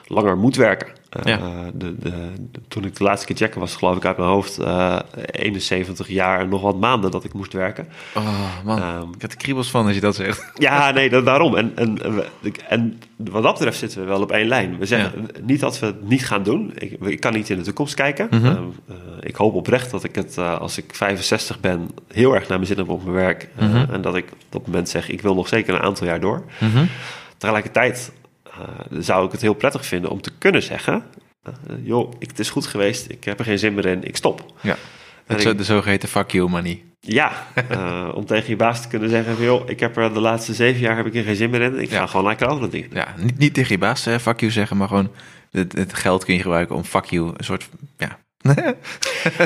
langer 0.08 0.38
moet 0.38 0.56
werken. 0.56 0.88
Eh, 1.14 1.24
Ja. 1.26 1.38
de, 1.74 1.96
de, 2.00 2.10
de- 2.52 2.62
toen 2.68 2.86
ik 2.86 2.96
de 2.96 3.04
laatste 3.04 3.26
keer 3.28 3.36
checken 3.36 3.60
was, 3.60 3.76
geloof 3.76 3.96
ik 3.98 4.06
uit 4.06 4.18
mijn 4.18 4.30
hoofd, 4.30 4.58
eh 4.58 5.00
71 5.32 6.08
jaar 6.08 6.40
en 6.40 6.50
nog 6.50 6.62
wat 6.62 6.80
maanden 6.80 7.12
dat 7.12 7.24
ik 7.24 7.34
moest 7.34 7.54
werken. 7.54 7.88
Oh 8.16 8.40
man, 8.64 8.80
Ehm, 8.80 9.10
ik 9.16 9.22
heb 9.22 9.32
er 9.32 9.38
kriebels 9.38 9.70
van 9.70 9.86
als 9.86 9.96
je 9.96 10.02
dat 10.02 10.16
zegt. 10.16 10.52
Ja, 10.54 10.92
nee, 10.92 11.10
dat, 11.10 11.26
daarom. 11.26 11.56
En, 11.56 11.72
en, 11.76 12.02
en 12.04 12.16
we- 12.16 12.52
en 12.70 13.00
wat 13.18 13.44
dat 13.44 13.54
betreft 13.54 13.78
zitten 13.78 14.00
we 14.02 14.06
wel 14.08 14.22
op 14.22 14.32
één 14.32 14.48
lijn. 14.48 14.78
We 14.78 14.86
zeggen 14.86 15.28
niet 15.42 15.60
dat 15.60 15.80
we 15.80 15.86
het 15.86 16.08
niet 16.10 16.26
gaan 16.26 16.44
doen. 16.44 16.72
Ik, 16.76 16.92
ik 17.02 17.20
kan 17.20 17.34
niet 17.34 17.50
in 17.50 17.58
de 17.58 17.64
toekomst 17.64 17.94
kijken. 17.94 18.28
Mhm. 18.32 18.46
Ehm, 18.46 18.64
eh, 18.88 18.96
ik 19.20 19.36
hoop 19.36 19.54
oprecht 19.54 19.92
dat 19.92 20.04
ik 20.04 20.16
het, 20.16 20.38
eh, 20.38 20.60
als 20.60 20.78
ik 20.78 20.96
65 20.96 21.60
ben, 21.60 21.90
heel 22.14 22.34
erg 22.34 22.48
naar 22.48 22.58
mijn 22.58 22.68
zin 22.70 22.78
heb 22.78 22.90
op 22.90 23.04
mijn 23.04 23.16
werk. 23.16 23.48
Eh, 23.56 23.68
Mhm. 23.68 23.94
En 23.94 24.02
dat 24.02 24.16
ik 24.16 24.32
op 24.32 24.38
dat 24.50 24.66
moment 24.66 24.90
zeg, 24.90 25.10
ik 25.10 25.22
wil 25.22 25.36
nog 25.36 25.48
zeker 25.48 25.74
een 25.74 25.82
aantal 25.82 26.08
jaar 26.08 26.20
door. 26.20 26.44
Mhm. 26.60 26.86
Tegelijkertijd 27.38 28.12
eh, 28.14 28.23
zou 29.00 29.26
ik 29.26 29.32
het 29.32 29.42
heel 29.42 29.54
prettig 29.54 29.86
vinden 29.86 30.12
om 30.12 30.22
te 30.22 30.32
kunnen 30.38 30.64
zeggen... 30.64 31.04
eh, 31.44 31.52
joh, 31.84 32.12
ik, 32.20 32.28
het 32.30 32.40
is 32.40 32.50
goed 32.50 32.66
geweest, 32.68 33.10
ik 33.10 33.24
heb 33.24 33.40
er 33.40 33.46
geen 33.46 33.60
zin 33.60 33.74
meer 33.74 33.86
in, 33.86 34.04
ik 34.04 34.16
stop. 34.16 34.54
Ja, 34.62 34.76
het 35.26 35.46
ik- 35.46 35.58
de 35.58 35.64
zogeheten 35.64 36.10
fuck 36.10 36.32
you 36.32 36.50
money. 36.50 36.84
ja, 37.00 37.48
eh, 37.70 38.10
om 38.14 38.26
tegen 38.26 38.50
je 38.50 38.56
baas 38.56 38.82
te 38.82 38.88
kunnen 38.88 39.10
zeggen: 39.10 39.36
van, 39.36 39.44
joh, 39.46 39.70
ik 39.70 39.80
heb 39.80 39.98
er 39.98 40.14
de 40.14 40.20
laatste 40.20 40.54
zeven 40.54 40.82
jaar 40.82 40.96
heb 40.98 41.06
ik 41.06 41.16
er 41.16 41.24
geen 41.24 41.36
zin 41.36 41.50
meer 41.50 41.62
in. 41.62 41.80
Ik 41.82 41.90
ga 41.92 42.08
gewoon 42.08 42.26
lekker 42.26 42.48
andere 42.48 42.70
dingen. 42.70 42.90
Ja, 42.94 43.08
niet, 43.18 43.38
niet 43.38 43.54
tegen 43.54 43.72
je 43.72 43.78
baas 43.78 44.06
eh, 44.06 44.18
fuck 44.18 44.40
you 44.40 44.52
zeggen, 44.52 44.78
maar 44.78 44.88
gewoon 44.88 45.12
het, 45.52 45.72
het 45.74 45.94
geld 45.94 46.26
kun 46.26 46.34
je 46.34 46.42
gebruiken 46.42 46.76
om 46.76 46.84
fuck 46.84 47.06
you 47.06 47.28
een 47.38 47.44
soort, 47.44 47.70
ja. 47.98 48.20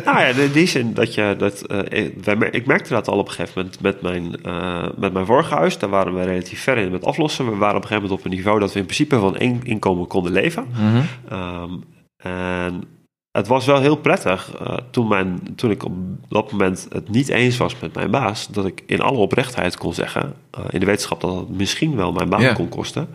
Nou 0.05 0.19
ja, 0.19 0.25
in 0.25 0.51
die 0.51 0.67
zin 0.67 0.93
dat 0.93 1.13
je 1.13 1.36
dat. 1.38 1.62
eh, 1.62 1.79
ik- 2.05 2.23
wij 2.23 2.49
ik 2.51 2.65
merkte 2.65 2.93
dat 2.93 3.07
al 3.07 3.17
op 3.17 3.27
een 3.27 3.33
gegeven 3.33 3.53
moment 3.62 3.81
met 3.81 4.01
mijn, 4.01 4.43
eh, 4.43 4.88
met 4.97 5.13
mijn 5.13 5.25
vorige 5.25 5.53
huis. 5.55 5.77
Daar 5.77 5.89
waren 5.89 6.15
we 6.15 6.23
relatief 6.23 6.62
ver 6.62 6.77
in 6.77 6.91
met 6.91 7.05
aflossen. 7.05 7.45
We 7.49 7.55
waren 7.55 7.75
op 7.75 7.81
een 7.81 7.88
gegeven 7.88 8.03
moment 8.10 8.19
op 8.19 8.25
een 8.31 8.38
niveau 8.38 8.60
dat 8.60 8.73
we 8.73 8.79
in 8.79 8.86
principe 8.86 9.19
van 9.19 9.38
één 9.38 9.60
inkomen 9.63 10.07
konden 10.07 10.31
leven. 10.31 10.67
Mhm. 10.71 11.01
Ehm, 11.29 11.71
en 12.17 12.83
het 13.31 13.47
was 13.47 13.65
wel 13.65 13.79
heel 13.81 13.95
prettig 13.97 14.55
eh, 14.60 14.77
toen, 14.91 15.07
mijn, 15.07 15.39
toen 15.55 15.71
ik 15.71 15.83
op 15.86 15.93
dat 16.29 16.51
moment 16.51 16.88
het 16.91 17.10
niet 17.10 17.29
eens 17.29 17.57
was 17.57 17.79
met 17.79 17.93
mijn 17.95 18.12
baas, 18.12 18.47
dat 18.47 18.65
ik 18.65 18.83
in 18.86 19.01
alle 19.01 19.17
oprechtheid 19.17 19.77
kon 19.77 19.93
zeggen, 19.93 20.33
in 20.69 20.79
de 20.79 20.86
wetenschap 20.86 21.21
dat 21.21 21.36
het 21.36 21.49
misschien 21.57 21.95
wel 21.95 22.12
mijn 22.12 22.29
baan 22.29 22.41
kon 22.53 22.69
kosten. 22.69 23.07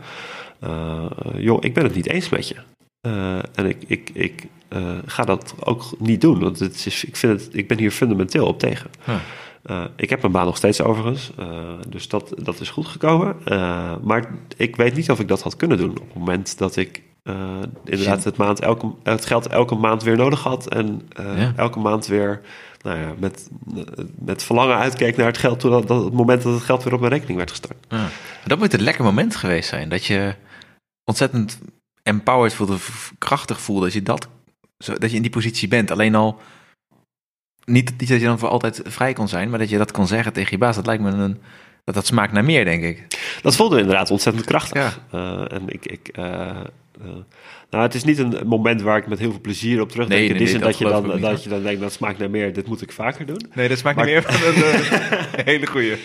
joh, 1.37 1.59
ik 1.61 1.75
ben 1.75 1.85
het 1.85 1.95
niet 1.95 2.09
eens 2.09 2.29
met 2.29 2.49
je. 2.49 2.55
Eh, 3.03 3.39
en 3.55 3.67
ik, 3.67 3.85
ik, 3.87 4.11
ik 4.13 4.47
eh, 4.69 4.99
ga 5.07 5.25
dat 5.25 5.55
ook 5.65 5.85
niet 5.99 6.21
doen, 6.21 6.39
want 6.41 6.59
het 6.59 6.87
is, 6.87 7.05
ik, 7.05 7.17
vind 7.17 7.41
het, 7.41 7.55
ik 7.55 7.69
ben 7.69 7.79
hier 7.79 7.91
fundamenteel 7.91 8.47
op 8.47 8.59
tegen. 8.59 8.91
Eh, 9.63 9.85
ik 9.97 10.11
heb 10.11 10.21
mijn 10.21 10.33
baan 10.33 10.45
nog 10.45 10.57
steeds 10.57 10.81
overigens, 10.81 11.33
dus 11.89 12.09
dat, 12.09 12.33
dat 12.37 12.61
is 12.61 12.71
goed 12.71 12.87
gekomen. 12.87 13.37
Maar 14.03 14.31
ik 14.57 14.77
weet 14.77 14.95
niet 14.95 15.11
of 15.11 15.21
ik 15.21 15.29
dat 15.29 15.43
had 15.43 15.57
kunnen 15.57 15.79
doen 15.79 15.91
op 15.91 15.97
het 16.07 16.15
moment 16.15 16.59
dat 16.59 16.77
ik 16.77 17.03
inderdaad 17.85 18.25
het, 18.25 18.37
maand 18.37 18.61
elke, 18.61 18.93
het 19.03 19.27
geld 19.27 19.47
elke 19.47 19.75
maand 19.75 20.03
weer 20.03 20.17
nodig 20.17 20.43
had. 20.43 20.69
En 20.69 21.09
Ja. 21.17 21.53
elke 21.57 21.79
maand 21.79 22.07
weer 22.07 22.41
nou 22.83 22.99
ja, 22.99 23.15
met, 23.19 23.51
met 24.19 24.43
verlangen 24.43 24.77
uitkeek 24.77 25.17
naar 25.17 25.27
het 25.27 25.39
geld. 25.39 25.61
Toen 25.61 25.71
dat, 25.71 25.89
dat 25.89 26.05
het 26.05 26.13
moment 26.13 26.43
dat 26.43 26.53
het 26.55 26.63
geld 26.63 26.83
weer 26.85 26.95
op 26.95 27.01
mijn 27.01 27.13
rekening 27.13 27.39
werd 27.39 27.51
gestort. 27.51 27.87
Dat 28.47 28.59
moet 28.59 28.73
een 28.73 28.83
lekker 28.83 29.05
moment 29.05 29.37
geweest 29.37 29.69
zijn. 29.69 29.89
Dat 29.89 30.05
je 30.05 30.35
ontzettend 31.05 31.59
empowered 32.03 32.55
voelde, 32.55 32.77
krachtig 33.19 33.61
voelde. 33.61 33.85
Dat 33.85 33.93
je, 33.93 34.03
dat, 34.03 34.29
zo, 34.79 34.95
dat 34.95 35.11
je 35.11 35.17
in 35.17 35.23
die 35.23 35.31
positie 35.31 35.69
bent. 35.69 35.91
Alleen 35.91 36.15
al, 36.15 36.41
niet, 37.65 37.91
niet 37.99 38.09
dat 38.09 38.21
je 38.21 38.27
dan 38.27 38.39
voor 38.39 38.49
altijd 38.49 38.81
vrij 38.85 39.13
kon 39.13 39.29
zijn, 39.29 39.51
maar 39.51 39.59
dat 39.59 39.69
je 39.69 39.79
dat 39.79 39.93
kon 39.93 40.07
zeggen 40.07 40.33
tegen 40.33 40.51
je 40.51 40.59
baas. 40.59 40.77
Dat 40.77 40.87
lijkt 40.87 41.03
me 41.03 41.11
een, 41.11 41.41
dat, 41.85 41.95
dat 41.95 42.07
smaakt 42.07 42.33
naar 42.33 42.45
meer, 42.45 42.65
denk 42.65 42.83
ik. 42.83 43.07
Dat 43.43 43.57
voelde 43.57 43.79
inderdaad 43.79 44.11
ontzettend 44.11 44.47
krachtig. 44.47 45.01
Ja. 45.11 45.19
Eh, 45.19 45.57
en 45.57 45.69
ik, 45.69 45.87
ik, 45.87 46.09
eh, 46.09 46.49
eh, 46.51 46.65
nou, 47.73 47.85
het 47.85 47.95
is 47.95 48.05
niet 48.05 48.19
een 48.19 48.37
moment 48.47 48.83
waar 48.83 48.97
ik 48.97 49.07
met 49.07 49.19
heel 49.19 49.31
veel 49.31 49.41
plezier 49.41 49.81
op 49.81 49.89
terugdenk. 49.91 50.21
Nee, 50.21 50.29
in 50.31 50.37
nee, 50.37 50.45
die 50.47 50.53
nee, 50.53 50.61
zin 50.61 50.61
dat 50.61 50.79
dat, 50.93 51.03
je 51.03 51.09
dan, 51.09 51.15
niet, 51.15 51.31
dat 51.31 51.43
je 51.45 51.49
dan 51.49 51.63
denkt, 51.63 51.81
dat 51.81 51.93
smaakt 51.93 52.19
naar 52.19 52.31
meer, 52.31 52.53
dit 52.53 52.67
moet 52.67 52.83
ik 52.83 52.93
vaker 52.93 53.27
doen. 53.27 53.51
Nee, 53.55 53.69
dat 53.69 53.79
smaakt 53.79 53.97
Maar- 53.97 54.05
niet 54.07 54.15
meer 54.15 54.33
van 54.33 54.49
een 54.49 54.63
eh, 54.63 55.45
hele 55.53 55.67
goeie. 55.67 55.97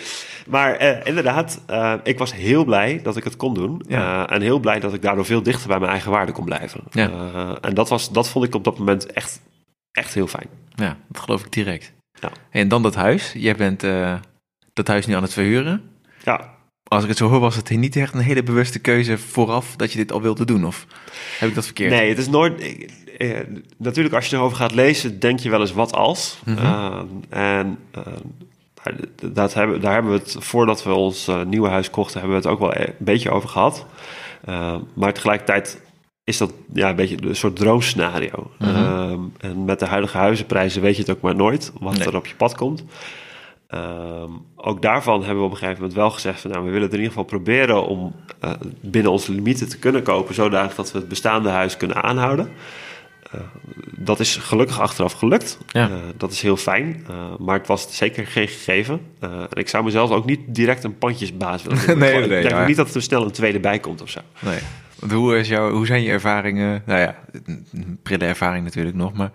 Maar 0.46 0.74
eh, 0.76 1.06
inderdaad, 1.06 1.62
eh, 1.66 1.94
ik 2.02 2.18
was 2.18 2.34
heel 2.34 2.64
blij 2.64 3.00
dat 3.02 3.16
ik 3.16 3.24
het 3.24 3.36
kon 3.36 3.54
doen. 3.54 3.82
Ja. 3.88 4.26
Eh, 4.28 4.34
en 4.36 4.42
heel 4.42 4.58
blij 4.58 4.80
dat 4.80 4.94
ik 4.94 5.02
daardoor 5.02 5.24
veel 5.24 5.42
dichter 5.42 5.68
bij 5.68 5.78
mijn 5.78 5.90
eigen 5.90 6.10
waarde 6.10 6.32
kon 6.32 6.44
blijven. 6.44 6.80
Ja. 6.90 7.08
Eh, 7.10 7.56
en 7.60 7.74
dat, 7.74 7.88
was, 7.88 8.12
dat 8.12 8.28
vond 8.28 8.44
ik 8.44 8.54
op 8.54 8.64
dat 8.64 8.78
moment 8.78 9.12
echt, 9.12 9.40
echt 9.92 10.14
heel 10.14 10.26
fijn. 10.26 10.48
Ja, 10.74 10.96
dat 11.08 11.22
geloof 11.22 11.44
ik 11.44 11.52
direct. 11.52 11.92
Ja. 12.20 12.30
En 12.50 12.68
dan 12.68 12.82
dat 12.82 12.94
huis. 12.94 13.32
Jij 13.36 13.56
bent 13.56 13.82
eh, 13.82 14.14
dat 14.72 14.86
huis 14.88 15.06
nu 15.06 15.14
aan 15.14 15.22
het 15.22 15.32
verhuren. 15.32 15.82
Ja, 16.24 16.54
Als 16.88 17.02
ik 17.02 17.08
het 17.08 17.18
zo 17.18 17.28
hoor, 17.28 17.40
was 17.40 17.56
het 17.56 17.70
niet 17.70 17.96
echt 17.96 18.14
een 18.14 18.20
hele 18.20 18.42
bewuste 18.42 18.78
keuze 18.78 19.18
vooraf 19.18 19.76
dat 19.76 19.92
je 19.92 19.98
dit 19.98 20.12
al 20.12 20.22
wilde 20.22 20.44
doen? 20.44 20.66
Of 20.66 20.86
heb 21.38 21.48
ik 21.48 21.54
dat 21.54 21.64
verkeerd? 21.64 21.90
nee, 21.90 22.08
het 22.08 22.18
is 22.18 22.28
nooit... 22.28 22.60
eh, 22.60 23.38
eh, 23.38 23.46
natuurlijk, 23.76 24.14
als 24.14 24.26
je 24.26 24.36
erover 24.36 24.56
gaat 24.56 24.74
lezen, 24.74 25.18
denk 25.20 25.38
je 25.40 25.50
wel 25.50 25.60
eens 25.60 25.72
wat 25.72 25.92
als. 25.92 26.38
Mhm. 26.44 26.58
Eh, 26.58 27.00
en 27.28 27.78
eh, 27.90 28.02
dat 29.32 29.54
hebben, 29.54 29.80
daar 29.80 29.92
hebben 29.92 30.12
we 30.12 30.18
het, 30.18 30.36
voordat 30.38 30.82
we 30.84 30.92
ons 30.92 31.30
nieuwe 31.46 31.68
huis 31.68 31.90
kochten, 31.90 32.20
hebben 32.20 32.38
we 32.40 32.48
het 32.48 32.52
ook 32.54 32.60
wel 32.60 32.74
een 32.76 32.94
beetje 32.98 33.30
over 33.30 33.48
gehad. 33.48 33.86
Eh, 34.44 34.76
maar 34.94 35.12
tegelijkertijd 35.12 35.80
is 36.24 36.36
dat 36.36 36.52
ja, 36.72 36.88
een 36.88 36.96
beetje 36.96 37.16
een 37.20 37.36
soort 37.36 37.56
droomscenario. 37.56 38.50
Ehm, 38.58 39.18
en 39.40 39.64
met 39.64 39.78
de 39.78 39.86
huidige 39.86 40.16
huizenprijzen 40.16 40.82
weet 40.82 40.94
je 40.96 41.00
het 41.02 41.10
ook 41.10 41.20
maar 41.20 41.34
nooit 41.36 41.72
wat 41.80 41.98
Nee. 41.98 42.06
er 42.08 42.16
op 42.16 42.26
je 42.26 42.34
pad 42.34 42.54
komt. 42.54 42.84
Ehm, 43.68 44.30
ook 44.56 44.82
daarvan 44.82 45.20
hebben 45.20 45.38
we 45.38 45.44
op 45.44 45.50
een 45.50 45.56
gegeven 45.56 45.80
moment 45.80 45.98
wel 45.98 46.10
gezegd: 46.10 46.40
van, 46.40 46.50
nou, 46.50 46.64
we 46.64 46.70
willen 46.70 46.84
het 46.84 46.92
in 46.92 46.98
ieder 46.98 47.12
geval 47.12 47.28
proberen 47.28 47.86
om 47.86 48.14
eh, 48.40 48.52
binnen 48.80 49.12
onze 49.12 49.32
limieten 49.32 49.68
te 49.68 49.78
kunnen 49.78 50.02
kopen, 50.02 50.34
zodanig 50.34 50.74
dat 50.74 50.92
we 50.92 50.98
het 50.98 51.08
bestaande 51.08 51.48
huis 51.48 51.76
kunnen 51.76 52.02
aanhouden. 52.02 52.48
Eh, 53.30 53.40
dat 53.96 54.20
is 54.20 54.36
gelukkig 54.36 54.80
achteraf 54.80 55.12
gelukt. 55.12 55.58
Ja. 55.66 55.88
Eh, 55.88 55.96
dat 56.16 56.32
is 56.32 56.42
heel 56.42 56.56
fijn, 56.56 57.06
maar 57.38 57.58
het 57.58 57.66
was 57.66 57.96
zeker 57.96 58.26
geen 58.26 58.48
gegeven. 58.48 59.00
En 59.20 59.48
ik 59.50 59.68
zou 59.68 59.84
mezelf 59.84 60.10
ook 60.10 60.24
niet 60.24 60.40
direct 60.46 60.84
een 60.84 60.98
pandjesbaas 60.98 61.62
willen 61.62 61.78
doen. 61.86 61.98
Nee, 61.98 62.22
Ik 62.22 62.28
nee, 62.28 62.42
denk 62.42 62.54
ja. 62.54 62.66
niet 62.66 62.76
dat 62.76 62.94
er 62.94 63.02
snel 63.02 63.24
een 63.24 63.32
tweede 63.32 63.60
bij 63.60 63.78
komt 63.78 64.02
of 64.02 64.10
zo. 64.10 64.20
Nee. 64.40 64.58
Want 64.98 65.12
hoe, 65.12 65.38
is 65.38 65.48
jouw, 65.48 65.70
hoe 65.70 65.86
zijn 65.86 66.02
je 66.02 66.10
ervaringen? 66.10 66.82
Nou 66.86 67.00
ja, 67.00 67.16
prille 68.02 68.24
ervaring 68.24 68.64
natuurlijk 68.64 68.96
nog, 68.96 69.12
maar 69.12 69.30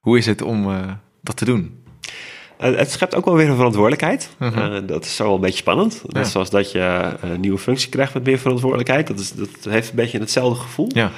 hoe 0.00 0.18
is 0.18 0.26
het 0.26 0.42
om 0.42 0.66
dat 1.22 1.36
te 1.36 1.44
doen? 1.44 1.86
Eh, 2.58 2.76
het 2.76 2.90
schept 2.90 3.14
ook 3.14 3.24
wel 3.24 3.34
weer 3.34 3.48
een 3.48 3.56
verantwoordelijkheid. 3.56 4.30
Mhm. 4.38 4.58
Eh, 4.58 4.76
dat 4.86 5.04
is 5.04 5.16
zo 5.16 5.24
wel 5.24 5.34
een 5.34 5.40
beetje 5.40 5.58
spannend. 5.58 6.02
Net 6.06 6.24
Ja. 6.24 6.30
zoals 6.30 6.50
dat 6.50 6.72
je 6.72 7.10
een 7.20 7.40
nieuwe 7.40 7.58
functie 7.58 7.88
krijgt 7.88 8.14
met 8.14 8.24
meer 8.24 8.38
verantwoordelijkheid. 8.38 9.06
Dat, 9.06 9.18
is, 9.18 9.32
dat 9.32 9.48
heeft 9.68 9.90
een 9.90 9.96
beetje 9.96 10.18
hetzelfde 10.18 10.60
gevoel. 10.60 10.90
Ja, 10.94 11.10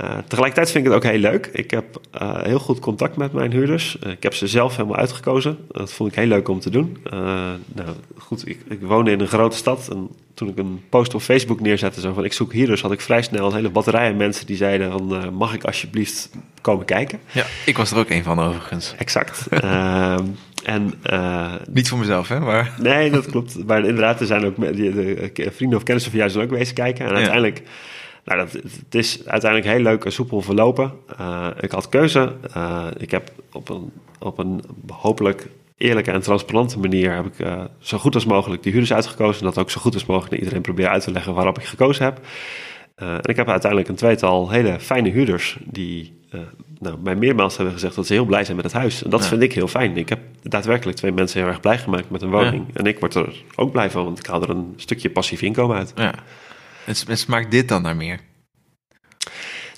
Uh, 0.00 0.18
tegelijkertijd 0.26 0.70
vind 0.70 0.84
ik 0.86 0.92
het 0.92 1.04
ook 1.04 1.10
heel 1.10 1.20
leuk. 1.20 1.48
Ik 1.52 1.70
heb 1.70 2.00
uh, 2.22 2.42
heel 2.42 2.58
goed 2.58 2.78
contact 2.78 3.16
met 3.16 3.32
mijn 3.32 3.52
huurders. 3.52 3.96
Uh, 4.04 4.12
ik 4.12 4.22
heb 4.22 4.34
ze 4.34 4.46
zelf 4.46 4.76
helemaal 4.76 4.96
uitgekozen. 4.96 5.58
Dat 5.70 5.92
vond 5.92 6.10
ik 6.10 6.16
heel 6.16 6.26
leuk 6.26 6.48
om 6.48 6.60
te 6.60 6.70
doen. 6.70 6.98
nou, 7.10 7.88
goed, 8.18 8.48
ik, 8.48 8.58
ik, 8.68 8.80
woonde 8.80 9.10
in 9.10 9.20
een 9.20 9.28
grote 9.28 9.56
stad. 9.56 9.88
En 9.90 10.08
toen 10.34 10.48
ik 10.48 10.58
een 10.58 10.82
post 10.88 11.14
op 11.14 11.20
Facebook 11.20 11.60
neerzette, 11.60 12.00
zo 12.00 12.12
van 12.12 12.24
ik 12.24 12.32
zoek 12.32 12.52
hier, 12.52 12.66
dus 12.66 12.80
had 12.80 12.92
ik 12.92 13.00
vrij 13.00 13.22
snel 13.22 13.46
een 13.46 13.54
hele 13.54 13.70
batterij 13.70 14.08
aan 14.10 14.16
mensen 14.16 14.46
die 14.46 14.56
zeiden 14.56 14.90
van 14.90 15.34
mag 15.34 15.54
ik 15.54 15.64
alsjeblieft 15.64 16.30
komen 16.60 16.86
kijken. 16.86 17.18
Ja, 17.32 17.44
ik 17.66 17.76
was 17.76 17.90
er 17.90 17.98
ook 17.98 18.10
een 18.10 18.24
van 18.24 18.40
overigens. 18.40 18.94
Exact. 18.98 19.46
En, 20.66 20.94
Niet 21.70 21.88
voor 21.88 21.98
mezelf, 21.98 22.28
hè? 22.28 22.40
Maar... 22.40 22.74
Nee, 22.78 23.10
dat 23.10 23.26
klopt. 23.26 23.66
Maar 23.66 23.78
inderdaad, 23.84 24.20
er 24.20 24.26
zijn 24.26 24.44
ook 24.44 24.56
de, 24.56 25.30
de, 25.32 25.50
vrienden 25.52 25.78
of 25.78 25.84
kennissen 25.84 26.10
van 26.10 26.20
jou 26.20 26.32
zijn 26.32 26.44
ook 26.44 26.58
bezig 26.58 26.74
kijken. 26.74 27.06
En 27.06 27.14
uiteindelijk... 27.14 27.62
Nou, 28.24 28.38
dat, 28.38 28.52
het 28.52 28.94
is 28.94 29.26
uiteindelijk 29.26 29.72
heel 29.72 29.82
leuk 29.82 30.04
en 30.04 30.12
soepel 30.12 30.42
verlopen. 30.42 30.92
Uh, 31.20 31.48
ik 31.60 31.70
had 31.70 31.88
keuze. 31.88 32.32
Uh, 32.56 32.86
ik 32.98 33.10
heb 33.10 33.30
op 33.52 33.68
een, 33.68 33.92
op 34.18 34.38
een 34.38 34.62
hopelijk 34.88 35.48
eerlijke 35.76 36.10
en 36.10 36.20
transparante 36.20 36.78
manier 36.78 37.14
heb 37.14 37.26
ik 37.26 37.46
zo 37.78 37.98
goed 37.98 38.14
als 38.14 38.24
mogelijk 38.24 38.62
die 38.62 38.72
huurders 38.72 38.94
uitgekozen. 38.94 39.40
En 39.40 39.46
dat 39.46 39.58
ook 39.58 39.70
zo 39.70 39.80
goed 39.80 39.94
als 39.94 40.06
mogelijk 40.06 40.30
naar 40.30 40.40
iedereen 40.40 40.62
proberen 40.62 40.90
uit 40.90 41.02
te 41.02 41.10
leggen 41.10 41.34
waarop 41.34 41.58
ik 41.58 41.64
gekozen 41.64 42.04
heb. 42.04 42.20
En 42.96 43.20
ik 43.22 43.36
heb 43.36 43.48
uiteindelijk 43.48 43.90
een 43.90 43.96
tweetal 43.96 44.50
hele 44.50 44.80
fijne 44.80 45.10
huurders 45.10 45.58
die 45.64 46.16
nou, 46.78 46.98
mij 47.02 47.14
meermaals 47.14 47.56
hebben 47.56 47.74
gezegd 47.74 47.94
dat 47.94 48.06
ze 48.06 48.12
heel 48.12 48.24
blij 48.24 48.44
zijn 48.44 48.56
met 48.56 48.64
het 48.64 48.74
huis. 48.74 49.02
En 49.02 49.10
dat 49.10 49.22
ja. 49.22 49.28
vind 49.28 49.42
ik 49.42 49.52
heel 49.52 49.68
fijn. 49.68 49.96
Ik 49.96 50.08
heb 50.08 50.20
daadwerkelijk 50.42 50.96
twee 50.96 51.12
mensen 51.12 51.40
heel 51.40 51.48
erg 51.48 51.60
blij 51.60 51.78
gemaakt 51.78 52.10
met 52.10 52.22
een 52.22 52.30
woning. 52.30 52.64
Ja. 52.66 52.74
En 52.74 52.86
ik 52.86 52.98
word 52.98 53.14
er 53.14 53.42
ook 53.54 53.72
blij 53.72 53.90
van, 53.90 54.04
want 54.04 54.18
ik 54.18 54.26
haal 54.26 54.42
er 54.42 54.50
een 54.50 54.72
stukje 54.76 55.10
passief 55.10 55.42
inkomen 55.42 55.76
uit. 55.76 55.92
Ja. 55.94 56.14
En 57.06 57.16
smaakt 57.16 57.50
dit 57.50 57.68
dan 57.68 57.82
naar 57.82 57.96
meer? 57.96 58.20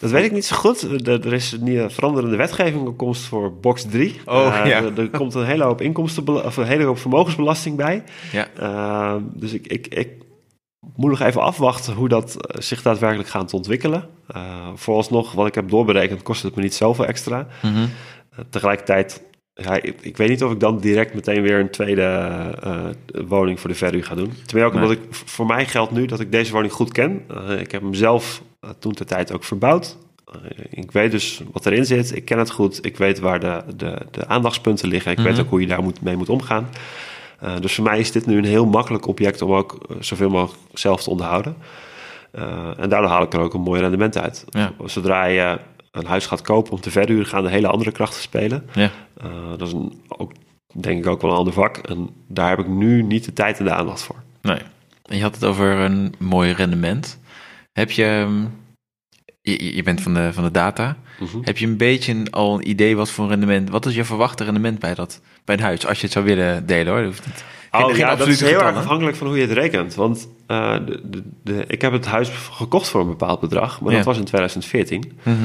Dat 0.01 0.11
weet 0.11 0.25
ik 0.25 0.33
niet 0.33 0.45
zo 0.45 0.57
goed. 0.57 1.07
Er 1.07 1.33
is 1.33 1.53
een 1.53 1.91
veranderende 1.91 2.37
wetgeving 2.37 2.87
op 2.87 2.97
komst 2.97 3.25
voor 3.25 3.55
box 3.55 3.85
3. 3.91 4.21
Oh, 4.25 4.35
uh, 4.35 4.67
ja. 4.67 4.83
er, 4.97 5.11
komt 5.11 5.35
een 5.35 5.45
hele 5.45 5.65
hoop 5.65 5.81
inkomsten 5.81 6.45
of 6.45 6.57
een 6.57 6.67
hele 6.67 6.85
hoop 6.85 6.99
vermogensbelasting 6.99 7.77
bij. 7.77 8.03
Ja. 8.33 8.49
Uh, 8.61 9.15
dus 9.35 9.53
ik, 9.53 9.67
ik, 9.67 9.87
ik 9.87 10.09
moet 10.97 11.11
nog 11.11 11.21
even 11.21 11.43
afwachten 11.43 11.95
hoe 11.95 12.09
dat 12.09 12.47
eh, 12.47 12.61
zich 12.61 12.83
daadwerkelijk 12.83 13.29
gaat 13.29 13.55
ontwikkelen. 13.55 14.09
Uh, 14.37 14.69
vooralsnog, 14.75 15.33
wat 15.33 15.47
ik 15.47 15.55
heb 15.55 15.69
doorberekend, 15.69 16.23
kost 16.23 16.43
het 16.43 16.55
me 16.55 16.63
niet 16.63 16.75
zoveel 16.75 17.07
extra. 17.07 17.47
Mm 17.63 17.75
-hmm. 17.75 17.89
tegelijkertijd 18.51 19.23
ja, 19.55 19.83
ik, 19.83 19.95
ik, 20.01 20.17
weet 20.17 20.29
niet 20.29 20.45
of 20.45 20.53
ik 20.53 20.61
dan 20.61 20.79
direct 20.79 21.15
meteen 21.15 21.43
weer 21.43 21.59
een 21.59 21.71
tweede 21.71 22.31
uh, 22.65 23.25
woning 23.27 23.61
voor 23.61 23.71
de 23.71 23.77
verhuur 23.77 24.05
ga 24.05 24.15
doen. 24.15 24.33
Terwijl 24.47 24.69
ook 24.69 24.75
omdat 24.75 24.91
ik, 24.91 25.01
voor 25.11 25.47
mij 25.47 25.67
geldt 25.67 25.93
nu 25.93 26.07
dat 26.07 26.21
ik 26.21 26.33
deze 26.33 26.53
woning 26.53 26.73
goed 26.73 26.93
ken. 26.93 27.25
Ik 27.59 27.71
heb 27.71 27.83
hem 27.83 27.95
zelf 27.95 28.43
toen 28.79 28.93
de 28.93 29.05
tijd 29.05 29.33
ook 29.33 29.45
verbouwd. 29.45 29.97
ik 30.71 30.93
weet 30.93 31.11
dus 31.11 31.43
wat 31.53 31.67
erin 31.67 31.85
zit. 31.85 32.17
Ik 32.17 32.25
ken 32.25 32.39
het 32.39 32.51
goed. 32.51 32.85
Ik 32.85 32.97
weet 32.97 33.19
waar 33.19 33.41
de, 33.41 33.63
de, 33.77 33.99
de 34.11 34.27
aandachtspunten 34.27 34.89
liggen. 34.89 35.11
Ik 35.11 35.19
mm 35.19 35.25
-hmm. 35.25 35.33
weet 35.33 35.43
ook 35.43 35.51
hoe 35.51 35.61
je 35.61 35.67
daar 35.67 35.83
moet, 35.83 36.03
mee 36.03 36.17
moet 36.17 36.29
omgaan. 36.29 36.69
Dus 37.61 37.75
voor 37.75 37.85
mij 37.85 37.99
is 37.99 38.13
dit 38.13 38.27
nu 38.27 38.39
een 38.39 38.45
heel 38.45 38.67
makkelijk 38.67 39.07
object 39.07 39.43
om 39.43 39.53
ook 39.53 39.79
zoveel 40.01 40.31
mogelijk 40.31 40.63
zelf 40.73 41.03
te 41.03 41.11
onderhouden. 41.11 41.57
en 42.79 42.89
daardoor 42.89 43.11
haal 43.11 43.23
ik 43.23 43.33
er 43.33 43.41
ook 43.41 43.55
een 43.55 43.61
mooi 43.61 43.81
rendement 43.81 44.19
uit. 44.19 44.45
Ja. 44.49 44.73
Zodra 44.85 45.25
je 45.25 45.59
een 45.99 46.07
huis 46.07 46.27
gaat 46.27 46.43
kopen 46.43 46.73
om 46.73 46.81
te 46.81 46.91
verhuren, 46.91 47.27
gaan 47.27 47.45
er 47.45 47.51
hele 47.51 47.69
andere 47.69 47.93
krachten 47.93 48.21
spelen. 48.21 48.69
Ja. 48.73 48.91
Uh, 49.25 49.31
dat 49.57 49.67
is 49.67 49.73
een, 49.73 50.01
ook, 50.09 50.33
denk 50.73 50.99
ik 50.99 51.07
ook 51.07 51.23
wel 51.23 51.31
een 51.31 51.37
ander 51.37 51.53
vak. 51.53 51.77
En 51.77 52.11
daar 52.29 52.49
heb 52.49 52.59
ik 52.59 52.69
nu 52.69 53.03
niet 53.03 53.25
de 53.25 53.33
tijd 53.33 53.59
en 53.59 53.65
de 53.65 53.73
aandacht 53.73 54.03
voor. 54.03 54.23
Nee. 54.43 54.61
En 55.05 55.17
je 55.17 55.23
had 55.23 55.35
het 55.35 55.45
over 55.45 55.67
een 55.67 56.15
mooi 56.19 56.53
rendement. 56.53 57.21
Heb 57.73 57.91
je, 57.91 58.05
ehm, 58.05 58.45
je, 59.51 59.77
je 59.77 59.83
bent 59.83 60.01
van 60.01 60.15
de, 60.15 60.33
van 60.33 60.45
de 60.45 60.51
data. 60.51 60.97
-hmm. 61.19 61.41
Heb 61.43 61.59
je 61.59 61.67
een 61.67 61.77
beetje 61.77 62.13
een, 62.13 62.31
al 62.31 62.55
een 62.55 62.69
idee 62.69 62.97
wat 62.97 63.11
voor 63.11 63.29
rendement, 63.29 63.71
wat 63.71 63.87
is 63.87 63.95
je 63.95 64.05
verwachte 64.05 64.45
rendement 64.45 64.79
bij 64.79 64.95
dat, 64.95 65.21
bij 65.45 65.55
het 65.55 65.65
huis? 65.65 65.87
Als 65.87 65.97
je 65.99 66.05
het 66.05 66.13
zou 66.13 66.25
willen 66.25 66.67
delen 66.67 66.93
hoor. 66.93 67.05
Hoeft 67.05 67.27
niet. 67.27 67.45
Geen, 67.71 67.83
oh, 67.83 67.89
geen 67.89 67.99
ja, 67.99 68.17
dat 68.17 68.29
is 68.29 68.41
heel 68.41 68.63
erg 68.63 68.77
afhankelijk 68.77 69.17
van 69.17 69.27
hoe 69.27 69.37
je 69.37 69.43
het 69.43 69.53
rekent. 69.53 69.95
Want 69.95 70.29
uh, 70.49 70.75
de, 70.87 71.01
de, 71.05 71.23
de, 71.45 71.65
ik 71.67 71.81
heb 71.83 71.93
het 71.93 72.07
huis 72.07 72.29
gekocht 72.53 72.89
voor 72.89 73.01
een 73.01 73.07
bepaald 73.09 73.41
bedrag, 73.41 73.81
maar 73.81 73.91
Ja. 73.91 73.97
dat 73.97 74.07
was 74.07 74.19
in 74.19 74.25
2014. 74.25 75.19
Mhm. 75.23 75.37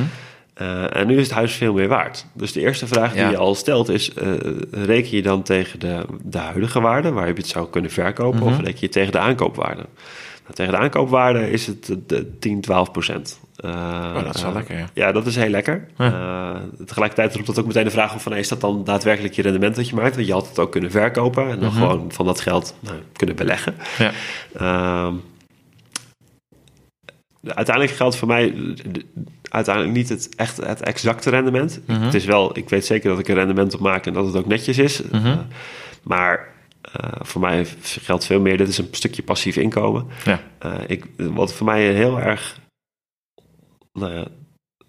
Uh, 0.62 0.96
en 0.96 1.08
nu 1.08 1.18
is 1.18 1.24
het 1.28 1.36
huis 1.36 1.54
veel 1.54 1.74
meer 1.74 1.88
waard. 1.88 2.26
Dus 2.34 2.52
de 2.52 2.60
eerste 2.60 2.88
vraag 2.88 3.14
die 3.14 3.26
je 3.30 3.38
al 3.38 3.56
stelt 3.56 3.90
is: 3.90 4.12
uh, 4.24 4.32
reken 4.72 5.16
je 5.16 5.22
dan 5.22 5.44
tegen 5.44 5.80
de, 5.80 6.06
de 6.24 6.38
huidige 6.38 6.80
waarde, 6.82 7.12
waar 7.12 7.28
je 7.28 7.34
het 7.34 7.48
zou 7.48 7.70
kunnen 7.70 7.92
verkopen, 7.92 8.40
Mhm. 8.40 8.48
of 8.50 8.58
reken 8.60 8.80
je 8.80 8.90
tegen 8.90 9.12
de 9.12 9.20
aankoopwaarde? 9.20 9.86
Nou, 10.44 10.56
tegen 10.56 10.72
de 10.74 10.78
aankoopwaarde 10.80 11.50
is 11.52 11.68
het 11.68 11.90
eh, 11.90 11.96
de 12.08 12.38
10, 12.40 12.62
12 12.62 12.92
procent. 12.92 13.40
Uh, 13.66 13.72
Oh, 14.16 14.24
dat 14.24 14.36
is 14.36 14.42
wel 14.42 14.50
uh, 14.52 14.56
lekker, 14.58 14.78
ja. 14.78 14.90
Ja, 14.94 15.12
dat 15.12 15.26
is 15.26 15.36
heel 15.36 15.50
lekker. 15.50 15.88
Uh, 15.98 16.56
tegelijkertijd 16.86 17.34
roept 17.36 17.48
dat 17.48 17.60
ook 17.60 17.66
meteen 17.66 17.84
de 17.84 17.90
vraag 17.90 18.14
op 18.14 18.22
van... 18.22 18.36
is 18.36 18.48
dat 18.48 18.62
dan 18.62 18.84
daadwerkelijk 18.84 19.34
je 19.34 19.42
rendement 19.42 19.76
dat 19.76 19.90
je 19.90 19.96
maakt? 19.96 20.16
Want 20.16 20.28
je 20.28 20.34
had 20.34 20.48
het 20.48 20.60
ook 20.60 20.72
kunnen 20.72 20.92
verkopen... 20.92 21.50
en 21.50 21.60
dan 21.60 21.70
Mhm. 21.70 21.78
gewoon 21.82 22.12
van 22.12 22.26
dat 22.26 22.40
geld 22.42 22.76
nou, 22.80 22.96
kunnen 23.14 23.36
beleggen. 23.36 23.76
Ja. 23.98 24.12
Ehm, 24.56 25.14
uiteindelijk 27.46 27.96
geldt 27.96 28.16
voor 28.16 28.28
mij 28.28 28.52
de- 28.92 29.06
uiteindelijk 29.50 29.96
niet 29.96 30.10
het 30.10 30.36
echt 30.36 30.58
het 30.58 30.82
exacte 30.82 31.30
rendement. 31.30 31.80
Mhm. 31.88 32.02
Het 32.02 32.14
is 32.14 32.26
wel, 32.26 32.58
ik 32.58 32.70
weet 32.70 32.86
zeker 32.86 33.10
dat 33.10 33.20
ik 33.20 33.28
een 33.28 33.36
rendement 33.36 33.74
op 33.74 33.80
maak 33.80 34.06
en 34.06 34.14
dat 34.14 34.26
het 34.26 34.36
ook 34.36 34.48
netjes 34.48 34.78
is. 34.78 35.02
Mhm. 35.12 35.38
Maar 36.04 36.48
uh, 37.02 37.12
voor 37.22 37.42
mij 37.42 37.66
geldt 37.80 38.26
veel 38.26 38.40
meer, 38.40 38.58
dit 38.58 38.68
is 38.68 38.78
een 38.78 38.88
stukje 38.92 39.24
passief 39.24 39.56
inkomen. 39.56 40.08
Ja. 40.26 40.42
Uh, 40.66 40.76
ik, 40.88 41.06
wat 41.18 41.54
voor 41.54 41.66
mij 41.66 41.90
een 41.90 41.96
heel 41.96 42.20
erg 42.20 42.62
nou 43.94 44.14
ja, 44.14 44.28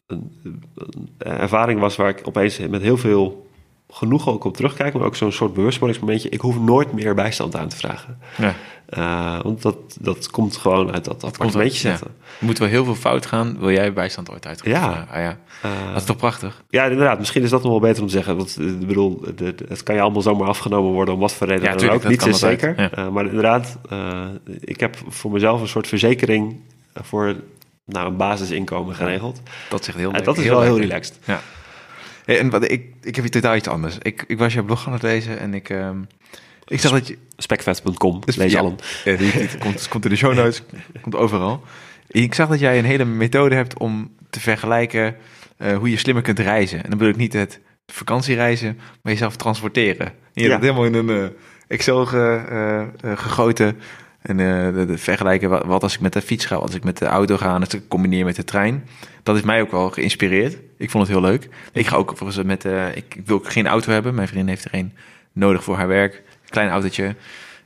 een, 0.07 0.41
een 0.75 1.09
ervaring 1.19 1.81
was 1.81 1.97
waar 1.97 2.09
ik 2.09 2.21
opeens 2.25 2.59
met 2.59 2.83
heel 2.83 2.97
veel 2.97 3.44
genoegen 3.89 4.33
ook 4.33 4.45
op 4.45 4.57
terugkijk, 4.57 4.95
maar 4.95 5.03
ook 5.03 5.17
zo'n 5.17 5.33
soort 5.33 5.55
bewustwordingsmomentje. 5.55 6.29
Ik 6.29 6.41
hoef 6.41 6.59
nooit 6.59 6.93
meer 6.93 7.15
bijstand 7.15 7.57
aan 7.57 7.69
te 7.69 7.77
vragen. 7.77 8.19
Ja. 8.37 8.55
Uh, 8.99 9.43
want 9.43 9.63
dat, 9.63 9.77
dat 10.01 10.31
komt 10.31 10.57
gewoon 10.57 10.93
uit 10.93 11.05
dat 11.05 11.25
appartementje 11.25 11.89
ja. 11.89 11.97
zetten. 11.97 12.17
Er 12.41 12.47
moet 12.47 12.59
wel 12.59 12.69
heel 12.69 12.85
veel 12.85 12.95
fout 12.95 13.27
gaan, 13.27 13.59
wil 13.59 13.71
jij 13.71 13.93
bijstand 13.93 14.31
ooit 14.31 14.47
uitgeven? 14.47 14.81
Ja. 14.81 15.07
Ah, 15.11 15.21
ja. 15.21 15.39
Uh, 15.65 15.89
Dat 15.89 15.97
is 15.97 16.05
toch 16.05 16.17
prachtig? 16.17 16.63
ja, 16.69 16.85
inderdaad. 16.85 17.19
Misschien 17.19 17.43
is 17.43 17.51
dat 17.51 17.63
nog 17.63 17.71
wel 17.71 17.81
beter 17.81 18.03
om 18.03 18.09
te 18.09 18.15
zeggen. 18.15 18.37
Want 18.37 18.57
eh, 18.59 18.67
ik 18.67 18.87
bedoel, 18.87 19.25
de, 19.37 19.55
het 19.69 19.83
kan 19.83 19.95
je 19.95 20.01
allemaal 20.01 20.23
zomaar 20.23 20.49
afgenomen 20.49 20.93
worden 20.93 21.15
om 21.15 21.21
wat 21.21 21.33
voor 21.33 21.47
reden 21.47 21.65
Ja, 21.65 21.77
dan 21.77 21.89
ook. 21.89 22.05
Niets 22.05 22.25
kan 22.25 22.33
is 22.33 22.39
zeker. 22.39 22.75
ja. 22.77 22.99
Uh, 22.99 23.09
maar 23.09 23.27
inderdaad, 23.27 23.79
ik 24.61 24.81
heb 24.81 24.97
voor 25.09 25.31
mezelf 25.31 25.61
een 25.61 25.69
soort 25.69 25.87
verzekering 25.87 26.61
voor 26.95 27.37
nou, 27.85 28.07
een 28.07 28.17
basisinkomen 28.17 28.95
geregeld. 28.95 29.41
Dat 29.71 29.85
zegt 29.85 29.99
heel 29.99 30.13
En 30.13 30.25
dat 30.25 30.39
is 30.39 30.47
wel 30.47 30.61
heel 30.61 30.79
relaxed. 30.79 31.19
Ja. 31.25 31.41
Hey, 32.25 32.39
en 32.39 32.51
wat, 32.51 32.71
ik, 32.71 32.85
ik 33.03 33.17
heb 33.17 33.25
totaal 33.27 33.57
iets 33.57 33.69
anders. 33.69 33.99
Ik, 34.03 34.25
ik 34.27 34.39
was 34.39 34.53
jouw 34.55 34.63
blog 34.65 34.87
aan 34.87 34.93
het 34.93 35.03
lezen 35.03 35.39
en 35.39 35.55
ik, 35.55 35.69
um, 35.69 36.07
ik 36.67 36.81
zag 36.81 36.93
dat 36.93 37.07
je... 37.09 37.19
Specvet.com, 37.37 38.21
Dus, 38.25 38.37
lees 38.37 38.53
ja, 38.53 38.59
allen. 38.59 38.77
Ja, 39.05 39.17
die, 39.17 39.33
die 39.33 39.59
komt, 39.59 39.89
komt 39.89 40.05
in 40.05 40.11
de 40.11 40.17
show 40.17 40.35
notes, 40.35 40.63
komt 41.01 41.15
overal. 41.15 41.63
Ik 42.07 42.35
zag 42.35 42.49
dat 42.49 42.61
jij 42.61 42.79
een 42.79 42.85
hele 42.85 43.05
methode 43.05 43.55
hebt 43.55 43.79
om 43.79 44.11
te 44.31 44.41
vergelijken 44.41 45.17
uh, 45.59 45.77
hoe 45.77 45.91
je 45.91 45.97
slimmer 45.97 46.23
kunt 46.23 46.39
reizen. 46.39 46.79
En 46.85 46.89
dan 46.91 46.99
bedoel 46.99 47.13
ik 47.13 47.19
niet 47.19 47.33
het 47.33 47.61
vakantiereizen, 47.87 48.79
maar 49.03 49.13
jezelf 49.13 49.37
transporteren. 49.37 50.13
Je 50.33 50.41
hebt 50.41 50.47
Ja. 50.47 50.53
het 50.53 50.63
helemaal 50.63 50.85
in 50.85 50.95
een 50.95 51.09
uh, 51.23 51.27
Excel 51.69 52.07
ge, 52.07 52.89
uh, 53.05 53.17
gegoten. 53.17 53.79
En 54.25 54.39
uh, 54.39 54.97
vergelijken 54.97 55.67
wat, 55.67 55.83
als 55.83 55.95
ik 55.95 56.01
met 56.01 56.13
de 56.13 56.21
fiets 56.21 56.45
ga, 56.45 56.55
als 56.55 56.75
ik 56.75 56.85
met 56.85 56.99
de 56.99 57.07
auto 57.07 57.37
ga, 57.37 57.55
en 57.55 57.63
ik 57.63 57.89
combineer 57.89 58.25
met 58.25 58.37
de 58.37 58.45
trein. 58.45 58.85
Dat 59.23 59.37
is 59.37 59.43
mij 59.43 59.61
ook 59.61 59.71
wel 59.71 59.91
geïnspireerd. 59.91 60.59
Ik 60.77 60.91
vond 60.91 61.07
het 61.07 61.17
heel 61.17 61.23
leuk. 61.25 61.49
Ik 61.73 61.87
ga 61.87 61.97
ook 61.97 62.17
volgens 62.17 62.43
met, 62.43 62.65
uh, 62.65 62.97
ik 62.97 63.21
wil 63.25 63.41
geen 63.43 63.67
auto 63.67 63.93
hebben. 63.93 64.15
Mijn 64.15 64.29
vriendin 64.29 64.49
heeft 64.49 64.65
er 64.65 64.75
een 64.75 64.93
nodig 65.33 65.65
voor 65.65 65.77
haar 65.77 65.89
werk. 65.89 66.23
Klein 66.49 66.71
autootje. 66.71 67.17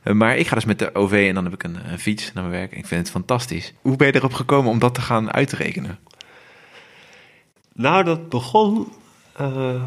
Uh, 0.03 0.13
maar 0.13 0.37
ik 0.37 0.47
ga 0.47 0.55
dus 0.55 0.65
met 0.65 0.79
de 0.79 0.95
OV 0.95 1.25
en 1.27 1.33
dan 1.33 1.43
heb 1.43 1.53
ik 1.53 1.63
een, 1.63 1.77
een 1.91 1.99
fiets 1.99 2.33
naar 2.33 2.43
mijn 2.43 2.55
werk. 2.59 2.71
Ik 2.71 2.85
vind 2.85 3.01
het 3.01 3.11
fantastisch. 3.11 3.73
Hoe 3.81 3.95
ben 3.95 4.07
je 4.07 4.15
erop 4.15 4.33
gekomen 4.33 4.71
om 4.71 4.79
dat 4.79 4.93
te 4.93 5.01
gaan 5.01 5.31
uitrekenen? 5.31 5.99
Nou, 7.73 8.03
dat 8.03 8.29
begon, 8.29 8.87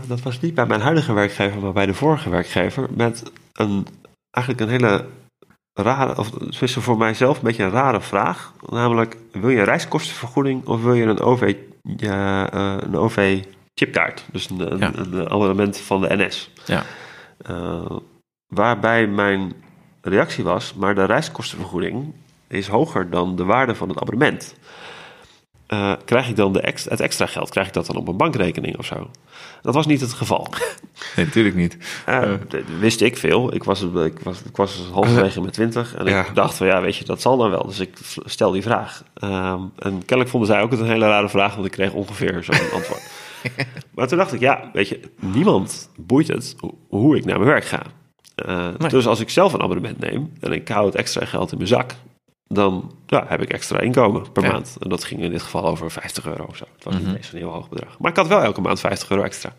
dat 0.06 0.22
was 0.22 0.40
niet 0.40 0.54
bij 0.54 0.66
mijn 0.66 0.80
huidige 0.80 1.12
werkgever, 1.12 1.60
maar 1.60 1.72
bij 1.72 1.86
de 1.86 1.94
vorige 1.94 2.30
werkgever, 2.30 2.88
met 2.94 3.22
een, 3.52 3.86
eigenlijk 4.30 4.64
een 4.64 4.70
hele 4.78 5.06
rare, 5.74 6.18
of 6.18 6.30
tenminste 6.30 6.80
voor 6.80 6.96
mijzelf 6.98 7.36
een 7.36 7.44
beetje 7.44 7.62
een 7.62 7.70
rare 7.70 8.00
vraag. 8.00 8.52
Namelijk, 8.70 9.16
wil 9.32 9.48
je 9.50 9.58
een 9.58 9.64
reiskostenvergoeding 9.64 10.66
of 10.66 10.82
wil 10.82 10.94
je 10.94 11.04
een 11.04 11.20
OV, 11.20 11.54
ja, 11.96 12.54
uh, 12.54 12.76
een 12.80 12.96
OV 12.96 13.44
chipkaart? 13.74 14.24
Dus 14.32 14.50
een, 14.50 14.78
Ja. 14.78 14.90
een, 14.94 15.12
een 15.12 15.30
abonnement 15.30 15.78
van 15.78 16.00
de 16.00 16.16
NS. 16.16 16.50
Ja. 16.64 16.82
Uh, 17.50 17.96
waarbij 18.46 19.06
mijn 19.06 19.52
reactie 20.00 20.44
was, 20.44 20.74
maar 20.74 20.94
de 20.94 21.04
reiskostenvergoeding 21.04 22.12
is 22.48 22.68
hoger 22.68 23.10
dan 23.10 23.36
de 23.36 23.44
waarde 23.44 23.74
van 23.74 23.88
het 23.88 24.00
abonnement. 24.00 24.54
Eh, 25.72 25.92
krijg 26.04 26.28
ik 26.28 26.36
dan 26.36 26.52
de 26.52 26.60
ex 26.60 26.84
het 26.84 27.00
extra 27.00 27.26
geld, 27.26 27.50
krijg 27.50 27.66
ik 27.66 27.72
dat 27.72 27.86
dan 27.86 27.96
op 27.96 28.08
een 28.08 28.16
bankrekening 28.16 28.78
of 28.78 28.86
zo? 28.86 29.10
Dat 29.62 29.74
was 29.74 29.86
niet 29.86 30.00
het 30.00 30.12
geval. 30.12 30.46
Nee, 31.16 31.26
natuurlijk 31.26 31.54
niet. 31.54 31.76
Uh, 32.08 32.32
wist 32.78 33.00
ik 33.00 33.16
veel. 33.16 33.54
Ik 33.54 33.64
was, 33.64 33.82
ik 33.82 34.18
was, 34.22 34.42
ik 34.42 34.56
was 34.56 34.88
halverwege 34.92 35.40
met 35.40 35.52
twintig. 35.52 35.94
En 35.94 36.06
ik 36.06 36.30
dacht 36.34 36.54
van 36.54 36.66
ja, 36.66 36.80
weet 36.80 36.96
je, 36.96 37.04
dat 37.04 37.20
zal 37.20 37.36
dan 37.36 37.50
wel. 37.50 37.66
Dus 37.66 37.80
ik 37.80 37.98
stel 38.24 38.50
die 38.50 38.62
vraag. 38.62 39.02
Um, 39.24 39.72
en 39.78 39.98
kennelijk 39.98 40.28
vonden 40.28 40.48
zij 40.48 40.62
ook 40.62 40.70
het 40.70 40.80
een 40.80 40.86
hele 40.86 41.06
rare 41.06 41.28
vraag, 41.28 41.54
want 41.54 41.66
ik 41.66 41.72
kreeg 41.72 41.92
ongeveer 41.92 42.44
zo'n 42.44 42.70
antwoord. 42.78 43.10
maar 43.94 44.08
toen 44.08 44.18
dacht 44.18 44.32
ik, 44.32 44.40
ja, 44.40 44.70
weet 44.72 44.88
je, 44.88 45.00
niemand 45.20 45.90
boeit 45.96 46.28
het 46.28 46.56
hoe 46.88 47.16
ik 47.16 47.24
naar 47.24 47.38
mijn 47.38 47.50
werk 47.50 47.64
ga. 47.64 47.82
Uh, 48.46 48.68
nee. 48.78 48.88
Dus 48.88 49.06
als 49.06 49.20
ik 49.20 49.30
zelf 49.30 49.52
een 49.52 49.62
abonnement 49.62 49.98
neem 49.98 50.32
en 50.40 50.52
ik 50.52 50.68
hou 50.68 50.86
het 50.86 50.94
extra 50.94 51.24
geld 51.24 51.50
in 51.52 51.56
mijn 51.56 51.68
zak, 51.68 51.94
dan 52.54 52.94
ja, 53.06 53.24
heb 53.28 53.42
ik 53.42 53.52
extra 53.52 53.80
inkomen 53.80 54.32
per 54.32 54.42
ja. 54.42 54.52
maand. 54.52 54.76
En 54.80 54.88
dat 54.88 55.04
ging 55.04 55.22
in 55.22 55.30
dit 55.30 55.42
geval 55.42 55.66
over 55.66 55.90
50 55.90 56.26
euro 56.26 56.44
of 56.44 56.56
zo. 56.56 56.64
Het 56.74 56.84
was 56.84 56.94
mm 56.94 57.00
-hmm. 57.00 57.08
niet 57.08 57.16
eens 57.16 57.32
een 57.32 57.38
heel 57.38 57.50
hoog 57.50 57.68
bedrag. 57.68 57.98
Maar 57.98 58.10
ik 58.10 58.16
had 58.16 58.26
wel 58.26 58.42
elke 58.42 58.60
maand 58.60 58.80
50 58.80 59.10
euro 59.10 59.22
extra. 59.22 59.52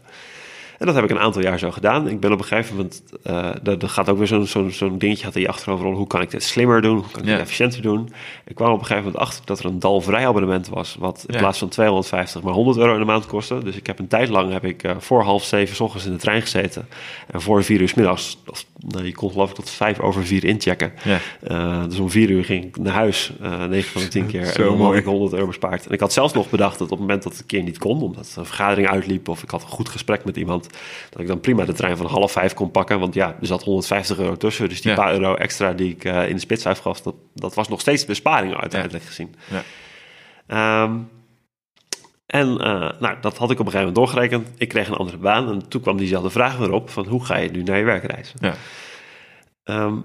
En 0.84 0.86
dat 0.86 0.96
heb 0.96 1.04
ik 1.04 1.10
een 1.10 1.20
aantal 1.20 1.42
jaar 1.42 1.60
zo 1.60 1.72
gedaan. 1.72 2.08
Ik 2.08 2.20
ben 2.20 2.32
op 2.32 2.40
een 2.40 2.46
gegeven 2.46 2.76
moment, 2.76 3.04
uh, 3.24 3.50
dat, 3.62 3.90
gaat 3.90 4.10
ook 4.10 4.18
weer 4.18 4.28
zo'n 4.28 4.46
zo'n 4.46 4.72
zo'n 4.72 4.98
dingetje 4.98 5.26
had 5.26 5.36
in 5.36 5.42
je 5.42 5.72
Hoe 5.72 6.08
kan 6.08 6.22
ik 6.22 6.32
dit 6.32 6.44
slimmer 6.44 6.82
doen? 6.82 6.96
Hoe 6.98 7.12
kan 7.12 7.22
ik 7.22 7.28
dit 7.28 7.40
efficiënter 7.40 7.82
doen? 7.82 8.14
Ik 8.46 8.56
kwam 8.56 8.72
op 8.72 8.80
een 8.80 8.86
gegeven 8.86 9.04
moment 9.04 9.24
achter 9.24 9.46
dat 9.46 9.60
er 9.60 9.66
een 9.66 9.80
dalvrij 9.80 10.28
abonnement 10.28 10.70
was, 10.70 10.96
wat 11.00 11.24
in 11.28 11.38
plaats 11.38 11.60
van 11.60 11.70
250 11.70 12.42
maar 12.42 12.54
100 12.54 12.78
euro 12.78 12.94
in 12.94 13.00
de 13.00 13.06
maand 13.06 13.26
kostte. 13.26 13.64
Dus 13.64 13.76
ik 13.76 13.88
heb 13.88 14.00
een 14.00 14.08
tijd 14.08 14.30
lang 14.30 14.52
heb 14.52 14.66
ik 14.66 14.84
uh, 14.84 14.92
voor 14.98 15.24
half 15.24 15.44
zeven 15.44 15.76
s 15.76 15.80
ochtends 15.80 16.06
in 16.06 16.12
de 16.12 16.18
trein 16.18 16.42
gezeten 16.42 16.88
en 17.28 17.42
voor 17.42 17.64
vier 17.64 17.82
uur 17.82 17.90
s 17.90 17.94
middags, 17.94 18.38
of, 18.48 18.66
nou, 18.88 19.06
je 19.06 19.14
kon 19.14 19.32
geloof 19.32 19.50
ik 19.50 19.56
tot 19.56 19.70
vijf 19.70 20.00
over 20.00 20.26
vier 20.26 20.44
inchecken. 20.44 20.94
Ja. 21.04 21.20
Uh, 21.52 21.84
dus 21.90 22.00
om 22.00 22.10
vier 22.10 22.30
uur 22.30 22.46
ging 22.46 22.64
ik 22.66 22.78
naar 22.78 22.94
huis, 22.94 23.32
negen 23.70 23.92
van 23.92 24.02
de 24.02 24.08
tien 24.08 24.26
keer. 24.32 24.46
Zo 24.46 24.62
en 24.62 24.68
dan 24.68 24.78
mooi. 24.78 24.90
had 24.90 24.98
ik 25.00 25.06
100 25.06 25.34
euro 25.34 25.46
bespaard. 25.48 25.86
En 25.88 25.92
ik 25.94 26.00
had 26.00 26.14
zelfs 26.14 26.34
nog 26.34 26.50
bedacht 26.50 26.74
dat 26.80 26.82
op 26.82 26.90
het 26.90 27.00
moment 27.00 27.24
dat 27.24 27.32
het 27.32 27.42
een 27.42 27.48
keer 27.48 27.64
niet 27.64 27.78
kon, 27.78 28.02
omdat 28.02 28.34
een 28.38 28.46
vergadering 28.46 28.88
uitliep 28.90 29.28
of 29.28 29.44
ik 29.44 29.50
had 29.50 29.62
een 29.62 29.68
goed 29.68 29.90
gesprek 29.90 30.26
met 30.26 30.38
iemand, 30.38 30.70
dat 31.10 31.22
ik 31.22 31.28
dan 31.28 31.40
prima 31.40 31.66
de 31.66 31.74
trein 31.74 31.98
van 31.98 32.06
half 32.06 32.32
vijf 32.32 32.54
kon 32.54 32.72
pakken. 32.72 33.00
Want 33.00 33.14
ja, 33.14 33.38
er 33.42 33.48
zat 33.48 33.64
150 33.64 34.18
euro 34.20 34.38
tussen. 34.38 34.70
Dus 34.70 34.82
die 34.82 34.92
Ja. 34.92 34.98
paar 34.98 35.14
euro 35.14 35.36
extra 35.36 35.74
die 35.74 35.90
ik 35.92 36.04
eh, 36.06 36.28
in 36.28 36.34
de 36.36 36.42
spits 36.42 36.68
uitgaf, 36.68 37.02
dat, 37.02 37.16
dat 37.34 37.54
was 37.54 37.68
nog 37.68 37.80
steeds 37.80 38.06
besparing 38.06 38.56
uiteindelijk 38.56 39.04
gezien. 39.04 39.36
Ja. 39.50 39.64
Ehm, 40.48 40.94
en 42.34 42.58
eh, 42.60 42.90
nou, 43.00 43.16
dat 43.22 43.38
had 43.38 43.52
ik 43.52 43.60
op 43.60 43.66
een 43.66 43.72
gegeven 43.72 43.80
moment 43.80 43.96
doorgerekend. 43.96 44.50
Ik 44.58 44.68
kreeg 44.68 44.88
een 44.88 44.94
andere 44.94 45.18
baan 45.18 45.50
en 45.50 45.70
toen 45.70 45.82
kwam 45.82 45.98
diezelfde 45.98 46.30
vraag 46.30 46.58
weer 46.58 46.72
op 46.72 46.90
van 46.90 47.08
hoe 47.08 47.26
ga 47.26 47.38
je 47.38 47.52
nu 47.52 47.64
naar 47.64 47.78
je 47.78 47.84
werk 47.84 48.04
reizen? 48.04 48.38
Ja. 48.40 48.54
Ehm, 49.64 49.98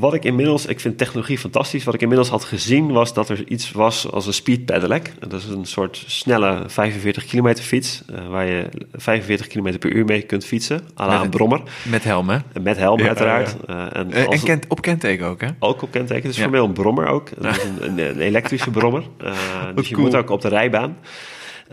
wat 0.00 0.14
ik 0.14 0.24
inmiddels, 0.24 0.66
ik 0.66 0.80
vind 0.80 0.98
technologie 0.98 1.38
fantastisch. 1.38 1.84
Wat 1.84 1.94
ik 1.94 2.00
inmiddels 2.00 2.28
had 2.28 2.44
gezien 2.44 2.92
was 2.92 3.14
dat 3.14 3.28
er 3.28 3.48
iets 3.48 3.72
was 3.72 4.10
als 4.10 4.26
een 4.26 4.32
speed 4.34 4.64
pedelec. 4.64 5.12
Dat 5.18 5.32
is 5.32 5.44
een 5.48 5.64
soort 5.66 6.04
snelle 6.06 6.62
45 6.66 7.24
kilometer 7.26 7.64
fiets. 7.64 8.02
eh, 8.14 8.26
waar 8.28 8.46
je 8.46 8.68
45 8.92 9.46
kilometer 9.46 9.78
per 9.78 9.92
uur 9.92 10.04
mee 10.04 10.22
kunt 10.22 10.44
fietsen. 10.44 10.80
À 10.80 10.84
la 10.94 11.06
Met 11.14 11.20
een 11.22 11.30
brommer. 11.30 11.60
Met 11.82 12.04
helmen. 12.04 12.42
En 12.52 12.62
Met 12.62 12.76
helm 12.76 12.98
Ja, 13.00 13.06
uiteraard. 13.06 13.56
Eh, 13.66 13.86
en 13.92 14.12
Eh, 14.12 14.26
als- 14.26 14.34
en 14.40 14.42
kent, 14.44 14.64
op 14.68 14.80
kenteken 14.80 15.26
ook, 15.26 15.40
hè? 15.40 15.48
ook 15.58 15.82
op 15.82 15.90
kenteken. 15.90 16.22
Het 16.22 16.32
is 16.36 16.42
formeel 16.42 16.64
een 16.64 16.72
brommer 16.72 17.06
ook. 17.06 17.30
Is 17.30 17.56
een, 17.64 17.98
een, 17.98 17.98
een 18.10 18.20
elektrische 18.20 18.70
brommer. 18.70 19.02
Uh, 19.24 19.32
dus 19.74 19.88
je 19.88 19.96
moet 19.96 20.14
ook 20.14 20.30
op 20.30 20.40
de 20.40 20.48
rijbaan. 20.48 20.96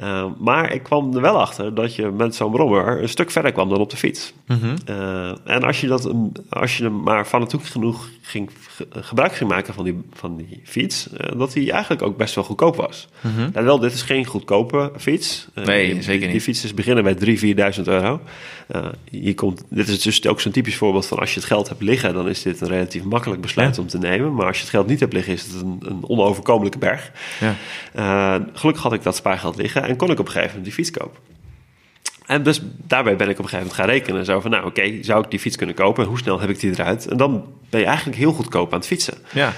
Uh, 0.03 0.25
maar 0.37 0.73
ik 0.73 0.83
kwam 0.83 1.15
er 1.15 1.21
wel 1.21 1.39
achter 1.39 1.73
dat 1.75 1.95
je 1.95 2.11
met 2.11 2.35
zo'n 2.35 2.51
brommer 2.51 3.01
een 3.01 3.09
stuk 3.09 3.31
verder 3.31 3.51
kwam 3.51 3.69
dan 3.69 3.79
op 3.79 3.89
de 3.89 3.97
fiets. 3.97 4.33
Mhm. 4.47 4.75
Uh, 4.89 5.31
en 5.45 5.63
als 5.63 5.81
je, 5.81 5.87
dat, 5.87 6.11
als 6.49 6.77
je 6.77 6.89
maar 6.89 7.25
fanatiek 7.25 7.63
genoeg 7.63 8.09
ging, 8.21 8.49
ge- 8.69 8.87
gebruik 8.91 9.33
ging 9.35 9.49
maken 9.49 9.73
van 9.73 9.83
die, 9.83 10.01
van 10.13 10.35
die 10.37 10.61
fiets, 10.63 11.07
uh, 11.13 11.39
dat 11.39 11.53
die 11.53 11.71
eigenlijk 11.71 12.01
ook 12.01 12.17
best 12.17 12.35
wel 12.35 12.43
goedkoop 12.43 12.75
was. 12.75 13.07
En 13.53 13.63
wel, 13.63 13.79
dit 13.79 13.93
is 13.93 14.01
geen 14.01 14.25
goedkope 14.25 14.91
fiets. 14.97 15.47
Mhm. 15.55 15.65
Nee, 15.67 15.93
die, 15.93 16.01
zeker 16.01 16.21
niet. 16.21 16.31
Die 16.31 16.41
fietsen 16.41 16.75
beginnen 16.75 17.03
bij 17.03 17.15
3.000, 17.15 17.77
4.000 17.77 17.83
euro. 17.83 18.19
Hier 19.11 19.35
komt, 19.35 19.63
dit 19.69 19.87
is 19.87 20.01
dus 20.01 20.27
ook 20.27 20.41
zo'n 20.41 20.51
typisch 20.51 20.75
voorbeeld 20.75 21.05
van 21.05 21.19
als 21.19 21.33
je 21.33 21.39
het 21.39 21.47
geld 21.49 21.69
hebt 21.69 21.81
liggen, 21.81 22.13
dan 22.13 22.29
is 22.29 22.41
dit 22.41 22.61
een 22.61 22.67
relatief 22.67 23.03
makkelijk 23.03 23.41
besluit 23.41 23.75
Ja. 23.75 23.81
om 23.81 23.87
te 23.87 23.97
nemen. 23.97 24.33
Maar 24.35 24.45
als 24.45 24.55
je 24.55 24.61
het 24.61 24.71
geld 24.71 24.87
niet 24.87 24.99
hebt 24.99 25.13
liggen, 25.13 25.33
is 25.33 25.41
het 25.45 25.61
een, 25.61 25.77
een 25.85 25.99
onoverkomelijke 26.07 26.77
berg. 26.77 27.11
Ja. 27.39 27.55
Gelukkig 28.53 28.83
had 28.83 28.93
ik 28.93 29.03
dat 29.03 29.15
spaargeld 29.15 29.55
liggen 29.55 29.83
en 29.89 29.95
kon 29.95 30.11
ik 30.11 30.19
op 30.19 30.25
een 30.25 30.31
gegeven 30.31 30.57
moment 30.57 30.65
die 30.65 30.73
fiets 30.73 30.91
kopen. 30.97 31.19
En 32.25 32.43
dus 32.43 32.61
daarbij 32.87 33.15
ben 33.15 33.29
ik 33.29 33.39
op 33.39 33.43
een 33.43 33.49
gegeven 33.49 33.67
moment 33.67 33.75
gaan 33.75 33.95
rekenen. 33.95 34.25
Zo 34.25 34.39
van, 34.39 34.51
nou 34.51 34.65
oké, 34.65 35.03
zou 35.03 35.23
ik 35.23 35.29
die 35.29 35.39
fiets 35.39 35.55
kunnen 35.55 35.75
kopen? 35.75 36.05
Hoe 36.05 36.17
snel 36.17 36.39
heb 36.39 36.49
ik 36.49 36.59
die 36.59 36.71
eruit? 36.71 37.07
En 37.07 37.17
dan 37.17 37.45
ben 37.69 37.79
je 37.79 37.85
eigenlijk 37.85 38.17
heel 38.17 38.33
goedkoop 38.33 38.73
aan 38.73 38.79
het 38.79 38.87
fietsen. 38.87 39.13
Ja. 39.33 39.53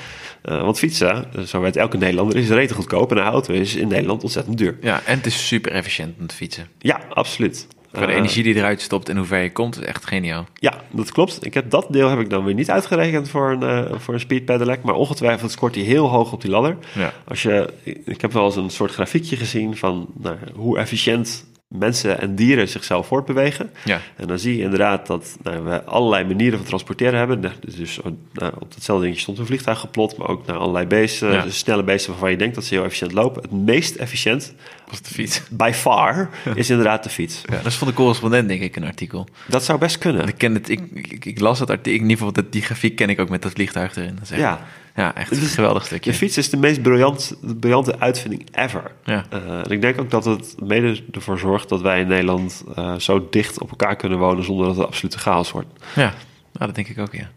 Uh, 0.45 0.61
want 0.61 0.77
fietsen, 0.79 1.25
zo 1.47 1.61
weet 1.61 1.75
elke 1.75 1.97
Nederlander, 1.97 2.38
is 2.38 2.49
rete 2.49 2.73
goedkoop. 2.73 3.11
En 3.11 3.17
een 3.17 3.23
auto 3.23 3.53
is 3.53 3.75
in 3.75 3.88
Nederland 3.88 4.23
ontzettend 4.23 4.57
duur. 4.57 4.77
ja, 4.82 5.01
en 5.05 5.17
het 5.17 5.25
is 5.25 5.47
super 5.47 5.71
efficiënt 5.71 6.19
om 6.19 6.27
te 6.27 6.36
fietsen. 6.36 6.67
Ja, 6.79 7.01
absoluut. 7.09 7.67
Voor 7.94 8.06
de 8.06 8.12
Uh, 8.12 8.18
energie 8.18 8.44
die 8.44 8.56
eruit 8.56 8.82
stopt 8.82 9.10
en 9.10 9.18
hoe 9.18 9.26
ver 9.26 9.42
je 9.42 9.52
komt, 9.52 9.78
is 9.78 9.86
echt 9.86 10.06
geniaal. 10.06 10.46
Ja, 10.54 10.74
dat 10.92 11.12
klopt. 11.12 11.46
Ik 11.46 11.54
heb, 11.54 11.70
dat 11.70 11.88
deel 11.89 12.10
heb 12.10 12.20
ik 12.20 12.30
dan 12.30 12.44
weer 12.44 12.54
niet 12.54 12.70
uitgerekend 12.70 13.30
voor 13.30 13.52
een, 13.52 13.64
uh, 13.64 14.00
voor 14.00 14.14
een 14.14 14.20
speed 14.20 14.46
pedelec. 14.46 14.84
Maar 14.84 14.96
ongetwijfeld 14.96 15.52
scoort 15.52 15.76
hij 15.76 15.84
heel 15.84 16.08
hoog 16.08 16.32
op 16.32 16.42
die 16.42 16.52
ladder. 16.52 16.78
Ja. 16.94 17.14
Als 17.28 17.42
je, 17.42 17.74
ik 18.06 18.22
heb 18.22 18.32
wel 18.32 18.46
eens 18.46 18.56
een 18.56 18.70
soort 18.70 18.92
grafiekje 18.92 19.36
gezien 19.36 19.78
van 19.78 20.08
nou, 20.18 20.38
hoe 20.56 20.78
efficiënt 20.78 21.46
mensen 21.72 22.19
en 22.22 22.36
dieren 22.36 22.67
zichzelf 22.67 23.07
voortbewegen. 23.07 23.72
Ja. 23.86 23.99
En 24.15 24.28
dan 24.28 24.39
zie 24.39 24.57
je 24.57 24.63
inderdaad 24.63 25.07
dat 25.07 25.38
nou, 25.43 25.63
we 25.63 25.84
allerlei 25.84 26.26
manieren 26.26 26.57
van 26.57 26.67
transporteren 26.67 27.17
hebben. 27.19 27.39
Nou, 27.39 27.53
Dus 27.78 27.99
nou, 28.34 28.53
op 28.59 28.74
datzelfde 28.74 29.03
dingetje 29.03 29.24
stond 29.24 29.38
een 29.38 29.45
vliegtuig 29.45 29.80
geplot, 29.80 30.17
maar 30.17 30.28
ook 30.28 30.45
naar 30.45 30.55
allerlei 30.57 30.86
beesten, 30.86 31.32
Ja. 31.32 31.41
dus 31.43 31.57
snelle 31.57 31.84
beesten 31.84 32.11
waarvan 32.11 32.32
je 32.32 32.38
denkt 32.38 32.55
dat 32.55 32.63
ze 32.65 32.74
heel 32.74 32.84
efficiënt 32.84 33.11
lopen. 33.13 33.41
Het 33.41 33.51
meest 33.51 33.95
efficiënt, 33.95 34.53
Was 34.89 35.01
de 35.01 35.13
fiets. 35.13 35.41
by 35.49 35.72
far, 35.74 36.30
is 36.55 36.69
inderdaad 36.69 37.03
de 37.03 37.09
fiets. 37.09 37.41
Ja, 37.45 37.55
dat 37.55 37.65
is 37.65 37.76
van 37.76 37.88
de 37.88 37.93
correspondent, 37.93 38.47
denk 38.47 38.61
ik, 38.61 38.76
een 38.76 38.86
artikel. 38.86 39.28
Dat 39.45 39.63
zou 39.63 39.80
best 39.80 39.97
kunnen. 39.97 40.28
Ik, 40.28 40.38
ken 40.38 40.53
het, 40.53 40.69
ik, 40.69 40.80
ik, 40.93 41.26
ik 41.26 41.39
las 41.39 41.59
dat 41.59 41.69
artikel, 41.69 41.93
in 41.93 42.01
ieder 42.01 42.17
geval 42.17 42.32
dat, 42.34 42.51
die 42.51 42.61
grafiek 42.61 42.95
ken 42.95 43.09
ik 43.09 43.19
ook 43.19 43.30
met 43.30 43.41
dat 43.41 43.51
vliegtuig 43.51 43.95
erin. 43.95 44.17
Dat 44.19 44.38
Ja. 44.38 44.65
Ja, 44.96 45.16
echt 45.16 45.32
een 45.32 45.38
geweldig 45.38 45.86
stukje. 45.86 46.12
De 46.12 46.18
fiets 46.18 46.38
is 46.38 46.50
de 46.50 46.58
meest 46.58 46.82
briljant, 46.82 47.38
briljante 47.60 48.00
uitvinding 48.00 48.48
ever. 48.52 48.92
Ja. 49.04 49.26
Uh, 49.34 49.60
en 49.60 49.72
ik 49.72 49.82
denk 49.82 50.00
ook 50.00 50.10
dat 50.10 50.26
het 50.26 50.56
mede 50.64 51.04
ervoor 51.12 51.39
zorgt 51.39 51.70
dat 51.70 51.82
wij 51.82 52.00
in 52.00 52.08
Nederland 52.08 52.64
uh, 52.78 52.96
zo 52.96 53.28
dicht 53.30 53.60
op 53.62 53.70
elkaar 53.70 53.96
kunnen 53.96 54.18
wonen 54.18 54.44
zonder 54.44 54.66
dat 54.66 54.76
het 54.76 54.86
absolute 54.86 55.18
chaos 55.20 55.52
wordt. 55.52 55.68
Ja, 55.96 56.14
nou, 56.54 56.66
dat 56.66 56.76
denk 56.76 56.88
ik 56.88 57.00
ook, 57.00 57.14
ja. 57.14 57.30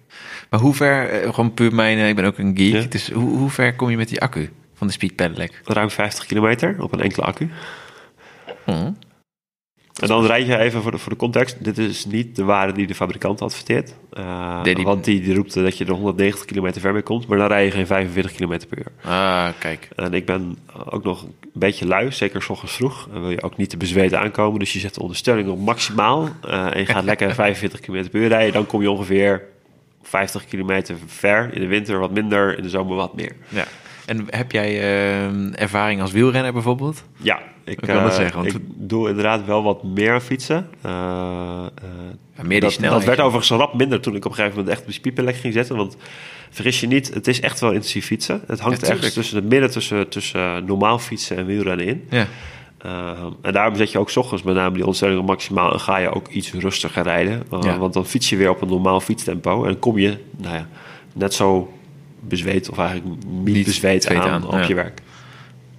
Maar 0.50 0.60
hoe 0.60 0.74
ver, 0.74 1.08
eh, 1.10 1.34
gewoon 1.34 1.54
puur 1.54 1.74
mijn, 1.74 1.98
eh, 1.98 2.08
ik 2.08 2.16
ben 2.16 2.24
ook 2.24 2.38
een 2.38 2.56
geek, 2.56 2.72
Ja. 2.72 2.82
dus 2.88 3.10
hoe, 3.10 3.36
hoe 3.38 3.50
ver 3.50 3.74
kom 3.74 3.90
je 3.90 3.96
met 3.96 4.08
die 4.08 4.20
accu 4.20 4.50
van 4.74 4.86
de 4.86 4.92
Speed 4.92 5.14
Pedelec? 5.16 5.60
Ruim 5.64 5.90
50 5.90 6.26
kilometer 6.26 6.76
op 6.82 6.92
een 6.92 7.00
enkele 7.00 7.26
accu. 7.26 7.50
Hm. 8.64 8.90
En 10.00 10.08
dan 10.08 10.26
rijd 10.26 10.46
je 10.46 10.58
even 10.58 10.82
voor 10.82 10.90
de, 10.90 10.98
voor 10.98 11.12
de 11.12 11.18
context. 11.18 11.64
Dit 11.64 11.78
is 11.78 12.04
niet 12.04 12.36
de 12.36 12.44
waarde 12.44 12.72
die 12.72 12.86
de 12.86 12.94
fabrikant 12.94 13.42
adverteert. 13.42 13.94
Uh, 14.18 14.62
Nee, 14.62 14.74
die- 14.74 14.84
Want 14.84 15.04
die, 15.04 15.20
die 15.20 15.34
roept 15.34 15.54
dat 15.54 15.78
je 15.78 15.84
er 15.84 15.92
190 15.92 16.44
kilometer 16.44 16.80
ver 16.80 16.92
mee 16.92 17.02
komt. 17.02 17.26
Maar 17.26 17.38
dan 17.38 17.46
rij 17.46 17.64
je 17.64 17.70
geen 17.70 17.86
45 17.86 18.32
kilometer 18.32 18.68
per 18.68 18.78
uur. 18.78 19.10
Ah, 19.12 19.48
kijk. 19.58 19.88
En 19.96 20.12
ik 20.14 20.26
ben 20.26 20.58
ook 20.90 21.04
nog 21.04 21.22
een 21.22 21.34
beetje 21.52 21.86
lui, 21.86 22.12
zeker 22.12 22.42
s 22.42 22.48
ochtends 22.48 22.74
vroeg. 22.74 23.08
En 23.14 23.20
wil 23.20 23.30
je 23.30 23.42
ook 23.42 23.56
niet 23.56 23.70
te 23.70 23.76
bezweet 23.76 24.14
aankomen. 24.14 24.58
Dus 24.58 24.72
je 24.72 24.78
zet 24.78 24.94
de 24.94 25.00
ondersteuning 25.02 25.48
op 25.48 25.58
maximaal. 25.58 26.28
Uh, 26.46 26.72
en 26.74 26.78
je 26.78 26.86
gaat 26.86 27.04
lekker 27.04 27.34
45 27.44 27.80
km 27.80 28.08
per 28.10 28.20
uur 28.20 28.28
rijden. 28.28 28.52
Dan 28.52 28.66
kom 28.66 28.82
je 28.82 28.90
ongeveer 28.90 29.42
50 30.02 30.44
kilometer 30.46 30.96
ver. 31.06 31.50
In 31.54 31.60
de 31.60 31.66
winter 31.66 31.98
wat 31.98 32.10
minder, 32.10 32.56
in 32.56 32.62
de 32.62 32.68
zomer 32.68 32.96
wat 32.96 33.14
meer. 33.16 33.32
Ja. 33.48 33.64
En 34.06 34.26
heb 34.30 34.52
jij 34.52 34.80
eh, 34.80 35.60
ervaring 35.62 36.00
als 36.00 36.12
wielrenner 36.12 36.52
bijvoorbeeld? 36.52 37.04
Ja, 37.16 37.40
ik, 37.64 37.80
Ik 37.80 37.86
wil 37.86 38.00
dat 38.00 38.10
eh, 38.10 38.16
zeggen, 38.16 38.42
want- 38.42 38.54
ik 38.54 38.60
doe 38.74 39.08
inderdaad 39.08 39.44
wel 39.44 39.62
wat 39.62 39.82
meer 39.82 40.20
fietsen. 40.20 40.68
Uh, 40.86 40.90
uh, 40.92 40.98
Ja, 42.36 42.42
meer 42.42 42.48
die 42.50 42.60
dat, 42.60 42.72
snelheid. 42.72 42.98
dat 43.00 43.08
werd 43.16 43.20
overigens 43.28 43.58
rap 43.60 43.74
minder 43.74 44.00
toen 44.00 44.16
ik 44.16 44.24
op 44.24 44.30
een 44.30 44.36
gegeven 44.36 44.58
moment 44.58 44.76
echt 44.76 44.86
de 44.86 44.92
spiepenlek 44.92 45.36
ging 45.36 45.52
zetten. 45.54 45.76
Want 45.76 45.96
vergis 46.50 46.80
je 46.80 46.86
niet, 46.86 47.14
het 47.14 47.26
is 47.26 47.40
echt 47.40 47.60
wel 47.60 47.70
intensief 47.72 48.06
fietsen. 48.06 48.42
Het 48.46 48.60
hangt 48.60 48.80
Ja, 48.80 48.88
echt 48.92 49.12
tussen 49.14 49.36
het 49.36 49.48
midden 49.48 49.70
tussen, 49.70 50.08
tussen 50.08 50.64
normaal 50.64 50.98
fietsen 50.98 51.36
en 51.36 51.46
wielrennen 51.46 51.86
in. 51.86 52.04
Ja. 52.10 52.26
Uh, 52.86 53.10
en 53.42 53.52
daarom 53.52 53.76
zet 53.76 53.92
je 53.92 53.98
ook 53.98 54.10
's 54.10 54.16
ochtends 54.16 54.42
met 54.42 54.54
name 54.54 54.72
die 54.72 54.82
ondersteuning 54.82 55.20
op 55.22 55.26
maximaal 55.28 55.72
en 55.72 55.80
ga 55.80 55.96
je 55.96 56.14
ook 56.14 56.28
iets 56.28 56.52
rustiger 56.52 57.02
rijden. 57.02 57.42
Uh, 57.52 57.58
Ja. 57.62 57.78
Want 57.78 57.92
dan 57.92 58.06
fiets 58.06 58.28
je 58.30 58.36
weer 58.36 58.50
op 58.50 58.62
een 58.62 58.68
normaal 58.68 59.00
fietstempo 59.00 59.62
en 59.62 59.70
dan 59.70 59.78
kom 59.78 59.98
je 59.98 60.16
nou 60.36 60.54
ja, 60.54 60.68
net 61.12 61.34
zo 61.34 61.72
bezweet 62.20 62.70
of 62.70 62.78
eigenlijk 62.78 63.08
niet, 63.26 63.54
Niet 63.54 63.64
bezweet 63.64 63.94
bezweet 63.96 64.18
aan, 64.18 64.30
aan, 64.30 64.46
op 64.46 64.52
ja. 64.52 64.66
je 64.66 64.74
werk. 64.74 65.02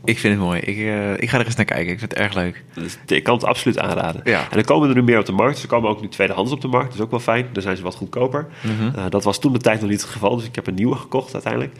Ik 0.05 0.19
vind 0.19 0.33
het 0.33 0.43
mooi. 0.43 0.59
Ik, 0.59 0.77
eh, 0.77 1.11
ik 1.11 1.29
ga 1.29 1.39
er 1.39 1.45
eens 1.45 1.55
naar 1.55 1.65
kijken. 1.65 1.91
Ik 1.91 1.99
vind 1.99 2.11
het 2.11 2.19
erg 2.19 2.33
leuk. 2.33 2.63
Dus 2.73 2.97
ik 3.05 3.23
kan 3.23 3.35
het 3.35 3.43
absoluut 3.43 3.79
aanraden. 3.79 4.21
Ja. 4.23 4.47
En 4.51 4.57
er 4.57 4.65
komen 4.65 4.89
er 4.89 4.95
nu 4.95 5.03
meer 5.03 5.19
op 5.19 5.25
de 5.25 5.31
markt. 5.31 5.57
Ze 5.57 5.67
komen 5.67 5.89
ook 5.89 6.01
nu 6.01 6.07
tweedehands 6.07 6.51
op 6.51 6.61
de 6.61 6.67
markt. 6.67 6.87
Dat 6.87 6.95
is 6.95 7.01
ook 7.01 7.11
wel 7.11 7.19
fijn. 7.19 7.47
Dan 7.53 7.61
zijn 7.61 7.77
ze 7.77 7.83
wat 7.83 7.95
goedkoper. 7.95 8.47
Mhm. 8.61 8.97
Uh, 8.97 9.05
dat 9.09 9.23
was 9.23 9.39
toen 9.39 9.53
de 9.53 9.59
tijd 9.59 9.81
nog 9.81 9.89
niet 9.89 10.01
het 10.01 10.09
geval. 10.09 10.35
Dus 10.35 10.45
ik 10.45 10.55
heb 10.55 10.67
een 10.67 10.73
nieuwe 10.73 10.95
gekocht 10.95 11.33
uiteindelijk. 11.33 11.73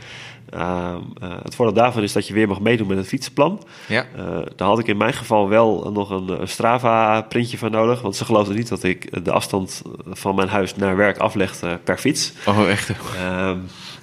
Ehm, 0.55 0.97
eh, 1.21 1.29
het 1.43 1.55
voordeel 1.55 1.75
daarvan 1.75 2.03
is 2.03 2.13
dat 2.13 2.27
je 2.27 2.33
weer 2.33 2.47
mag 2.47 2.59
meedoen 2.59 2.87
met 2.87 2.97
het 2.97 3.07
fietsenplan. 3.07 3.63
Ja. 3.87 4.05
Eh, 4.15 4.25
daar 4.55 4.67
had 4.67 4.79
ik 4.79 4.87
in 4.87 4.97
mijn 4.97 5.13
geval 5.13 5.49
wel 5.49 5.89
nog 5.93 6.09
een, 6.09 6.41
een 6.41 6.47
Strava-printje 6.47 7.57
van 7.57 7.71
nodig. 7.71 8.01
Want 8.01 8.15
ze 8.15 8.25
geloofden 8.25 8.55
niet 8.55 8.67
dat 8.67 8.83
ik 8.83 9.23
de 9.25 9.31
afstand 9.31 9.81
van 10.09 10.35
mijn 10.35 10.47
huis 10.47 10.75
naar 10.75 10.95
werk 10.95 11.17
aflegde 11.17 11.79
per 11.83 11.97
fiets. 11.97 12.33
Oh, 12.45 12.69
echt? 12.69 12.89
Ehm, 13.17 13.57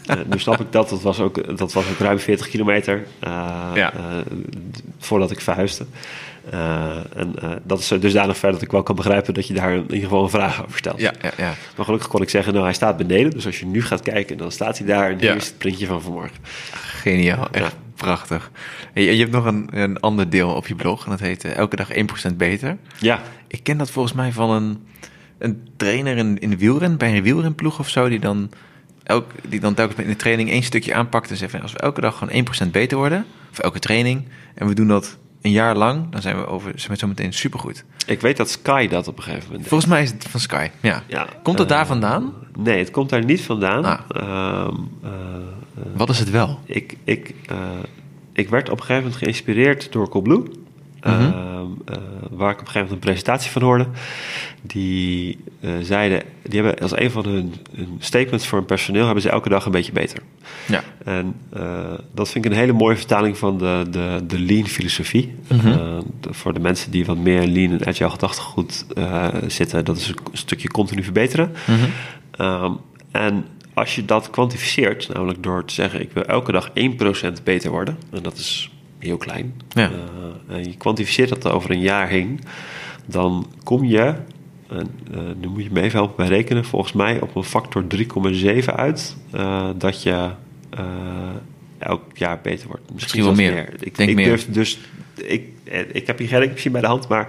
eh, 0.07 0.17
nu 0.27 0.39
snap 0.39 0.61
ik 0.61 0.73
dat. 0.73 0.89
Dat 0.89 1.03
was 1.03 1.21
ook, 1.21 1.57
dat 1.59 1.73
was 1.73 1.91
ook 1.91 1.99
ruim 1.99 2.19
40 2.19 2.49
kilometer 2.49 3.07
Ja. 3.75 3.93
voordat 4.99 5.31
ik 5.31 5.41
verhuisde. 5.41 5.85
Eh, 6.51 6.97
en 7.17 7.35
eh, 7.39 7.51
dat 7.63 7.79
is 7.79 7.89
dusdanig 7.89 8.37
ver 8.37 8.53
dat 8.53 8.63
ik 8.63 8.71
wel 8.71 8.83
kan 8.83 8.97
begrijpen 8.97 9.35
dat 9.35 9.47
je 9.47 9.55
daar 9.55 9.75
in 9.75 9.83
ieder 9.83 9.99
geval 9.99 10.23
een 10.23 10.31
vraag 10.31 10.65
over 10.65 10.79
stelt. 10.79 11.01
Ja, 11.01 11.13
ja, 11.23 11.31
ja. 11.37 11.55
Maar 11.77 11.85
gelukkig 11.85 12.09
kon 12.09 12.23
ik 12.23 12.31
zeggen, 12.31 12.53
nou 12.53 12.65
hij 12.65 12.75
staat 12.75 12.97
beneden. 12.97 13.31
Dus 13.31 13.47
als 13.47 13.61
je 13.61 13.67
nu 13.67 13.83
gaat 13.83 14.03
kijken, 14.03 14.37
dan 14.37 14.53
staat 14.53 14.79
hij 14.79 14.87
daar. 14.87 15.11
En 15.11 15.19
hier 15.19 15.37
is 15.37 15.47
het 15.47 15.59
printje 15.59 15.87
van 15.87 16.03
vanmorgen. 16.03 16.37
Geniaal, 16.73 17.51
echt 17.51 17.77
prachtig. 17.95 18.51
En 18.93 19.03
je, 19.03 19.13
je 19.13 19.21
hebt 19.21 19.33
nog 19.33 19.45
een, 19.45 19.69
een 19.73 20.01
ander 20.01 20.31
deel 20.31 20.51
op 20.51 20.67
je 20.67 20.75
blog 20.75 21.05
en 21.05 21.11
dat 21.11 21.21
heet 21.21 21.45
eh, 21.45 21.57
Elke 21.57 21.77
dag 21.77 21.89
1% 22.31 22.37
beter. 22.37 22.77
Ja, 22.99 23.23
Ik 23.47 23.63
ken 23.63 23.79
dat 23.79 23.91
volgens 23.91 24.15
mij 24.15 24.33
van 24.33 24.51
een, 24.51 24.87
een 25.39 25.69
trainer 25.77 26.17
in, 26.17 26.39
in 26.39 26.51
de 26.51 26.57
wielren, 26.57 26.97
bij 26.97 27.17
een 27.17 27.23
wielrenploeg 27.23 27.79
of 27.79 27.89
zo, 27.89 28.09
die 28.09 28.21
dan, 28.21 28.51
elk, 29.03 29.31
die 29.49 29.61
dan 29.61 29.75
telkens 29.75 30.01
in 30.01 30.09
de 30.09 30.17
training 30.17 30.51
één 30.51 30.63
stukje 30.63 30.95
aanpakt 30.95 31.31
en 31.31 31.37
zegt 31.37 31.63
als 31.63 31.73
we 31.73 31.79
elke 31.79 32.01
dag 32.01 32.19
gewoon 32.19 32.47
1% 32.67 32.71
beter 32.71 32.99
worden, 32.99 33.27
of 33.51 33.59
elke 33.59 33.79
training, 33.79 34.29
en 34.55 34.67
we 34.67 34.75
doen 34.75 34.89
dat 34.89 35.19
een 35.43 35.51
jaar 35.51 35.77
lang, 35.77 36.11
dan 36.11 36.23
zijn 36.23 36.37
we 36.37 36.47
over 36.47 36.73
zijn 36.75 36.93
we 36.93 36.99
zo 36.99 37.07
meteen 37.07 37.33
supergoed. 37.33 37.85
ik 38.07 38.21
weet 38.21 38.37
dat 38.37 38.51
Sky 38.51 38.89
dat 38.89 39.09
op 39.09 39.17
een 39.17 39.23
gegeven 39.23 39.49
moment. 39.51 39.69
Volgens 39.69 39.91
mij 39.91 40.03
is 40.03 40.11
het 40.11 40.27
van 40.29 40.41
Sky, 40.41 40.69
ja. 40.81 41.03
Ja, 41.07 41.27
Komt 41.43 41.59
het 41.59 41.71
eh, 41.71 41.77
daar 41.77 41.87
vandaan? 41.87 42.33
Nee, 42.59 42.79
het 42.79 42.91
komt 42.91 43.09
daar 43.11 43.25
niet 43.25 43.41
vandaan. 43.41 43.85
Ah. 43.85 44.01
Ehm, 44.09 44.75
eh, 45.03 45.11
Wat 45.97 46.09
is 46.09 46.19
het 46.19 46.31
wel? 46.31 46.59
ik, 46.65 46.97
ik, 47.05 47.35
eh, 47.47 47.57
ik 48.33 48.49
werd 48.49 48.69
op 48.69 48.73
een 48.79 48.85
gegeven 48.85 49.03
moment 49.03 49.23
geïnspireerd 49.23 49.93
door 49.93 50.09
Coolblue. 50.09 50.43
Mhm. 51.05 51.13
Ehm, 51.13 51.67
eh, 51.85 51.97
waar 52.31 52.51
ik 52.51 52.61
op 52.61 52.67
een 52.67 52.73
gegeven 52.73 52.81
moment 52.81 52.91
een 52.91 52.99
presentatie 52.99 53.51
van 53.51 53.63
hoorde. 53.63 53.87
Die 54.63 55.39
eh, 55.61 55.71
zeiden, 55.81 56.23
die 56.43 56.63
hebben 56.63 56.83
als 56.83 56.97
een 56.99 57.11
van 57.11 57.25
hun, 57.25 57.55
hun 57.77 57.97
statements 57.99 58.47
voor 58.47 58.59
hun 58.59 58.67
personeel, 58.67 59.05
hebben 59.05 59.23
ze 59.23 59.31
elke 59.31 59.49
dag 59.49 59.65
een 59.65 59.73
beetje 59.73 59.93
beter. 59.93 60.19
Ja. 60.67 60.83
En 61.05 61.35
eh, 61.53 61.93
dat 62.15 62.31
vind 62.31 62.45
ik 62.45 62.51
een 62.51 62.57
hele 62.57 62.73
mooie 62.73 62.97
vertaling 62.97 63.39
van 63.39 63.59
de, 63.59 63.87
de, 63.91 64.21
de 64.27 64.39
lean 64.39 64.67
filosofie. 64.67 65.35
Mhm. 65.47 66.01
De- 66.21 66.35
voor 66.35 66.53
de 66.55 66.61
mensen 66.61 66.91
die 66.91 67.05
wat 67.05 67.19
meer 67.19 67.47
lean 67.47 67.71
en 67.73 67.87
agile 67.87 68.11
gedachtegoed 68.11 68.87
zitten, 69.47 69.85
dat 69.85 69.97
is 69.97 70.09
een 70.09 70.17
stukje 70.33 70.69
continu 70.69 71.03
verbeteren. 71.03 71.53
Mhm. 71.67 71.79
Ehm, 72.31 72.73
en 73.11 73.45
als 73.75 73.95
je 73.95 74.05
dat 74.05 74.31
kwantificeert, 74.31 75.09
namelijk 75.13 75.43
door 75.43 75.65
te 75.65 75.75
zeggen: 75.75 76.01
ik 76.01 76.13
wil 76.13 76.25
elke 76.25 76.53
dag 76.53 76.71
1% 76.75 77.43
beter 77.45 77.71
worden, 77.71 77.97
en 78.11 78.23
dat 78.23 78.37
is 78.37 78.71
heel 79.03 79.17
klein, 79.17 79.55
Ja. 79.69 79.91
eh, 80.49 80.57
en 80.57 80.65
je 80.65 80.77
kwantificeert 80.77 81.29
dat 81.29 81.47
over 81.53 81.71
een 81.71 81.81
jaar 81.81 82.09
heen, 82.09 82.41
dan 83.07 83.47
kom 83.65 83.85
je, 83.85 84.15
en, 84.69 84.91
eh, 85.13 85.19
nu 85.41 85.49
moet 85.49 85.63
je 85.63 85.71
me 85.73 85.81
even 85.81 85.99
helpen 85.99 86.17
bij 86.17 86.27
rekenen, 86.29 86.65
volgens 86.65 86.93
mij 86.93 87.21
op 87.21 87.37
een 87.37 87.45
factor 87.45 87.87
3,7 87.87 88.77
uit, 88.77 89.17
eh, 89.31 89.69
dat 89.77 90.03
je 90.03 90.31
eh, 90.71 90.85
elk 91.79 92.03
jaar 92.17 92.41
beter 92.43 92.67
wordt. 92.69 92.93
Misschien 92.95 93.23
wel 93.25 93.35
meer. 93.35 93.69
Ik, 93.81 93.97
Denk 93.97 94.11
ik 94.11 94.17
meer. 94.17 94.25
durf 94.27 94.47
dus, 94.47 94.79
ik, 95.15 95.43
eh, 95.65 95.81
ik 95.93 96.07
heb 96.07 96.19
hier 96.19 96.29
geen 96.29 96.39
rekenmachine 96.39 96.73
bij 96.73 96.81
de 96.81 96.87
hand, 96.87 97.09
maar 97.09 97.29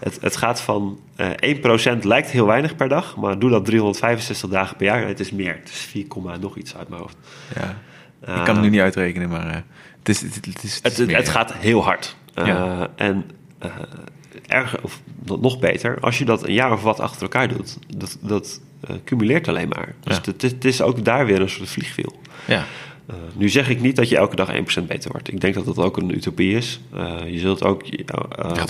het, 0.00 0.18
het 0.20 0.36
gaat 0.36 0.60
van 0.60 0.98
eh 1.16 1.30
1% 1.40 2.04
lijkt 2.04 2.30
heel 2.30 2.46
weinig 2.46 2.76
per 2.76 2.88
dag, 2.88 3.16
maar 3.16 3.38
doe 3.38 3.50
dat 3.50 3.64
365 3.64 4.50
dagen 4.50 4.76
per 4.76 4.86
jaar 4.86 5.02
en 5.02 5.08
het 5.08 5.20
is 5.20 5.30
meer. 5.30 5.52
Het 5.60 5.68
is 5.68 5.78
4, 5.80 6.06
komma 6.06 6.36
nog 6.36 6.56
iets 6.56 6.76
uit 6.76 6.88
mijn 6.88 7.00
hoofd. 7.00 7.16
ja. 7.54 7.78
Ik 8.20 8.44
kan 8.44 8.54
het 8.54 8.60
nu 8.64 8.70
niet 8.70 8.80
uitrekenen, 8.80 9.28
maar 9.28 9.46
eh, 9.50 9.56
het 10.02 10.08
is, 10.08 10.20
het, 10.20 10.34
het 10.34 10.46
is, 10.46 10.52
het 10.54 10.64
is 10.64 10.74
Het, 10.82 10.96
het, 10.96 11.06
meer, 11.06 11.16
het 11.16 11.26
ja. 11.26 11.32
gaat 11.32 11.52
heel 11.54 11.82
hard. 11.84 12.16
Eh, 12.34 12.46
Ja. 12.46 12.88
En 12.96 13.24
eh 13.58 13.70
erger, 14.46 14.78
of 14.82 15.00
nog 15.40 15.58
beter, 15.58 16.00
als 16.00 16.18
je 16.18 16.24
dat 16.24 16.46
een 16.46 16.52
jaar 16.52 16.72
of 16.72 16.82
wat 16.82 17.00
achter 17.00 17.22
elkaar 17.22 17.48
doet, 17.48 17.78
dat, 17.96 18.18
dat 18.20 18.60
eh, 18.80 18.96
cumuleert 19.04 19.48
alleen 19.48 19.68
maar. 19.68 19.94
Dus 20.04 20.16
Ja. 20.16 20.22
het, 20.24 20.42
is- 20.42 20.50
het 20.50 20.64
is 20.64 20.82
ook 20.82 21.04
daar 21.04 21.26
weer 21.26 21.40
een 21.40 21.48
soort 21.50 21.68
vliegwiel. 21.68 22.20
Ja. 22.46 22.64
Nu 23.34 23.48
zeg 23.48 23.68
ik 23.68 23.80
niet 23.80 23.96
dat 23.96 24.08
je 24.08 24.16
elke 24.16 24.36
dag 24.36 24.50
1% 24.52 24.86
beter 24.86 25.10
wordt. 25.10 25.32
Ik 25.32 25.40
denk 25.40 25.54
dat 25.54 25.64
dat 25.64 25.78
ook 25.78 25.96
een 25.96 26.14
utopie 26.14 26.56
is. 26.56 26.80
Je 27.26 27.38
zult 27.38 27.62
ook, 27.64 27.82
uh, 27.84 27.98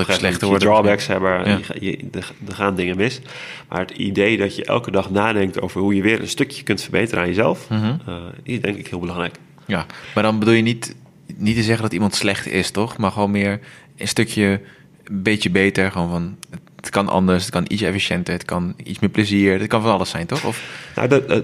ook 0.01 0.11
slechter 0.11 0.31
je 0.41 0.47
worden 0.47 0.69
drawbacks 0.69 1.07
hebben. 1.07 1.49
Ja. 1.49 1.59
Je, 1.81 1.85
je- 1.87 2.09
er, 2.13 2.33
gaan 2.49 2.75
dingen 2.75 2.97
mis. 2.97 3.21
Maar 3.69 3.79
het 3.81 3.91
idee 3.91 4.37
dat 4.37 4.57
je 4.57 4.65
elke 4.65 4.91
dag 4.91 5.11
nadenkt 5.11 5.61
over 5.61 5.81
hoe 5.81 5.95
je 5.95 6.03
weer 6.03 6.21
een 6.21 6.29
stukje 6.29 6.63
kunt 6.63 6.81
verbeteren 6.83 7.21
aan 7.23 7.29
jezelf, 7.29 7.69
Mhm. 7.69 7.95
is 8.43 8.61
denk 8.61 8.77
ik 8.77 8.87
heel 8.87 8.99
belangrijk. 8.99 9.35
Ja, 9.67 9.87
maar 10.15 10.23
dan 10.23 10.39
bedoel 10.39 10.55
je 10.55 10.63
niet, 10.63 10.95
niet 11.37 11.57
te 11.57 11.63
zeggen 11.63 11.83
dat 11.83 11.93
iemand 11.93 12.15
slecht 12.15 12.47
is, 12.47 12.71
toch? 12.71 12.97
Maar 12.99 13.11
gewoon 13.13 13.31
meer 13.31 13.61
een 13.97 14.09
stukje 14.09 14.61
een 15.05 15.23
beetje 15.23 15.51
beter. 15.51 15.91
Gewoon 15.91 16.11
van, 16.11 16.37
het 16.77 16.91
kan 16.91 17.09
anders, 17.09 17.43
het 17.43 17.53
kan 17.53 17.65
iets 17.69 17.83
efficiënter, 17.83 18.33
het 18.35 18.45
kan 18.45 18.75
iets 18.85 18.99
meer 18.99 19.11
plezier. 19.11 19.59
Het 19.59 19.69
kan 19.69 19.83
van 19.83 19.93
alles 19.93 20.11
zijn, 20.11 20.27
toch? 20.27 20.45
Of, 20.45 20.63
Nou, 20.97 21.25
eh, 21.27 21.39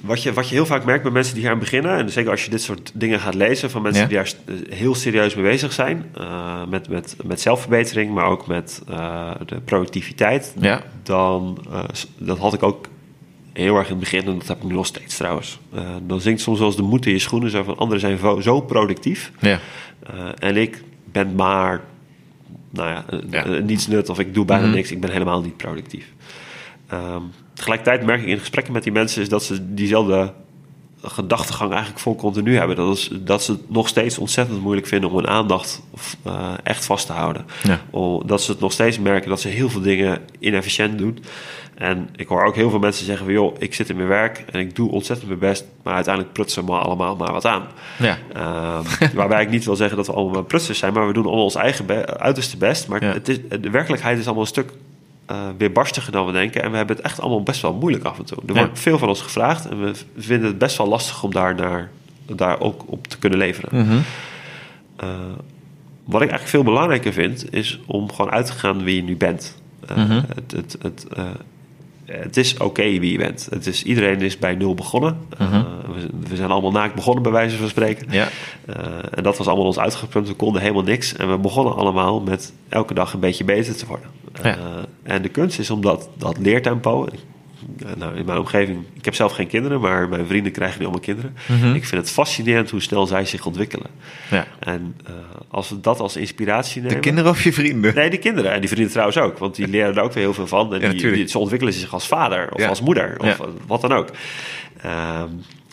wat, 0.00 0.22
je, 0.22 0.32
wat 0.32 0.48
je 0.48 0.54
heel 0.54 0.66
vaak 0.66 0.84
merkt 0.84 1.02
bij 1.02 1.12
mensen 1.12 1.34
die 1.34 1.42
hier 1.42 1.52
aan 1.52 1.58
beginnen, 1.58 1.96
en 1.98 2.10
zeker 2.10 2.30
als 2.30 2.44
je 2.44 2.50
dit 2.50 2.62
soort 2.62 2.90
dingen 2.94 3.20
gaat 3.20 3.34
lezen 3.34 3.70
van 3.70 3.82
mensen 3.82 4.02
Ja. 4.02 4.08
die 4.08 4.16
daar 4.16 4.26
st- 4.26 4.40
heel 4.68 4.94
serieus 4.94 5.34
mee 5.34 5.44
bezig 5.44 5.72
zijn, 5.72 6.04
eh, 6.14 6.66
met, 6.68 6.88
met, 6.88 7.16
met 7.24 7.40
zelfverbetering, 7.40 8.14
maar 8.14 8.26
ook 8.26 8.46
met 8.46 8.82
eh, 8.88 9.30
de 9.46 9.60
productiviteit, 9.60 10.54
ja, 10.60 10.82
dan, 11.02 11.58
eh, 11.70 11.84
dat 12.18 12.38
had 12.38 12.54
ik 12.54 12.62
ook 12.62 12.86
heel 13.54 13.76
erg 13.76 13.84
in 13.86 13.90
het 13.90 14.00
begin, 14.00 14.26
en 14.26 14.38
dat 14.38 14.48
heb 14.48 14.56
ik 14.56 14.62
nu 14.64 14.74
nog 14.74 14.86
steeds 14.86 15.16
trouwens. 15.16 15.58
Eh, 15.74 15.82
dan 16.06 16.20
zingt 16.20 16.40
soms 16.40 16.58
wel 16.58 16.66
eens 16.66 16.76
de 16.76 16.82
moed 16.82 17.06
in 17.06 17.12
je 17.12 17.18
schoenen, 17.18 17.50
zo 17.50 17.62
van 17.62 17.76
anderen 17.76 18.00
zijn 18.00 18.42
zo 18.42 18.60
productief, 18.60 19.32
ja, 19.40 19.58
eh, 20.06 20.14
en 20.38 20.56
ik 20.56 20.82
ben 21.04 21.34
maar, 21.34 21.80
nou 22.70 22.88
ja, 22.88 23.04
eh, 23.08 23.18
Ja. 23.30 23.58
niets 23.58 23.86
nut 23.86 24.08
of 24.08 24.18
ik 24.18 24.34
doe 24.34 24.44
bijna 24.44 24.66
Mhm. 24.66 24.74
niks, 24.74 24.90
ik 24.90 25.00
ben 25.00 25.10
helemaal 25.10 25.42
niet 25.42 25.56
productief. 25.56 26.12
Ehm, 26.88 27.22
tegelijkertijd 27.54 28.06
merk 28.06 28.20
ik 28.22 28.26
in 28.28 28.38
gesprekken 28.38 28.72
met 28.72 28.82
die 28.82 28.92
mensen 28.92 29.22
is 29.22 29.28
dat 29.28 29.42
ze 29.44 29.74
diezelfde 29.74 30.32
gedachtegang 31.04 31.70
eigenlijk 31.70 32.00
vol 32.00 32.16
continu 32.16 32.56
hebben. 32.56 32.76
Dat, 32.76 32.96
is, 32.96 33.10
dat 33.12 33.42
ze 33.42 33.52
het 33.52 33.70
nog 33.70 33.88
steeds 33.88 34.18
ontzettend 34.18 34.60
moeilijk 34.62 34.86
vinden 34.86 35.10
om 35.10 35.16
hun 35.16 35.28
aandacht 35.28 35.82
eh, 36.22 36.52
echt 36.62 36.84
vast 36.84 37.06
te 37.06 37.12
houden. 37.12 37.44
Ja. 37.62 37.80
Om- 37.90 38.22
dat 38.26 38.42
ze 38.42 38.50
het 38.50 38.60
nog 38.60 38.72
steeds 38.72 38.98
merken 38.98 39.28
dat 39.28 39.40
ze 39.40 39.48
heel 39.48 39.68
veel 39.68 39.80
dingen 39.80 40.18
inefficiënt 40.38 40.98
doen. 40.98 41.18
En 41.74 42.08
ik 42.16 42.28
hoor 42.28 42.44
ook 42.44 42.54
heel 42.54 42.70
veel 42.70 42.78
mensen 42.78 43.04
zeggen 43.06 43.24
van... 43.24 43.34
joh, 43.34 43.54
ik 43.58 43.74
zit 43.74 43.88
in 43.88 43.96
mijn 43.96 44.08
werk 44.08 44.44
en 44.50 44.60
ik 44.60 44.76
doe 44.76 44.90
ontzettend 44.90 45.28
mijn 45.28 45.40
best... 45.40 45.64
maar 45.82 45.94
uiteindelijk 45.94 46.34
prutsen 46.34 46.64
we 46.64 46.70
maar 46.70 46.80
allemaal 46.80 47.16
maar 47.16 47.32
wat 47.32 47.44
aan. 47.44 47.66
ja, 47.98 48.18
Ehm, 48.32 48.82
waarbij 49.16 49.42
ik 49.42 49.50
niet 49.50 49.64
wil 49.64 49.76
zeggen 49.76 49.96
dat 49.96 50.06
we 50.06 50.12
allemaal 50.12 50.42
prutsers 50.42 50.78
zijn... 50.78 50.92
maar 50.92 51.06
we 51.06 51.12
doen 51.12 51.24
allemaal 51.26 51.44
ons 51.44 51.54
eigen 51.54 52.06
uiterste 52.18 52.56
best. 52.56 52.88
Maar 52.88 53.04
Ja. 53.04 53.12
het 53.12 53.28
is, 53.28 53.38
de 53.60 53.70
werkelijkheid 53.70 54.18
is 54.18 54.24
allemaal 54.24 54.42
een 54.42 54.48
stuk 54.48 54.72
eh 55.26 55.36
weerbarstiger 55.58 56.12
dan 56.12 56.26
we 56.26 56.32
denken... 56.32 56.62
en 56.62 56.70
we 56.70 56.76
hebben 56.76 56.96
het 56.96 57.04
echt 57.04 57.20
allemaal 57.20 57.42
best 57.42 57.62
wel 57.62 57.74
moeilijk 57.74 58.04
af 58.04 58.18
en 58.18 58.24
toe. 58.24 58.38
Er 58.46 58.54
Ja. 58.54 58.60
wordt 58.64 58.78
veel 58.78 58.98
van 58.98 59.08
ons 59.08 59.20
gevraagd... 59.22 59.68
en 59.68 59.80
we 59.84 59.92
vinden 60.16 60.48
het 60.48 60.58
best 60.58 60.76
wel 60.78 60.88
lastig 60.88 61.22
om 61.22 61.32
daar, 61.32 61.54
naar, 61.54 61.90
daar 62.26 62.60
ook 62.60 62.82
op 62.86 63.06
te 63.06 63.18
kunnen 63.18 63.38
leveren. 63.38 63.84
Mhm. 63.86 63.96
Eh, 64.96 65.08
wat 66.04 66.22
ik 66.22 66.28
eigenlijk 66.28 66.48
veel 66.48 66.62
belangrijker 66.62 67.12
vind, 67.12 67.52
is 67.54 67.80
om 67.86 68.12
gewoon 68.12 68.30
uit 68.30 68.46
te 68.46 68.52
gaan 68.52 68.82
wie 68.84 68.96
je 68.96 69.02
nu 69.02 69.16
bent. 69.16 69.56
Eh, 69.88 69.96
Mhm. 69.96 70.20
het, 70.34 70.52
het, 70.52 70.76
het, 70.82 71.06
het 72.04 72.36
is 72.36 72.56
oké 72.56 72.82
wie 72.82 73.12
je 73.12 73.18
bent. 73.18 73.46
Het 73.50 73.66
is, 73.66 73.82
iedereen 73.82 74.20
is 74.20 74.38
bij 74.38 74.54
nul 74.54 74.74
begonnen. 74.74 75.16
Mhm. 75.38 75.62
we, 75.94 76.28
we 76.28 76.36
zijn 76.36 76.50
allemaal 76.50 76.70
naakt 76.70 76.94
begonnen, 76.94 77.22
bij 77.22 77.32
wijze 77.32 77.56
van 77.56 77.68
spreken. 77.68 78.06
ja, 78.10 78.28
en 79.10 79.22
dat 79.22 79.36
was 79.38 79.46
allemaal 79.46 79.66
ons 79.66 79.78
uitgangspunt. 79.78 80.28
We 80.28 80.34
konden 80.34 80.60
helemaal 80.62 80.82
niks. 80.82 81.16
En 81.16 81.30
we 81.30 81.38
begonnen 81.38 81.74
allemaal 81.76 82.20
met 82.20 82.52
elke 82.68 82.94
dag 82.94 83.12
een 83.12 83.20
beetje 83.20 83.44
beter 83.44 83.76
te 83.76 83.86
worden. 83.86 84.06
Ja. 84.42 84.56
En 85.04 85.22
de 85.22 85.28
kunst 85.28 85.58
is 85.58 85.70
om 85.70 85.80
dat, 85.80 86.08
dat 86.18 86.38
leertempo. 86.38 87.04
eh, 87.06 87.12
Nou, 87.96 88.16
in 88.16 88.24
mijn 88.24 88.38
omgeving, 88.38 88.84
ik 88.92 89.04
heb 89.04 89.14
zelf 89.14 89.32
geen 89.32 89.46
kinderen, 89.46 89.80
maar 89.80 90.08
mijn 90.08 90.26
vrienden 90.26 90.52
krijgen 90.52 90.78
nu 90.78 90.84
allemaal 90.84 91.02
kinderen. 91.04 91.36
Mhm. 91.48 91.74
Ik 91.74 91.84
vind 91.84 92.00
het 92.02 92.10
fascinerend 92.10 92.70
hoe 92.70 92.80
snel 92.80 93.06
zij 93.06 93.24
zich 93.24 93.46
ontwikkelen. 93.46 93.86
ja. 94.30 94.46
En 94.58 94.96
eh, 95.06 95.12
als 95.48 95.68
we 95.68 95.80
dat 95.80 96.00
als 96.00 96.16
inspiratie 96.16 96.80
nemen. 96.82 96.94
De 96.96 97.02
kinderen 97.02 97.30
of 97.30 97.44
je 97.44 97.52
vrienden? 97.52 97.94
Nee, 97.94 98.10
die 98.10 98.18
kinderen. 98.18 98.52
En 98.52 98.60
die 98.60 98.68
vrienden 98.68 98.90
trouwens 98.90 99.18
ook. 99.18 99.38
Want 99.38 99.54
die 99.54 99.68
leren 99.68 99.96
er 99.96 100.02
ook 100.02 100.12
weer 100.12 100.22
heel 100.22 100.34
veel 100.34 100.46
van. 100.46 100.74
En 100.74 100.80
Ja, 100.80 100.88
die, 100.88 101.12
die- 101.12 101.28
ze 101.28 101.38
ontwikkelen 101.38 101.72
zich 101.74 101.92
als 101.92 102.06
vader 102.06 102.52
of 102.52 102.60
Ja. 102.60 102.68
als 102.68 102.80
moeder 102.80 103.16
of 103.20 103.40
wat 103.66 103.80
dan 103.80 103.92
ook. 103.92 104.08
Ehm, 104.80 105.28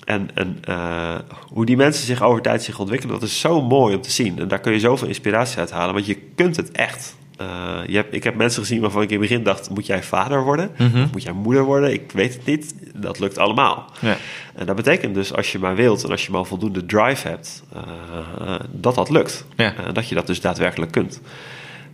en 0.05 0.29
en 0.33 0.57
eh, 0.63 1.15
hoe 1.53 1.65
die 1.65 1.77
mensen 1.77 2.05
zich 2.05 2.21
over 2.23 2.41
tijd 2.41 2.63
zich 2.63 2.79
ontwikkelen, 2.79 3.19
dat 3.19 3.29
is 3.29 3.39
zo 3.39 3.61
mooi 3.61 3.95
om 3.95 4.01
te 4.01 4.11
zien. 4.11 4.39
En 4.39 4.47
daar 4.47 4.59
kun 4.59 4.71
je 4.73 4.79
zoveel 4.79 5.07
inspiratie 5.07 5.57
uit 5.59 5.71
halen. 5.71 5.93
Want 5.93 6.05
je 6.05 6.17
kunt 6.35 6.55
het 6.55 6.71
echt. 6.71 7.15
Eh, 7.41 7.79
je 7.87 7.95
hebt, 7.95 8.13
ik 8.15 8.23
heb 8.23 8.35
mensen 8.35 8.61
gezien 8.61 8.81
waarvan 8.81 9.01
ik 9.01 9.09
in 9.09 9.19
het 9.19 9.29
begin 9.29 9.43
dacht... 9.43 9.69
moet 9.69 9.85
jij 9.85 10.03
vader 10.03 10.43
worden? 10.43 10.71
Mhm. 10.77 11.03
Of 11.03 11.11
moet 11.11 11.23
jij 11.23 11.33
moeder 11.33 11.63
worden? 11.63 11.93
Ik 11.93 12.11
weet 12.11 12.33
het 12.33 12.45
niet. 12.45 12.73
Dat 12.95 13.19
lukt 13.19 13.37
allemaal. 13.37 13.91
Ja. 13.99 14.17
En 14.55 14.65
dat 14.65 14.75
betekent 14.75 15.15
dus 15.15 15.33
als 15.33 15.51
je 15.51 15.59
maar 15.59 15.75
wilt... 15.75 16.03
en 16.03 16.09
als 16.09 16.25
je 16.25 16.31
maar 16.31 16.45
voldoende 16.45 16.85
drive 16.85 17.27
hebt... 17.27 17.63
eh, 17.73 18.55
dat 18.71 18.95
dat 18.95 19.09
lukt. 19.09 19.45
Ja. 19.55 19.75
Eh, 19.75 19.93
dat 19.93 20.09
je 20.09 20.15
dat 20.15 20.27
dus 20.27 20.41
daadwerkelijk 20.41 20.91
kunt. 20.91 21.21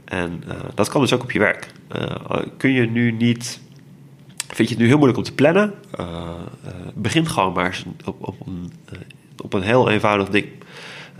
En 0.05 0.43
dat 0.75 0.89
kan 0.89 1.01
dus 1.01 1.13
ook 1.13 1.23
op 1.23 1.31
je 1.31 1.39
werk. 1.39 1.67
Kun 2.57 2.71
je 2.71 2.89
nu 2.89 3.11
niet... 3.11 3.59
Vind 4.47 4.69
je 4.69 4.73
het 4.73 4.83
nu 4.83 4.87
heel 4.87 4.97
moeilijk 4.97 5.17
om 5.17 5.25
te 5.25 5.33
plannen? 5.33 5.73
Begin 6.93 7.27
gewoon 7.27 7.53
maar 7.53 7.83
op, 8.05 8.27
op 8.27 8.47
een, 8.47 8.71
op 9.43 9.53
een 9.53 9.61
heel 9.61 9.89
eenvoudig 9.89 10.29
ding. 10.29 10.47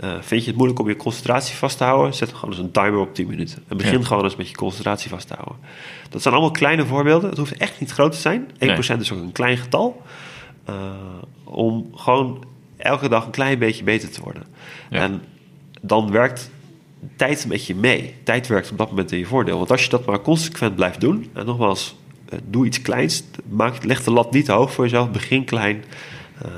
Uh, 0.04 0.10
vind 0.20 0.40
je 0.42 0.48
het 0.48 0.56
moeilijk 0.56 0.80
om 0.80 0.88
je 0.88 0.96
concentratie 0.96 1.56
vast 1.56 1.78
te 1.78 1.84
houden? 1.84 2.14
Zet 2.14 2.32
gewoon 2.32 2.50
eens 2.50 2.58
een 2.58 2.70
timer 2.70 2.98
op 2.98 3.14
10 3.14 3.26
minuten. 3.26 3.64
En 3.68 3.76
begin 3.76 3.98
Ja. 3.98 4.04
gewoon 4.04 4.24
eens 4.24 4.36
met 4.36 4.48
je 4.48 4.54
concentratie 4.54 5.10
vast 5.10 5.26
te 5.28 5.34
houden. 5.34 5.56
Dat 6.08 6.22
zijn 6.22 6.34
allemaal 6.34 6.52
kleine 6.52 6.86
voorbeelden. 6.86 7.28
Het 7.28 7.38
hoeft 7.38 7.56
echt 7.56 7.80
niet 7.80 7.90
groot 7.90 8.12
te 8.12 8.18
zijn. 8.18 8.50
1% 8.58 9.00
is 9.00 9.12
ook 9.12 9.20
een 9.20 9.32
klein 9.32 9.56
getal. 9.56 10.02
Uh, 10.68 10.74
om 11.44 11.90
gewoon 11.94 12.44
elke 12.76 13.08
dag 13.08 13.24
een 13.24 13.30
klein 13.30 13.58
beetje 13.58 13.84
beter 13.84 14.10
te 14.10 14.20
worden. 14.20 14.42
Ja. 14.90 14.98
En 15.00 15.22
dan 15.80 16.10
werkt 16.10 16.50
tijd 17.16 17.46
met 17.46 17.66
je 17.66 17.74
mee. 17.74 18.14
Tijd 18.22 18.46
werkt 18.46 18.70
op 18.70 18.78
dat 18.78 18.88
moment 18.88 19.12
in 19.12 19.18
je 19.18 19.26
voordeel. 19.26 19.56
Want 19.58 19.70
als 19.70 19.84
je 19.84 19.90
dat 19.90 20.06
maar 20.06 20.20
consequent 20.20 20.74
blijft 20.74 21.00
doen... 21.00 21.30
en 21.32 21.46
nogmaals, 21.46 21.96
uh, 22.32 22.38
doe 22.44 22.66
iets 22.66 22.82
kleins. 22.82 23.22
Maak, 23.48 23.84
leg 23.84 24.04
de 24.04 24.10
lat 24.10 24.32
niet 24.32 24.44
te 24.44 24.52
hoog 24.52 24.72
voor 24.72 24.84
jezelf. 24.84 25.10
Begin 25.10 25.44
klein. 25.44 25.84
Uh, 26.46 26.52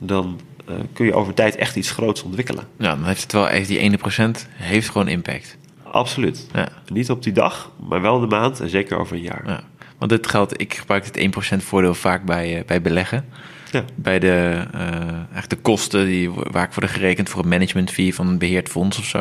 dan 0.00 0.40
uh, 0.68 0.74
kun 0.92 1.06
je 1.06 1.14
over 1.14 1.34
tijd 1.34 1.56
echt 1.56 1.76
iets 1.76 1.90
groots 1.90 2.22
ontwikkelen. 2.22 2.64
Ja, 2.78 2.94
dan 2.94 3.04
heeft 3.04 3.22
het 3.22 3.32
wel 3.32 3.48
echt 3.48 3.68
die 3.68 3.78
ene 3.78 3.96
procent 3.96 4.48
heeft 4.52 4.90
gewoon 4.90 5.08
impact. 5.08 5.56
Absoluut. 5.82 6.46
Ja. 6.52 6.68
Niet 6.86 7.10
op 7.10 7.22
die 7.22 7.32
dag, 7.32 7.70
maar 7.88 8.00
wel 8.00 8.20
de 8.20 8.26
maand 8.26 8.60
en 8.60 8.68
zeker 8.68 8.98
over 8.98 9.16
een 9.16 9.22
jaar. 9.22 9.42
Ja. 9.46 9.62
Want 9.98 10.10
dit 10.10 10.26
geldt, 10.26 10.60
ik 10.60 10.74
gebruik 10.74 11.04
het 11.04 11.18
1% 11.60 11.64
voordeel 11.64 11.94
vaak 11.94 12.24
bij, 12.24 12.58
uh, 12.58 12.64
bij 12.64 12.82
beleggen. 12.82 13.24
Ja. 13.70 13.84
Bij 13.94 14.18
de, 14.18 14.66
uh, 14.74 14.80
eigenlijk 15.12 15.48
de 15.48 15.56
kosten 15.56 16.06
die, 16.06 16.30
waar 16.30 16.64
ik 16.64 16.72
worden 16.72 16.90
gerekend 16.90 17.28
voor 17.28 17.42
een 17.42 17.48
management 17.48 17.90
fee 17.90 18.14
van 18.14 18.28
een 18.28 18.38
beheerd 18.38 18.68
fonds 18.68 18.98
of 18.98 19.04
zo. 19.04 19.18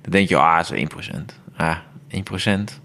Dan 0.00 0.10
denk 0.10 0.28
je, 0.28 0.36
ah, 0.36 0.64
zo 0.64 0.74
1%. 0.74 1.38
Ah, 1.56 1.76
1%. 2.08 2.80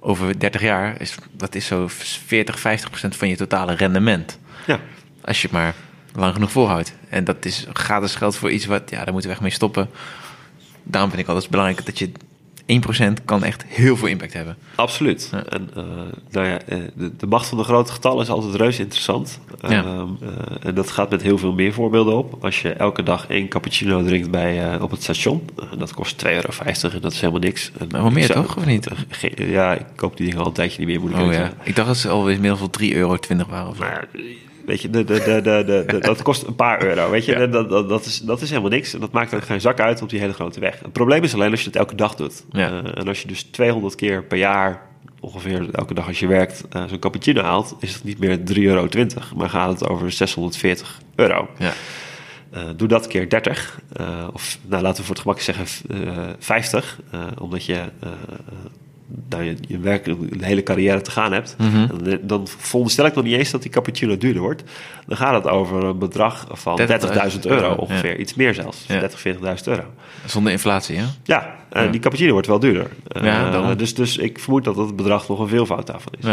Over 0.00 0.38
30 0.38 0.60
jaar, 0.60 1.00
is, 1.00 1.14
dat 1.32 1.54
is 1.54 1.66
zo 1.66 1.86
40, 1.88 2.58
50% 2.58 3.16
van 3.16 3.28
je 3.28 3.36
totale 3.36 3.74
rendement. 3.74 4.38
Ja. 4.66 4.80
Als 5.20 5.42
je 5.42 5.48
maar 5.50 5.74
lang 6.14 6.34
genoeg 6.34 6.50
volhoudt. 6.50 6.94
En 7.08 7.24
dat 7.24 7.44
is 7.44 7.66
gratis 7.72 8.14
geld 8.14 8.36
voor 8.36 8.50
iets 8.50 8.66
wat, 8.66 8.90
ja, 8.90 8.96
daar 9.04 9.12
moeten 9.12 9.30
we 9.30 9.34
echt 9.34 9.44
mee 9.44 9.50
stoppen. 9.50 9.90
Daarom 10.82 11.10
vind 11.10 11.22
ik 11.22 11.28
altijd 11.28 11.50
belangrijk 11.50 11.86
dat 11.86 11.98
je 11.98 12.10
1% 12.66 13.24
kan 13.24 13.44
echt 13.44 13.64
heel 13.66 13.96
veel 13.96 14.08
impact 14.08 14.32
hebben. 14.32 14.56
Absoluut. 14.74 15.28
Ja. 15.32 15.44
En 15.44 15.70
uh, 15.76 15.84
nou 16.30 16.46
ja, 16.46 16.58
de, 16.94 17.16
de, 17.16 17.26
macht 17.26 17.46
van 17.46 17.58
de 17.58 17.64
grote 17.64 17.92
getallen 17.92 18.22
is 18.22 18.28
altijd 18.28 18.54
reuze 18.54 18.82
interessant. 18.82 19.40
Ja. 19.60 19.84
Uh, 19.84 20.02
uh, 20.22 20.28
en 20.60 20.74
dat 20.74 20.90
gaat 20.90 21.10
met 21.10 21.22
heel 21.22 21.38
veel 21.38 21.52
meer 21.52 21.72
voorbeelden 21.72 22.16
op. 22.16 22.44
Als 22.44 22.62
je 22.62 22.72
elke 22.72 23.02
dag 23.02 23.26
één 23.26 23.48
cappuccino 23.48 24.02
drinkt 24.02 24.30
bij, 24.30 24.72
eh, 24.72 24.82
op 24.82 24.90
het 24.90 25.02
station, 25.02 25.48
dat 25.78 25.94
kost 25.94 26.18
2,50 26.18 26.30
euro 26.30 26.48
en 26.94 27.00
dat 27.00 27.12
is 27.12 27.20
helemaal 27.20 27.40
niks. 27.40 27.70
En 27.78 27.88
maar 27.90 28.12
meer 28.12 28.24
zou, 28.24 28.46
toch, 28.46 28.56
of 28.56 28.66
niet? 28.66 28.88
ja, 29.36 29.74
ik 29.74 29.86
koop 29.96 30.16
die 30.16 30.26
dingen 30.26 30.40
al 30.40 30.46
een 30.46 30.52
tijdje 30.52 30.78
niet 30.78 30.88
meer, 30.88 31.00
moet 31.00 31.10
ik 31.10 31.16
oh, 31.16 31.32
ja. 31.32 31.52
Ik 31.62 31.76
dacht 31.76 31.88
dat 31.88 31.96
ze 31.96 32.08
alweer 32.08 32.34
inmiddels 32.34 32.60
wel 32.60 32.88
3,20 32.90 32.96
euro 32.96 33.18
waren. 33.48 33.68
Of 33.68 33.78
maar, 33.78 34.08
Weet 34.66 34.82
je, 34.82 34.90
de, 34.90 35.04
de, 35.04 35.22
de, 35.24 35.40
de, 35.42 35.84
de, 35.86 35.98
dat 35.98 36.22
kost 36.22 36.42
een 36.42 36.54
paar 36.54 36.82
euro. 36.84 37.10
Weet 37.10 37.24
je, 37.24 37.48
dat, 37.48 37.68
dat, 37.68 37.88
dat, 37.88 38.04
is, 38.04 38.18
dat 38.18 38.40
is 38.40 38.48
helemaal 38.48 38.70
niks. 38.70 38.94
En 38.94 39.00
dat 39.00 39.12
maakt 39.12 39.34
ook 39.34 39.44
geen 39.44 39.60
zak 39.60 39.80
uit 39.80 40.02
op 40.02 40.08
die 40.08 40.20
hele 40.20 40.32
grote 40.32 40.60
weg. 40.60 40.80
Het 40.82 40.92
probleem 40.92 41.22
is 41.22 41.34
alleen 41.34 41.50
als 41.50 41.60
je 41.60 41.66
het 41.66 41.76
elke 41.76 41.94
dag 41.94 42.14
doet. 42.14 42.44
Uh, 42.52 42.62
en 42.98 43.08
als 43.08 43.22
je 43.22 43.28
dus 43.28 43.42
200 43.42 43.94
keer 43.94 44.24
per 44.24 44.38
jaar, 44.38 44.82
ongeveer 45.20 45.68
elke 45.72 45.94
dag 45.94 46.06
als 46.06 46.20
je 46.20 46.26
werkt, 46.26 46.64
uh, 46.76 46.84
zo'n 46.88 46.98
cappuccino 46.98 47.42
haalt, 47.42 47.76
is 47.78 47.94
het 47.94 48.04
niet 48.04 48.18
meer 48.18 48.38
3,20 48.38 48.44
euro, 48.54 48.88
maar 49.36 49.48
gaat 49.48 49.80
het 49.80 49.88
over 49.88 50.12
640 50.12 51.00
euro. 51.14 51.48
Ja. 51.58 51.72
Uh, 52.54 52.62
doe 52.76 52.88
dat 52.88 53.06
keer 53.06 53.28
30, 53.28 53.80
of 54.32 54.58
nou, 54.66 54.82
laten 54.82 55.00
we 55.00 55.06
voor 55.06 55.14
het 55.14 55.24
gemak 55.24 55.40
zeggen 55.40 55.66
50, 56.38 57.00
omdat 57.38 57.64
je 57.64 57.80
nou, 59.28 59.42
je, 59.42 59.56
je 59.68 59.78
werk, 59.78 60.06
een 60.06 60.40
hele 60.40 60.62
carrière 60.62 61.00
te 61.00 61.10
gaan 61.10 61.32
hebt, 61.32 61.56
mm 61.58 61.70
-hmm. 61.70 61.86
dan, 61.86 62.18
dan 62.22 62.48
veronderstel 62.58 63.06
ik 63.06 63.14
nog 63.14 63.24
niet 63.24 63.34
eens 63.34 63.50
dat 63.50 63.62
die 63.62 63.70
cappuccino 63.70 64.16
duurder 64.16 64.42
wordt. 64.42 64.62
Dan 65.06 65.16
gaat 65.16 65.34
het 65.34 65.52
over 65.52 65.84
een 65.84 65.98
bedrag 65.98 66.46
van 66.50 66.80
30.000 66.80 67.40
euro 67.42 67.74
ongeveer, 67.74 68.10
ja. 68.10 68.16
iets 68.16 68.34
meer 68.34 68.54
zelfs, 68.54 68.84
ja. 68.86 68.98
30, 68.98 69.22
40.000 69.22 69.40
euro. 69.64 69.84
Zonder 70.24 70.52
inflatie, 70.52 70.96
hè? 70.96 71.04
Ja, 71.22 71.54
en 71.70 71.84
ja. 71.84 71.90
die 71.90 72.00
cappuccino 72.00 72.32
wordt 72.32 72.46
wel 72.46 72.58
duurder. 72.58 72.90
Uh, 73.22 73.76
dus, 73.76 73.94
dus 73.94 74.16
ik 74.16 74.38
vermoed 74.38 74.64
dat 74.64 74.74
dat 74.76 74.96
bedrag 74.96 75.28
nog 75.28 75.38
een 75.38 75.48
veelvoud 75.48 75.86
daarvan 75.86 76.12
is. 76.18 76.26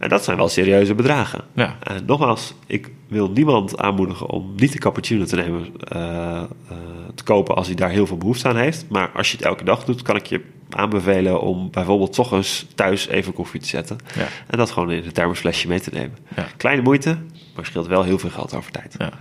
En 0.00 0.08
dat 0.08 0.24
zijn 0.24 0.36
wel 0.36 0.48
serieuze 0.48 0.94
bedragen. 0.94 1.44
Ja. 1.54 1.76
En 1.82 2.04
nogmaals, 2.04 2.54
ik 2.66 2.90
wil 3.08 3.30
niemand 3.30 3.78
aanmoedigen 3.78 4.26
om 4.26 4.52
niet 4.56 4.72
de 4.72 4.78
cappuccino 4.78 5.24
te 5.24 5.36
nemen, 5.36 5.72
uh, 5.92 5.98
uh, 5.98 6.78
te 7.14 7.24
kopen 7.24 7.54
als 7.54 7.66
hij 7.66 7.76
daar 7.76 7.90
heel 7.90 8.06
veel 8.06 8.16
behoefte 8.16 8.48
aan 8.48 8.56
heeft. 8.56 8.86
Maar 8.88 9.10
als 9.14 9.30
je 9.30 9.36
het 9.36 9.46
elke 9.46 9.64
dag 9.64 9.84
doet, 9.84 10.02
kan 10.02 10.16
ik 10.16 10.26
je 10.26 10.40
aanbevelen 10.70 11.40
om 11.40 11.70
bijvoorbeeld 11.70 12.12
toch 12.12 12.32
eens 12.32 12.66
thuis 12.74 13.08
even 13.08 13.32
koffie 13.32 13.60
te 13.60 13.66
zetten. 13.66 13.98
Ja. 14.14 14.26
En 14.46 14.58
dat 14.58 14.70
gewoon 14.70 14.90
in 14.90 15.04
een 15.04 15.12
thermosflesje 15.12 15.68
mee 15.68 15.80
te 15.80 15.90
nemen. 15.92 16.16
Ja. 16.36 16.46
Kleine 16.56 16.82
moeite, 16.82 17.18
maar 17.54 17.64
scheelt 17.66 17.86
wel 17.86 18.02
heel 18.02 18.18
veel 18.18 18.30
geld 18.30 18.54
over 18.54 18.70
tijd. 18.70 18.94
Ja. 18.98 19.04
Dat 19.04 19.14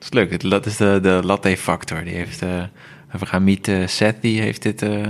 is 0.00 0.12
leuk. 0.12 0.50
Dat 0.50 0.66
is 0.66 0.76
de, 0.76 0.98
de 1.02 1.20
latte 1.24 1.56
factor. 1.56 2.04
Die 2.04 2.14
heeft, 2.14 2.42
uh, 2.42 2.62
Hamid 3.28 3.68
uh, 3.68 3.86
Seth, 3.86 4.22
die 4.22 4.40
heeft 4.40 4.62
dit 4.62 4.82
uh, 4.82 5.06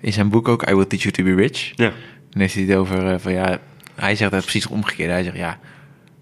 in 0.00 0.12
zijn 0.12 0.28
boek 0.28 0.48
ook, 0.48 0.68
I 0.70 0.74
Will 0.74 0.86
Teach 0.86 1.02
You 1.02 1.14
To 1.14 1.22
Be 1.22 1.34
Rich. 1.34 1.72
Ja. 1.74 1.92
Dan 2.30 2.40
heeft 2.40 2.54
hij 2.54 2.62
het 2.62 2.74
over 2.74 3.20
van 3.20 3.32
ja, 3.32 3.58
hij 4.00 4.16
zegt 4.16 4.30
dat 4.30 4.42
precies 4.42 4.66
omgekeerd. 4.66 5.10
Hij 5.10 5.22
zegt 5.22 5.36
ja, 5.36 5.58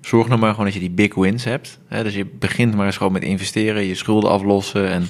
zorg 0.00 0.28
nou 0.28 0.40
maar 0.40 0.50
gewoon 0.50 0.64
dat 0.64 0.74
je 0.74 0.80
die 0.80 0.90
big 0.90 1.14
wins 1.14 1.44
hebt. 1.44 1.78
Hè? 1.88 2.02
Dus 2.02 2.14
je 2.14 2.26
begint 2.26 2.74
maar 2.74 2.86
eens 2.86 2.96
gewoon 2.96 3.12
met 3.12 3.22
investeren, 3.22 3.84
je 3.84 3.94
schulden 3.94 4.30
aflossen 4.30 4.88
en 4.88 5.08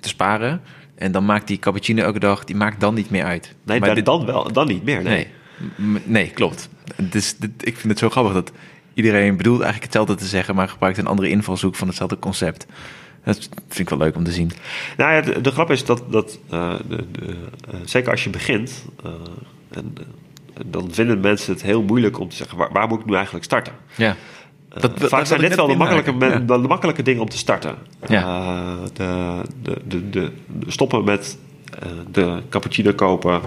te 0.00 0.08
sparen. 0.08 0.60
En 0.94 1.12
dan 1.12 1.24
maakt 1.24 1.46
die 1.46 1.58
cappuccino 1.58 2.02
elke 2.02 2.18
dag, 2.18 2.44
die 2.44 2.56
maakt 2.56 2.80
dan 2.80 2.94
niet 2.94 3.10
meer 3.10 3.24
uit. 3.24 3.54
Nee, 3.64 3.78
maar 3.78 3.88
dan, 3.88 3.96
dit, 3.96 4.04
dan 4.04 4.26
wel, 4.26 4.52
dan 4.52 4.66
niet 4.66 4.84
meer. 4.84 5.02
Nee, 5.02 5.26
nee, 5.76 6.02
nee 6.04 6.30
klopt. 6.30 6.68
Dus 6.96 7.36
dit, 7.36 7.50
ik 7.56 7.76
vind 7.76 7.88
het 7.88 7.98
zo 7.98 8.10
grappig 8.10 8.32
dat 8.32 8.52
iedereen 8.94 9.36
bedoelt 9.36 9.60
eigenlijk 9.60 9.92
hetzelfde 9.92 10.14
te 10.14 10.28
zeggen, 10.28 10.54
maar 10.54 10.68
gebruikt 10.68 10.98
een 10.98 11.06
andere 11.06 11.28
invalshoek 11.28 11.74
van 11.74 11.88
hetzelfde 11.88 12.18
concept. 12.18 12.66
Dat 13.24 13.48
vind 13.68 13.78
ik 13.78 13.88
wel 13.88 13.98
leuk 13.98 14.16
om 14.16 14.24
te 14.24 14.32
zien. 14.32 14.50
Nou 14.96 15.12
ja, 15.12 15.20
de, 15.20 15.40
de 15.40 15.50
grap 15.50 15.70
is 15.70 15.84
dat, 15.84 16.02
dat 16.10 16.38
uh, 16.52 16.74
de, 16.88 17.04
de, 17.12 17.36
uh, 17.74 17.80
zeker 17.84 18.10
als 18.10 18.24
je 18.24 18.30
begint, 18.30 18.84
uh, 19.04 19.10
en, 19.70 19.94
dan 20.66 20.88
vinden 20.90 21.20
mensen 21.20 21.52
het 21.52 21.62
heel 21.62 21.82
moeilijk 21.82 22.18
om 22.18 22.28
te 22.28 22.36
zeggen, 22.36 22.58
waar, 22.58 22.72
waar 22.72 22.88
moet 22.88 23.00
ik 23.00 23.06
nu 23.06 23.14
eigenlijk 23.14 23.44
starten? 23.44 23.72
Ja. 23.96 24.16
Dat, 24.80 24.98
dat, 24.98 25.08
vaak 25.08 25.26
zijn 25.26 25.40
dit 25.40 25.54
wel 25.54 25.66
de 25.66 25.76
makkelijke, 25.76 26.14
ja. 26.18 26.38
de 26.38 26.68
makkelijke 26.68 27.02
dingen 27.02 27.22
om 27.22 27.28
te 27.28 27.36
starten. 27.36 27.74
Ja. 28.08 28.22
Uh, 28.22 28.82
de, 28.92 29.40
de, 29.62 29.80
de, 30.10 30.10
de, 30.10 30.30
stoppen 30.70 31.04
met 31.04 31.38
uh, 31.82 31.88
de 32.10 32.42
cappuccino 32.48 32.92
kopen 32.92 33.40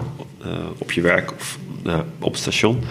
uh, 0.46 0.52
op 0.78 0.92
je 0.92 1.00
werk 1.00 1.32
of 1.32 1.58
op 2.18 2.32
het 2.32 2.40
station. 2.40 2.84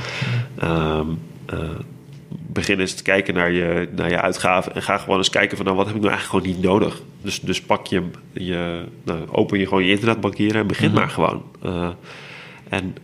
begin 2.29 2.79
eens 2.79 2.93
te 2.93 3.03
kijken 3.03 3.33
naar 3.33 3.51
je, 3.51 3.89
naar 3.95 4.09
je 4.09 4.21
uitgaven 4.21 4.75
en 4.75 4.81
ga 4.81 4.97
gewoon 4.97 5.17
eens 5.17 5.29
kijken 5.29 5.57
van 5.57 5.65
nou, 5.65 5.77
wat 5.77 5.85
heb 5.87 5.95
ik 5.95 6.01
nou 6.01 6.13
eigenlijk 6.13 6.45
gewoon 6.45 6.55
niet 6.55 6.69
nodig. 6.69 7.01
Dus, 7.21 7.39
dus 7.39 7.61
pak 7.61 7.87
je, 7.87 8.03
je 8.33 8.83
nou, 9.03 9.19
open 9.31 9.59
je 9.59 9.67
gewoon 9.67 9.83
je 9.83 9.91
internetbankieren 9.91 10.61
en 10.61 10.67
begin 10.67 10.91
Mhm. 10.91 10.99
maar 10.99 11.09
gewoon. 11.09 11.43
en 12.69 12.95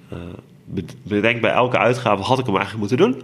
bedenk 1.04 1.42
bij 1.42 1.52
elke 1.52 1.78
uitgave, 1.78 2.24
had 2.24 2.40
ik 2.40 2.46
hem 2.46 2.56
eigenlijk 2.56 2.90
moeten 2.90 3.12
doen? 3.12 3.22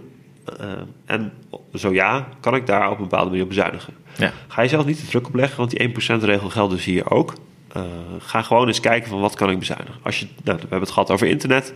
Uh, 0.60 0.72
en 1.04 1.32
zo 1.74 1.92
ja, 1.92 2.28
kan 2.40 2.54
ik 2.54 2.66
daar 2.66 2.90
op 2.90 2.96
een 2.96 3.02
bepaalde 3.02 3.28
manier 3.28 3.42
op 3.42 3.48
bezuinigen. 3.48 3.94
Ja. 4.16 4.32
Ga 4.48 4.62
je 4.62 4.68
zelf 4.68 4.86
niet 4.86 5.00
de 5.00 5.06
druk 5.06 5.26
opleggen, 5.26 5.58
want 5.58 5.70
die 5.70 5.88
1% 6.20 6.24
regel 6.24 6.48
geldt 6.48 6.72
dus 6.72 6.84
hier 6.84 7.10
ook. 7.10 7.34
Uh, 7.76 7.82
ga 8.18 8.42
gewoon 8.42 8.66
eens 8.66 8.80
kijken 8.80 9.08
van 9.08 9.20
wat 9.20 9.34
kan 9.34 9.50
ik 9.50 9.58
bezuinigen. 9.58 9.94
Als 10.02 10.18
je, 10.18 10.26
nou, 10.44 10.56
we 10.56 10.60
hebben 10.60 10.80
het 10.80 10.90
gehad 10.90 11.10
over 11.10 11.26
internet. 11.26 11.72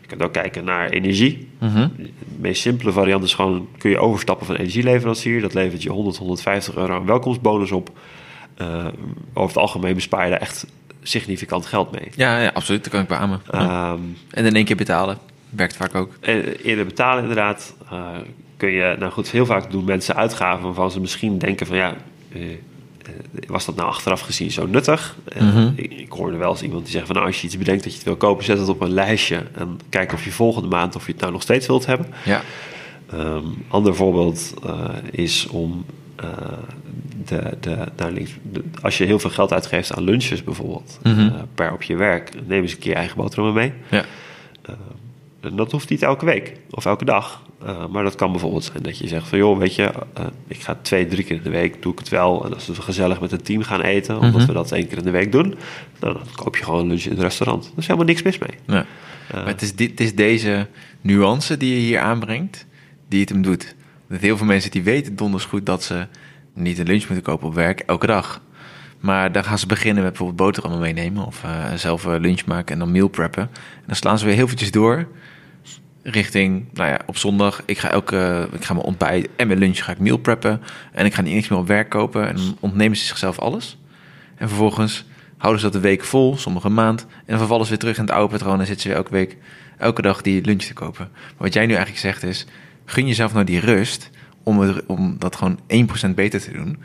Je 0.00 0.06
kunt 0.06 0.22
ook 0.22 0.32
kijken 0.32 0.64
naar 0.64 0.88
energie. 0.88 1.48
-hmm. 1.58 1.92
De 1.96 2.10
meest 2.36 2.60
simpele 2.62 2.92
variant 2.92 3.24
is 3.24 3.34
gewoon... 3.34 3.68
kun 3.78 3.90
je 3.90 3.98
overstappen 3.98 4.46
van 4.46 4.54
energieleverancier. 4.54 5.40
Dat 5.40 5.54
levert 5.54 5.82
je 5.82 5.90
100, 5.90 6.16
150 6.16 6.76
euro 6.76 6.94
aan 6.94 7.06
welkomstbonus 7.06 7.72
op. 7.72 7.90
Uh, 8.58 8.86
over 9.32 9.48
het 9.48 9.56
algemeen 9.56 9.94
bespaar 9.94 10.24
je 10.24 10.30
daar 10.30 10.40
echt 10.40 10.66
significant 11.04 11.66
geld 11.66 11.90
mee. 11.90 12.08
Ja, 12.16 12.40
ja 12.40 12.50
absoluut. 12.54 12.84
Dat 12.84 12.92
kan 12.92 13.02
ik 13.02 13.08
beamen. 13.08 13.40
Um, 13.54 14.16
en 14.30 14.44
in 14.44 14.54
één 14.54 14.64
keer 14.64 14.76
betalen. 14.76 15.18
Werkt 15.50 15.76
vaak 15.76 15.94
ook. 15.94 16.12
Eerder 16.62 16.86
betalen 16.86 17.22
inderdaad. 17.22 17.74
Uh, 17.92 18.08
kun 18.56 18.70
je, 18.70 18.96
nou 18.98 19.12
goed, 19.12 19.30
heel 19.30 19.46
vaak 19.46 19.70
doen 19.70 19.84
mensen 19.84 20.16
uitgaven 20.16 20.64
waarvan 20.64 20.90
ze 20.90 21.00
misschien 21.00 21.38
denken 21.38 21.66
van 21.66 21.76
ja, 21.76 21.94
uh, 22.32 22.42
was 23.46 23.64
dat 23.64 23.76
nou 23.76 23.88
achteraf 23.88 24.20
gezien 24.20 24.50
zo 24.50 24.66
nuttig? 24.66 25.16
Mm 25.38 25.50
-hmm. 25.50 25.72
ik, 25.76 25.92
ik, 25.92 26.12
hoorde 26.12 26.36
wel 26.36 26.50
eens 26.50 26.62
iemand 26.62 26.82
die 26.82 26.92
zegt 26.92 27.06
van 27.06 27.14
nou, 27.14 27.26
als 27.26 27.40
je 27.40 27.46
iets 27.46 27.58
bedenkt 27.58 27.82
dat 27.82 27.92
je 27.92 27.98
het 27.98 28.06
wil 28.06 28.16
kopen, 28.16 28.44
zet 28.44 28.58
het 28.58 28.68
op 28.68 28.80
een 28.80 28.92
lijstje 28.92 29.42
en 29.54 29.80
kijk 29.88 30.12
of 30.12 30.24
je 30.24 30.32
volgende 30.32 30.68
maand 30.68 30.96
of 30.96 31.06
je 31.06 31.12
het 31.12 31.20
nou 31.20 31.32
nog 31.32 31.42
steeds 31.42 31.66
wilt 31.66 31.86
hebben. 31.86 32.06
Ja. 32.24 32.42
Um, 33.14 33.64
ander 33.68 33.94
voorbeeld 33.94 34.54
uh, 34.66 34.88
is 35.10 35.46
om 35.46 35.84
uh, 36.24 36.30
de, 37.28 37.56
de, 37.60 37.76
naar 37.96 38.10
links, 38.10 38.30
de, 38.52 38.64
als 38.82 38.98
je 38.98 39.04
heel 39.04 39.18
veel 39.18 39.30
geld 39.30 39.52
uitgeeft 39.52 39.92
aan 39.92 40.04
lunches 40.04 40.44
bijvoorbeeld, 40.44 40.98
mm 41.02 41.14
-hmm. 41.14 41.32
per 41.54 41.72
op 41.72 41.82
je 41.82 41.96
werk, 41.96 42.30
neem 42.46 42.62
eens 42.62 42.72
een 42.72 42.78
keer 42.78 42.90
je 42.90 42.96
eigen 42.96 43.16
boterhammen 43.16 43.54
mee. 43.54 43.72
Ja. 43.90 44.04
En 45.40 45.56
dat 45.56 45.72
hoeft 45.72 45.88
niet 45.88 46.02
elke 46.02 46.24
week 46.24 46.56
of 46.70 46.84
elke 46.84 47.04
dag. 47.04 47.42
Uh, 47.66 47.86
maar 47.86 48.02
dat 48.02 48.14
kan 48.14 48.30
bijvoorbeeld 48.30 48.64
zijn 48.64 48.82
dat 48.82 48.98
je 48.98 49.08
zegt 49.08 49.28
van... 49.28 49.38
joh, 49.38 49.58
weet 49.58 49.74
je, 49.74 49.92
ik 50.46 50.60
ga 50.60 50.78
twee, 50.82 51.06
drie 51.06 51.24
keer 51.24 51.36
in 51.36 51.42
de 51.42 51.50
week, 51.50 51.82
doe 51.82 51.92
ik 51.92 51.98
het 51.98 52.08
wel. 52.08 52.44
En 52.44 52.54
als 52.54 52.66
we 52.66 52.82
gezellig 52.82 53.20
met 53.20 53.30
het 53.30 53.44
team 53.44 53.62
gaan 53.62 53.80
eten, 53.80 54.14
omdat 54.14 54.30
mm 54.30 54.38
-hmm. 54.38 54.46
we 54.46 54.52
dat 54.52 54.72
één 54.72 54.88
keer 54.88 54.98
in 54.98 55.04
de 55.04 55.10
week 55.10 55.32
doen... 55.32 55.54
Dan 55.98 56.16
koop 56.34 56.56
je 56.56 56.64
gewoon 56.64 56.86
lunch 56.86 57.02
in 57.02 57.10
het 57.10 57.20
restaurant. 57.20 57.64
Er 57.64 57.72
is 57.76 57.86
helemaal 57.86 58.06
niks 58.06 58.22
mis 58.22 58.38
mee. 58.38 58.58
Ja. 58.66 58.86
Maar 59.32 59.46
het 59.46 59.62
is, 59.62 59.74
dit, 59.74 59.90
het 59.90 60.00
is 60.00 60.14
deze 60.14 60.66
nuance 61.00 61.56
die 61.56 61.74
je 61.74 61.80
hier 61.80 61.98
aanbrengt, 61.98 62.66
die 63.08 63.20
het 63.20 63.28
hem 63.28 63.42
doet. 63.42 63.74
Dat 64.08 64.20
heel 64.20 64.36
veel 64.36 64.46
mensen 64.46 64.70
die 64.70 64.82
weten 64.82 65.16
donders 65.16 65.44
goed 65.44 65.66
dat 65.66 65.82
ze 65.82 66.06
niet 66.54 66.78
een 66.78 66.86
lunch 66.86 67.06
moeten 67.08 67.22
kopen 67.22 67.46
op 67.46 67.54
werk, 67.54 67.80
elke 67.80 68.06
dag. 68.06 68.42
Maar 69.00 69.32
dan 69.32 69.44
gaan 69.44 69.58
ze 69.58 69.66
beginnen 69.66 70.02
met 70.02 70.12
bijvoorbeeld 70.12 70.48
boterhammen 70.48 70.80
meenemen 70.80 71.26
of 71.26 71.44
eh, 71.44 71.72
zelf 71.74 72.04
een 72.04 72.20
lunch 72.20 72.44
maken 72.44 72.72
en 72.72 72.78
dan 72.78 72.92
meal 72.92 73.08
preppen. 73.08 73.42
En 73.52 73.82
dan 73.86 73.96
slaan 73.96 74.18
ze 74.18 74.24
weer 74.24 74.34
heel 74.34 74.44
eventjes 74.44 74.70
door 74.70 75.06
richting, 76.04 76.66
nou 76.72 76.88
ja, 76.88 77.00
op 77.06 77.16
zondag, 77.16 77.62
ik 77.64 77.78
ga 77.78 77.90
elke, 77.90 78.48
ik 78.52 78.64
ga 78.64 78.72
mijn 78.72 78.86
ontbijt 78.86 79.28
en 79.36 79.46
mijn 79.46 79.58
lunch 79.58 79.84
ga 79.84 79.92
ik 79.92 79.98
meal 79.98 80.16
preppen. 80.16 80.62
En 80.92 81.04
ik 81.04 81.14
ga 81.14 81.22
niet 81.22 81.34
niks 81.34 81.48
meer 81.48 81.58
op 81.58 81.66
werk 81.66 81.88
kopen. 81.88 82.28
En 82.28 82.36
ontnemen 82.60 82.96
ze 82.96 83.04
zichzelf 83.04 83.38
alles. 83.38 83.78
En 84.36 84.48
vervolgens 84.48 85.04
houden 85.36 85.60
ze 85.60 85.66
dat 85.66 85.74
een 85.76 85.88
week 85.88 86.04
vol, 86.04 86.36
sommige 86.36 86.68
maand. 86.68 87.00
En 87.00 87.24
dan 87.26 87.38
vervallen 87.38 87.64
ze 87.64 87.70
weer 87.70 87.80
terug 87.80 87.96
in 87.96 88.02
het 88.02 88.12
oude 88.12 88.32
patroon 88.32 88.60
en 88.60 88.66
zitten 88.66 88.82
ze 88.82 88.88
weer 88.88 88.96
elke 88.96 89.10
week, 89.10 89.36
elke 89.78 90.02
dag 90.02 90.22
die 90.22 90.44
lunch 90.44 90.62
te 90.62 90.72
kopen. 90.72 91.08
Maar 91.12 91.32
wat 91.36 91.52
jij 91.52 91.66
nu 91.66 91.74
eigenlijk 91.74 92.02
zegt 92.02 92.22
is, 92.22 92.46
gun 92.84 93.06
jezelf 93.06 93.32
nou 93.32 93.44
die 93.44 93.60
rust 93.60 94.10
om, 94.44 94.60
het, 94.60 94.86
om 94.86 95.16
dat 95.18 95.36
gewoon 95.36 95.58
1% 96.10 96.14
beter 96.14 96.40
te 96.40 96.52
doen. 96.52 96.78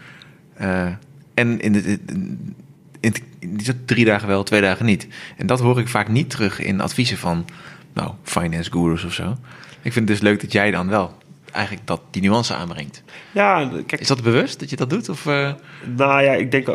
Uh, 0.61 0.85
en 1.33 1.59
in 1.59 1.71
de, 1.71 1.81
in, 1.81 2.55
in, 2.99 3.13
in, 3.39 3.59
drie 3.85 4.05
dagen 4.05 4.27
wel, 4.27 4.43
twee 4.43 4.61
dagen 4.61 4.85
niet. 4.85 5.07
En 5.37 5.47
dat 5.47 5.59
hoor 5.59 5.79
ik 5.79 5.87
vaak 5.87 6.07
niet 6.07 6.29
terug 6.29 6.59
in 6.59 6.81
adviezen 6.81 7.17
van 7.17 7.45
nou, 7.93 8.11
finance 8.23 8.71
gurus 8.71 9.03
of 9.03 9.13
zo. 9.13 9.37
Ik 9.81 9.93
vind 9.93 9.95
het 9.95 10.07
dus 10.07 10.19
leuk 10.19 10.41
dat 10.41 10.51
jij 10.51 10.71
dan 10.71 10.87
wel 10.87 11.17
eigenlijk 11.51 11.87
dat, 11.87 12.01
die 12.11 12.21
nuance 12.21 12.53
aanbrengt. 12.53 13.03
Ja, 13.31 13.69
kijk, 13.85 14.01
is 14.01 14.07
dat 14.07 14.23
bewust 14.23 14.59
dat 14.59 14.69
je 14.69 14.75
dat 14.75 14.89
doet? 14.89 15.09
Of, 15.09 15.25
uh... 15.25 15.53
Nou 15.95 16.23
ja, 16.23 16.33
ik 16.33 16.51
denk... 16.51 16.67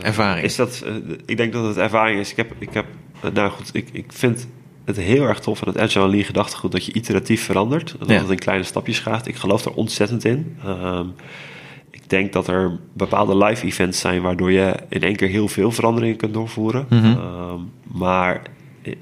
ervaring. 0.00 0.44
Is 0.44 0.56
dat, 0.56 0.84
uh, 0.86 1.16
ik 1.26 1.36
denk 1.36 1.52
dat 1.52 1.64
het 1.64 1.76
ervaring 1.76 2.20
is. 2.20 2.30
Ik 2.30 2.36
heb, 2.36 2.52
ik 2.58 2.72
heb 2.72 2.86
nou 3.32 3.50
goed, 3.50 3.70
ik, 3.72 3.88
ik 3.92 4.12
vind 4.12 4.46
het 4.84 4.96
heel 4.96 5.22
erg 5.22 5.40
tof 5.40 5.58
van 5.58 5.68
het 5.68 5.78
Agile 5.78 6.08
Lean 6.08 6.24
gedachtegoed 6.24 6.72
dat 6.72 6.86
je 6.86 6.92
iteratief 6.92 7.44
verandert. 7.44 7.94
Dat 7.98 8.08
ja. 8.08 8.18
het 8.18 8.30
in 8.30 8.38
kleine 8.38 8.64
stapjes 8.64 8.98
gaat. 8.98 9.26
Ik 9.26 9.36
geloof 9.36 9.64
er 9.64 9.72
ontzettend 9.72 10.24
in. 10.24 10.56
Um, 10.66 11.14
ik 11.90 12.08
denk 12.08 12.32
dat 12.32 12.48
er 12.48 12.78
bepaalde 12.92 13.44
live 13.44 13.66
events 13.66 14.00
zijn 14.00 14.22
waardoor 14.22 14.52
je 14.52 14.74
in 14.88 15.02
één 15.02 15.16
keer 15.16 15.28
heel 15.28 15.48
veel 15.48 15.70
veranderingen 15.70 16.16
kunt 16.16 16.34
doorvoeren. 16.34 16.86
Mm 16.88 17.00
-hmm. 17.00 17.18
um, 17.18 17.70
maar 17.92 18.42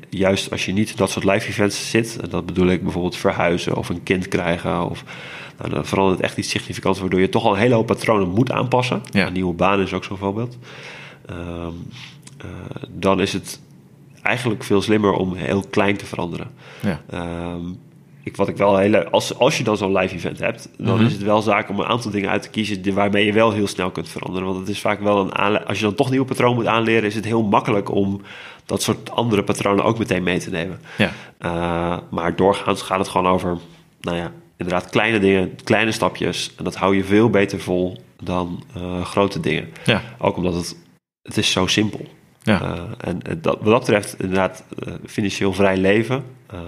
juist 0.09 0.51
als 0.51 0.65
je 0.65 0.73
niet 0.73 0.97
dat 0.97 1.11
soort 1.11 1.25
live 1.25 1.49
events 1.49 1.91
zit, 1.91 2.19
en 2.21 2.31
dat 2.31 2.47
bedoel 2.47 2.69
ik 2.69 2.83
bijvoorbeeld 2.83 3.17
verhuizen 3.17 3.77
of 3.77 3.89
een 3.89 4.03
kind 4.03 4.29
krijgen, 4.29 4.91
of 4.91 5.05
nou, 5.59 5.71
dan 5.71 5.87
verandert 5.87 6.21
echt 6.21 6.37
iets 6.37 6.51
significants, 6.51 7.01
waardoor 7.01 7.21
je 7.21 7.29
toch 7.29 7.45
al 7.45 7.53
een 7.53 7.59
hele 7.59 7.75
hoop 7.75 7.87
patronen 7.87 8.29
moet 8.29 8.53
aanpassen. 8.53 9.03
Ja. 9.11 9.27
Een 9.27 9.33
nieuwe 9.33 9.55
baan 9.55 9.81
is 9.81 9.93
ook 9.93 10.05
zo'n 10.05 10.17
voorbeeld. 10.17 10.59
Um, 11.31 11.37
uh, 11.37 12.47
dan 12.89 13.21
is 13.21 13.33
het 13.33 13.61
eigenlijk 14.23 14.65
veel 14.65 14.83
slimmer 14.83 15.13
om 15.13 15.35
heel 15.35 15.65
klein 15.71 15.97
te 15.97 16.07
veranderen. 16.07 16.51
Ja. 16.81 17.01
Um, 17.55 17.79
ik, 18.23 18.37
wat 18.37 18.49
ik 18.49 18.57
wel 18.57 18.77
heel, 18.77 19.05
als, 19.05 19.39
als 19.39 19.59
je 19.59 19.65
dan 19.65 19.77
zo'n 19.77 19.97
live 19.97 20.15
event 20.15 20.39
hebt, 20.39 20.69
dan 20.77 20.87
mm 20.87 20.97
-hmm. 20.97 21.07
is 21.07 21.13
het 21.13 21.23
wel 21.23 21.43
zaak 21.43 21.69
om 21.69 21.81
een 21.81 21.87
aantal 21.87 22.11
dingen 22.11 22.31
uit 22.31 22.43
te 22.43 22.51
kiezen 22.51 22.95
waarmee 22.95 23.27
je 23.27 23.33
wel 23.33 23.53
heel 23.53 23.67
snel 23.67 23.91
kunt 23.91 24.09
veranderen. 24.09 24.47
Want 24.47 24.59
het 24.59 24.69
is 24.69 24.81
vaak 24.81 25.01
wel 25.01 25.21
een 25.21 25.65
als 25.65 25.79
je 25.79 25.85
dan 25.85 25.95
toch 25.95 26.11
nieuw 26.11 26.25
patroon 26.25 26.55
moet 26.55 26.67
aanleren, 26.67 27.09
is 27.09 27.15
het 27.15 27.25
heel 27.25 27.43
makkelijk 27.43 27.91
om 27.91 28.21
dat 28.67 28.83
soort 28.83 29.11
andere 29.11 29.45
patronen 29.45 29.85
ook 29.85 29.99
meteen 29.99 30.23
mee 30.23 30.39
te 30.39 30.51
nemen. 30.51 30.81
Ja. 30.99 31.11
Uh, 31.41 31.99
maar 32.11 32.37
doorgaans 32.37 32.83
gaat 32.83 32.99
het 32.99 33.09
gewoon 33.09 33.27
over, 33.27 33.59
nou 34.01 34.17
ja, 34.17 34.33
inderdaad 34.57 34.91
kleine 34.91 35.19
dingen, 35.19 35.57
kleine 35.65 35.93
stapjes. 35.93 36.53
En 36.57 36.65
dat 36.65 36.77
hou 36.77 36.97
je 36.97 37.05
veel 37.05 37.31
beter 37.31 37.61
vol 37.61 38.03
dan 38.23 38.65
uh, 38.77 39.05
grote 39.05 39.41
dingen. 39.41 39.69
Ja. 39.85 40.03
Ook 40.19 40.37
omdat 40.37 40.55
het, 40.55 40.77
het 41.23 41.37
is 41.37 41.53
zo 41.53 41.67
simpel. 41.67 42.07
Ja. 42.43 42.63
Uh, 42.63 42.83
en 42.99 43.21
dat, 43.41 43.59
wat 43.61 43.65
dat 43.65 43.79
betreft, 43.81 44.21
inderdaad, 44.21 44.65
uh, 44.87 44.95
financieel 45.07 45.53
vrij 45.53 45.77
leven, 45.77 46.25
uh, 46.55 46.61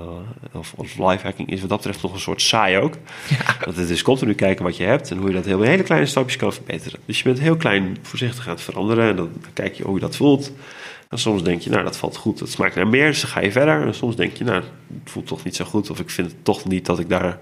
of, 0.53 0.73
of 0.77 0.99
lifehacking 0.99 1.51
is 1.51 1.61
wat 1.61 1.69
dat 1.69 1.79
betreft 1.79 2.03
nog 2.03 2.13
een 2.13 2.21
soort 2.21 2.43
saai 2.43 2.79
ook. 2.79 2.95
Ja. 3.29 3.57
Want 3.65 3.77
het 3.77 3.91
is 3.91 4.03
continu 4.03 4.35
kijken 4.35 4.65
wat 4.65 4.77
je 4.77 4.85
hebt 4.85 5.11
en 5.11 5.19
hoe 5.19 5.29
je 5.29 5.35
dat 5.35 5.45
heel 5.45 5.61
hele 5.61 5.83
kleine 5.83 6.07
stapjes 6.07 6.37
kan 6.37 6.53
verbeteren. 6.53 7.01
Dus 7.07 7.19
je 7.19 7.25
bent 7.25 7.41
heel 7.41 7.57
klein 7.57 7.99
voorzichtig 8.03 8.47
aan 8.47 8.53
het 8.55 8.63
veranderen 8.63 9.09
en 9.09 9.17
dan, 9.17 9.31
dan 9.41 9.53
kijk 9.53 9.75
je 9.75 9.83
hoe 9.83 9.95
je 9.95 10.01
dat 10.01 10.17
voelt. 10.17 10.53
En 11.09 11.19
soms 11.19 11.43
denk 11.43 11.61
je, 11.61 11.71
nou, 11.71 11.85
dat 11.85 11.97
valt 11.97 12.17
goed, 12.17 12.39
dat 12.39 12.49
smaakt 12.49 12.75
naar 12.75 12.89
meer, 12.89 13.07
dus 13.07 13.21
dan 13.21 13.31
ga 13.31 13.41
je 13.41 13.53
verder. 13.53 13.87
En 13.87 13.95
soms 13.95 14.17
denk 14.17 14.37
je, 14.37 14.45
nou, 14.45 14.63
het 15.03 15.11
voelt 15.11 15.27
toch 15.27 15.45
niet 15.45 15.57
zo 15.57 15.65
goed, 15.65 15.91
of 15.91 16.01
ik 16.01 16.11
vind 16.11 16.31
het 16.31 16.45
toch 16.45 16.65
niet 16.65 16.87
dat 16.87 16.99
ik 16.99 17.09
daar, 17.09 17.39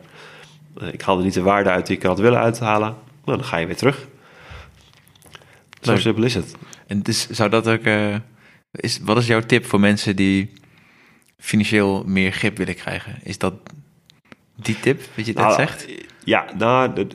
ik 0.92 1.02
haal 1.02 1.18
er 1.18 1.24
niet 1.24 1.34
de 1.34 1.42
waarde 1.42 1.70
uit 1.70 1.86
die 1.86 1.96
ik 1.96 2.02
had 2.02 2.18
willen 2.18 2.38
uithalen. 2.38 2.94
Nou, 3.24 3.38
dan 3.38 3.46
ga 3.46 3.56
je 3.56 3.66
weer 3.66 3.76
terug. 3.76 4.06
Zo 5.80 5.96
simpel 5.96 6.22
is 6.22 6.34
het. 6.34 6.54
En 6.90 7.02
dus 7.02 7.28
zou 7.28 7.50
dat 7.50 7.68
ook. 7.68 7.84
Uh, 7.84 8.14
is, 8.70 8.98
wat 8.98 9.16
is 9.16 9.26
jouw 9.26 9.40
tip 9.40 9.64
voor 9.64 9.80
mensen 9.80 10.16
die 10.16 10.52
financieel 11.38 12.02
meer 12.06 12.32
grip 12.32 12.56
willen 12.56 12.74
krijgen? 12.74 13.18
Is 13.22 13.38
dat 13.38 13.54
die 14.56 14.80
tip, 14.80 15.00
wat 15.16 15.26
je 15.26 15.32
net 15.32 15.42
nou, 15.42 15.54
zegt? 15.54 15.86
Ja, 16.24 16.44
nou, 16.58 17.06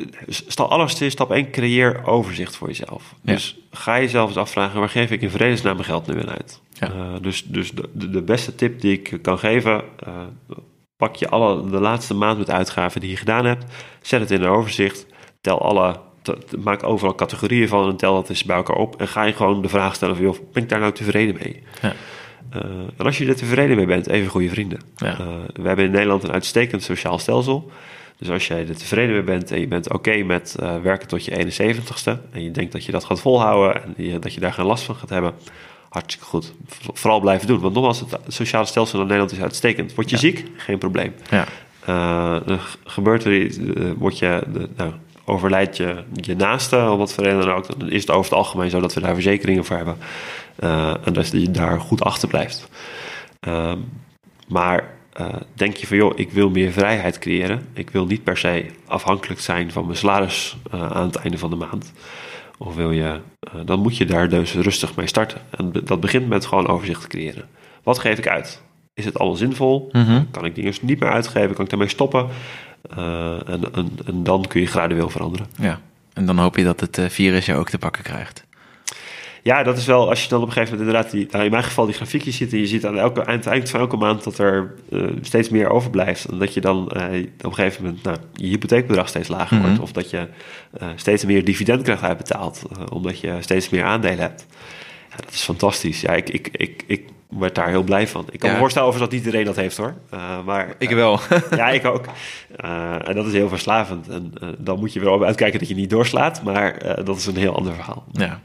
allereerst 0.55 1.11
stap 1.11 1.31
1, 1.31 1.51
creëer 1.51 2.05
overzicht 2.05 2.55
voor 2.55 2.67
jezelf. 2.67 3.13
Ja. 3.21 3.33
Dus 3.33 3.57
ga 3.71 3.99
jezelf 3.99 4.27
eens 4.27 4.37
afvragen, 4.37 4.79
waar 4.79 4.89
geef 4.89 5.11
ik 5.11 5.21
in 5.21 5.29
vredesnaam 5.29 5.75
mijn 5.75 5.87
geld 5.87 6.07
nu 6.07 6.19
in 6.19 6.29
uit? 6.29 6.61
Ja. 6.73 6.91
Uh, 6.93 7.13
dus 7.21 7.43
dus 7.43 7.71
de, 7.71 8.09
de, 8.09 8.21
beste 8.21 8.55
tip 8.55 8.81
die 8.81 8.91
ik 8.91 9.19
kan 9.21 9.39
geven, 9.39 9.83
uh, 10.07 10.13
pak 10.97 11.15
je 11.15 11.29
alle, 11.29 11.69
de 11.69 11.79
laatste 11.79 12.13
maand 12.13 12.37
met 12.37 12.49
uitgaven 12.49 13.01
die 13.01 13.09
je 13.09 13.17
gedaan 13.17 13.45
hebt, 13.45 13.65
zet 14.01 14.19
het 14.19 14.31
in 14.31 14.41
een 14.41 14.49
overzicht, 14.49 15.05
tel 15.41 15.61
alle 15.61 15.99
maak 16.63 16.83
overal 16.83 17.15
categorieën 17.15 17.67
van 17.67 17.89
en 17.89 17.95
tel 17.95 18.13
dat 18.13 18.29
eens 18.29 18.43
bij 18.43 18.55
elkaar 18.55 18.75
op. 18.75 19.01
En 19.01 19.07
ga 19.07 19.23
je 19.23 19.33
gewoon 19.33 19.61
de 19.61 19.69
vraag 19.69 19.95
stellen 19.95 20.15
van, 20.15 20.25
joh, 20.25 20.35
ben 20.53 20.63
ik 20.63 20.69
daar 20.69 20.79
nou 20.79 20.91
tevreden 20.91 21.37
mee? 21.41 21.63
Ja. 21.81 21.93
Uh, 22.55 22.61
en 22.97 23.05
als 23.05 23.17
je 23.17 23.27
er 23.27 23.35
tevreden 23.35 23.75
mee 23.75 23.85
bent, 23.85 24.07
even 24.07 24.29
goede 24.29 24.49
vrienden. 24.49 24.79
Ja. 24.95 25.19
Uh, 25.19 25.27
we 25.53 25.67
hebben 25.67 25.85
in 25.85 25.91
Nederland 25.91 26.23
een 26.23 26.31
uitstekend 26.31 26.83
sociaal 26.83 27.19
stelsel. 27.19 27.71
Dus 28.17 28.29
als 28.29 28.47
jij 28.47 28.67
er 28.67 28.77
tevreden 28.77 29.13
mee 29.13 29.23
bent 29.23 29.51
en 29.51 29.59
je 29.59 29.67
bent 29.67 29.85
oké 29.85 29.95
okay 29.95 30.21
met 30.21 30.55
uh, 30.59 30.75
werken 30.81 31.07
tot 31.07 31.25
je 31.25 31.31
71ste... 31.31 32.31
en 32.31 32.43
je 32.43 32.51
denkt 32.51 32.71
dat 32.71 32.85
je 32.85 32.91
dat 32.91 33.03
gaat 33.03 33.21
volhouden 33.21 33.83
en 33.83 33.93
je, 33.97 34.19
dat 34.19 34.33
je 34.33 34.39
daar 34.39 34.53
geen 34.53 34.65
last 34.65 34.83
van 34.83 34.95
gaat 34.95 35.09
hebben... 35.09 35.33
hartstikke 35.89 36.25
goed. 36.25 36.53
Vooral 36.93 37.19
blijven 37.19 37.47
doen. 37.47 37.59
Want 37.59 37.73
nogmaals, 37.73 37.99
het 37.99 38.19
sociale 38.27 38.65
stelsel 38.65 38.99
in 38.99 39.05
Nederland 39.05 39.31
is 39.31 39.41
uitstekend. 39.41 39.95
Word 39.95 40.09
je 40.09 40.15
ja. 40.15 40.21
ziek? 40.21 40.45
Geen 40.57 40.77
probleem. 40.77 41.13
Ja. 41.29 41.45
gebeurt 42.83 43.23
er 43.23 43.41
iets, 43.41 43.59
word 43.97 44.19
je... 44.19 44.43
nou, 44.75 44.93
overlijdt 45.25 45.77
je, 45.77 46.03
je 46.13 46.35
naaste, 46.35 46.89
om 46.89 46.97
wat 46.97 47.13
voor 47.13 47.23
reden 47.23 47.39
dan 47.39 47.55
ook, 47.55 47.79
dan 47.79 47.89
is 47.89 48.01
het 48.01 48.11
over 48.11 48.23
het 48.23 48.39
algemeen 48.39 48.69
zo 48.69 48.79
dat 48.79 48.93
we 48.93 49.01
daar 49.01 49.13
verzekeringen 49.13 49.65
voor 49.65 49.75
hebben. 49.75 49.97
Uh, 50.59 50.93
en 51.03 51.13
dat 51.13 51.31
je 51.31 51.51
daar 51.51 51.79
goed 51.79 52.03
achter 52.03 52.27
blijft. 52.27 52.69
Uh, 53.47 53.73
maar 54.47 54.93
uh, 55.19 55.27
denk 55.53 55.75
je 55.75 55.87
van, 55.87 55.97
joh, 55.97 56.11
ik 56.15 56.31
wil 56.31 56.49
meer 56.49 56.71
vrijheid 56.71 57.19
creëren. 57.19 57.67
Ik 57.73 57.89
wil 57.89 58.05
niet 58.05 58.23
per 58.23 58.37
se 58.37 58.65
afhankelijk 58.85 59.39
zijn 59.39 59.71
van 59.71 59.85
mijn 59.85 59.97
salaris 59.97 60.57
eh, 60.71 60.91
aan 60.91 61.05
het 61.05 61.15
einde 61.15 61.37
van 61.37 61.49
de 61.49 61.55
maand. 61.55 61.93
Of 62.57 62.75
wil 62.75 62.91
je, 62.91 63.19
dan 63.65 63.79
moet 63.79 63.97
je 63.97 64.05
daar 64.05 64.29
dus 64.29 64.53
rustig 64.53 64.95
mee 64.95 65.07
starten. 65.07 65.41
En 65.49 65.71
dat 65.83 65.99
begint 65.99 66.27
met 66.27 66.45
gewoon 66.45 66.67
overzicht 66.67 67.01
te 67.01 67.07
creëren. 67.07 67.45
Wat 67.83 67.99
geef 67.99 68.17
ik 68.17 68.27
uit? 68.27 68.61
Is 68.93 69.05
het 69.05 69.19
allemaal 69.19 69.37
zinvol? 69.37 69.89
Mm 69.91 70.03
-hmm. 70.03 70.27
Kan 70.31 70.45
ik 70.45 70.55
dingen 70.55 70.73
niet 70.81 70.99
meer 70.99 71.11
uitgeven? 71.11 71.55
Kan 71.55 71.63
ik 71.63 71.69
daarmee 71.69 71.87
stoppen? 71.87 72.27
Uh, 72.97 73.49
en, 73.49 73.73
en, 73.73 73.91
en, 74.05 74.23
dan 74.23 74.45
kun 74.47 74.61
je 74.61 74.67
gradueel 74.67 75.09
veranderen. 75.09 75.47
Ja, 75.57 75.79
en 76.13 76.25
dan 76.25 76.37
hoop 76.37 76.55
je 76.57 76.63
dat 76.63 76.79
het 76.79 76.97
uh, 76.97 77.05
virus 77.09 77.45
je 77.45 77.55
ook 77.55 77.69
te 77.69 77.77
pakken 77.77 78.03
krijgt. 78.03 78.43
Ja, 79.43 79.63
dat 79.63 79.77
is 79.77 79.85
wel 79.85 80.09
als 80.09 80.23
je 80.23 80.29
dan 80.29 80.41
op 80.41 80.47
een 80.47 80.53
gegeven 80.53 80.77
moment 80.77 80.95
inderdaad, 80.95 81.13
die, 81.13 81.27
nou 81.31 81.43
in 81.43 81.51
mijn 81.51 81.63
geval 81.63 81.85
die 81.85 81.95
grafiekjes 81.95 82.37
ziet 82.37 82.53
en 82.53 82.59
je 82.59 82.67
ziet 82.67 82.85
aan, 82.85 82.97
elke, 82.97 83.25
aan 83.25 83.35
het 83.35 83.45
eind 83.47 83.69
van 83.69 83.79
elke 83.79 83.97
maand 83.97 84.23
dat 84.23 84.37
er 84.37 84.73
uh, 84.89 85.07
steeds 85.21 85.49
meer 85.49 85.69
overblijft. 85.69 86.25
En 86.25 86.39
dat 86.39 86.53
je 86.53 86.61
dan 86.61 86.83
op 86.83 86.93
een 86.93 87.53
gegeven 87.53 87.83
moment 87.83 88.03
nou, 88.03 88.17
je 88.33 88.47
hypotheekbedrag 88.47 89.07
steeds 89.07 89.27
lager 89.27 89.55
mm 89.55 89.61
-hmm. 89.61 89.69
wordt. 89.69 89.83
Of 89.83 89.91
dat 89.91 90.09
je 90.09 90.27
steeds 90.95 91.25
meer 91.25 91.45
dividend 91.45 91.81
krijgt 91.81 92.03
uitbetaald, 92.03 92.61
omdat 92.91 93.19
je 93.19 93.37
steeds 93.39 93.69
meer 93.69 93.83
aandelen 93.83 94.19
hebt. 94.19 94.45
Ja, 95.09 95.15
dat 95.15 95.33
is 95.33 95.41
fantastisch. 95.41 96.01
Ja, 96.01 96.13
ik, 96.13 96.29
ik, 96.29 96.49
ik, 96.51 96.83
ik 96.87 97.09
werd 97.39 97.55
daar 97.55 97.69
heel 97.69 97.83
blij 97.83 98.07
van. 98.07 98.25
Ik 98.31 98.39
kan 98.39 98.49
ja. 98.49 98.55
me 98.55 98.61
voorstellen 98.61 98.87
over 98.87 98.99
dat 98.99 99.11
niet 99.11 99.25
iedereen 99.25 99.45
dat 99.45 99.55
heeft 99.55 99.77
hoor. 99.77 99.93
Uh, 100.13 100.43
maar, 100.45 100.75
ik 100.77 100.89
wel. 100.89 101.19
ja, 101.55 101.69
ik 101.69 101.85
ook. 101.85 102.05
Uh, 102.63 103.07
en 103.07 103.15
dat 103.15 103.25
is 103.25 103.33
heel 103.33 103.49
verslavend. 103.49 104.07
En 104.09 104.33
dan 104.57 104.79
moet 104.79 104.93
je 104.93 104.99
wel 104.99 105.25
uitkijken 105.25 105.59
dat 105.59 105.67
je 105.67 105.75
niet 105.75 105.89
doorslaat. 105.89 106.43
Maar 106.43 106.95
dat 107.03 107.17
is 107.17 107.25
een 107.25 107.37
heel 107.37 107.55
ander 107.55 107.73
verhaal. 107.73 108.05
Ja. 108.11 108.39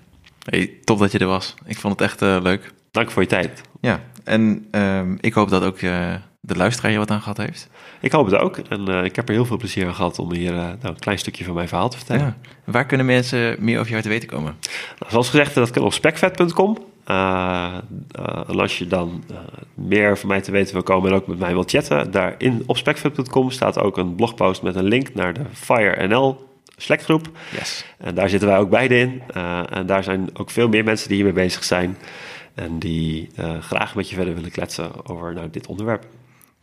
Hey, 0.44 0.70
top 0.84 0.98
dat 0.98 1.12
je 1.12 1.18
er 1.18 1.26
was. 1.26 1.54
Ik 1.66 1.76
vond 1.76 2.00
het 2.00 2.10
echt 2.10 2.20
leuk. 2.20 2.72
Dank 2.90 3.10
voor 3.10 3.22
je 3.22 3.28
tijd. 3.28 3.60
Ja, 3.80 4.00
en 4.24 4.66
ehm, 4.70 5.16
ik 5.20 5.34
hoop 5.34 5.48
dat 5.48 5.62
ook 5.62 5.78
de 6.40 6.56
luisteraar 6.56 6.92
je 6.92 6.98
wat 6.98 7.10
aan 7.10 7.20
gehad 7.20 7.36
heeft. 7.36 7.68
Ik 8.00 8.12
hoop 8.12 8.26
het 8.26 8.34
ook. 8.34 8.56
En 8.56 8.88
ik 8.88 9.16
heb 9.16 9.28
er 9.28 9.34
heel 9.34 9.44
veel 9.44 9.56
plezier 9.56 9.86
aan 9.86 9.94
gehad 9.94 10.18
om 10.18 10.32
hier 10.32 10.52
nou, 10.52 10.76
een 10.82 10.98
klein 10.98 11.18
stukje 11.18 11.44
van 11.44 11.54
mijn 11.54 11.68
verhaal 11.68 11.88
te 11.88 11.96
vertellen. 11.96 12.36
Ja. 12.42 12.50
Waar 12.64 12.86
kunnen 12.86 13.06
mensen 13.06 13.56
meer 13.58 13.78
over 13.78 13.90
jou 13.90 14.02
te 14.02 14.08
weten 14.08 14.28
komen? 14.28 14.56
Nou, 14.98 15.10
zoals 15.10 15.28
gezegd, 15.28 15.54
dat 15.54 15.70
kan 15.70 15.82
op 15.82 15.92
specvet.com. 15.92 16.89
Uh, 17.10 17.74
uh, 18.18 18.48
en 18.48 18.60
als 18.60 18.78
je 18.78 18.86
dan 18.86 19.24
uh, 19.30 19.36
meer 19.74 20.18
van 20.18 20.28
mij 20.28 20.40
te 20.40 20.50
weten 20.50 20.72
wil 20.72 20.82
komen 20.82 21.10
en 21.10 21.16
ook 21.16 21.26
met 21.26 21.38
mij 21.38 21.52
wilt 21.52 21.70
chatten, 21.70 22.10
daar 22.10 22.34
in 22.38 22.62
op 22.66 22.76
specfit.com 22.76 23.50
staat 23.50 23.78
ook 23.78 23.96
een 23.96 24.14
blogpost 24.14 24.62
met 24.62 24.74
een 24.74 24.84
link 24.84 25.14
naar 25.14 25.34
de 25.34 25.44
Fire 25.52 26.06
NL 26.06 26.48
Slack-groep. 26.76 27.28
Yes. 27.58 27.84
En 27.98 28.14
daar 28.14 28.28
zitten 28.28 28.48
wij 28.48 28.58
ook 28.58 28.70
beide 28.70 28.98
in. 28.98 29.22
en 29.70 29.86
daar 29.86 30.04
zijn 30.04 30.28
ook 30.32 30.50
veel 30.50 30.68
meer 30.68 30.84
mensen 30.84 31.08
die 31.08 31.16
hiermee 31.16 31.44
bezig 31.44 31.64
zijn 31.64 31.96
en 32.54 32.78
die 32.78 33.30
graag 33.60 33.94
met 33.94 34.08
je 34.08 34.16
verder 34.16 34.34
willen 34.34 34.50
kletsen 34.50 35.06
over 35.06 35.34
nou, 35.34 35.50
dit 35.50 35.66
onderwerp. 35.66 36.06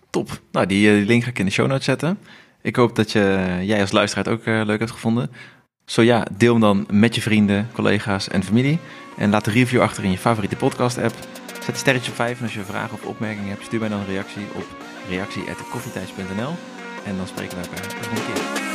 Top. 0.10 0.40
Nou, 0.52 0.66
die, 0.66 0.92
die, 0.94 1.06
link 1.06 1.24
ga 1.24 1.30
ik 1.30 1.40
in 1.40 1.46
de 1.46 1.52
show 1.52 1.68
notes 1.68 1.86
zetten. 1.86 2.20
Ik 2.62 2.76
hoop 2.76 2.96
dat 2.96 3.12
je, 3.12 3.58
jij 3.62 3.82
als 3.82 3.92
luisteraar 3.92 4.26
het 4.26 4.34
ook 4.34 4.46
leuk 4.46 4.80
hebt 4.80 4.92
gevonden. 4.92 5.32
Zo 5.86 6.02
ja, 6.02 6.26
deel 6.38 6.52
hem 6.52 6.62
dan 6.62 6.88
met 6.92 7.16
je 7.16 7.22
vrienden, 7.22 7.68
collega's 7.74 8.28
en 8.28 8.44
familie. 8.44 8.80
En 9.18 9.30
laat 9.30 9.48
een 9.48 9.54
review 9.54 9.82
achter 9.82 10.04
in 10.04 10.12
je 10.12 10.18
favoriete 10.18 10.56
podcast-app. 10.56 11.16
Zet 11.54 11.68
een 11.68 11.76
sterretje 11.76 12.12
op 12.12 12.16
5 12.16 12.38
en 12.38 12.44
als 12.44 12.54
je 12.54 12.64
vragen 12.64 12.94
of 12.94 13.06
opmerkingen 13.06 13.50
hebt, 13.50 13.64
stuur 13.64 13.80
mij 13.80 13.90
dan 13.90 14.00
een 14.00 14.06
reactie 14.06 14.46
op 14.56 14.66
reactie.koffietijds.nl. 15.10 16.54
En 17.06 17.18
dan 17.18 17.28
spreken 17.28 17.58
we 17.58 17.64
elkaar 17.64 17.82
de 17.82 17.96
volgende 17.96 18.22
keer. 18.22 18.67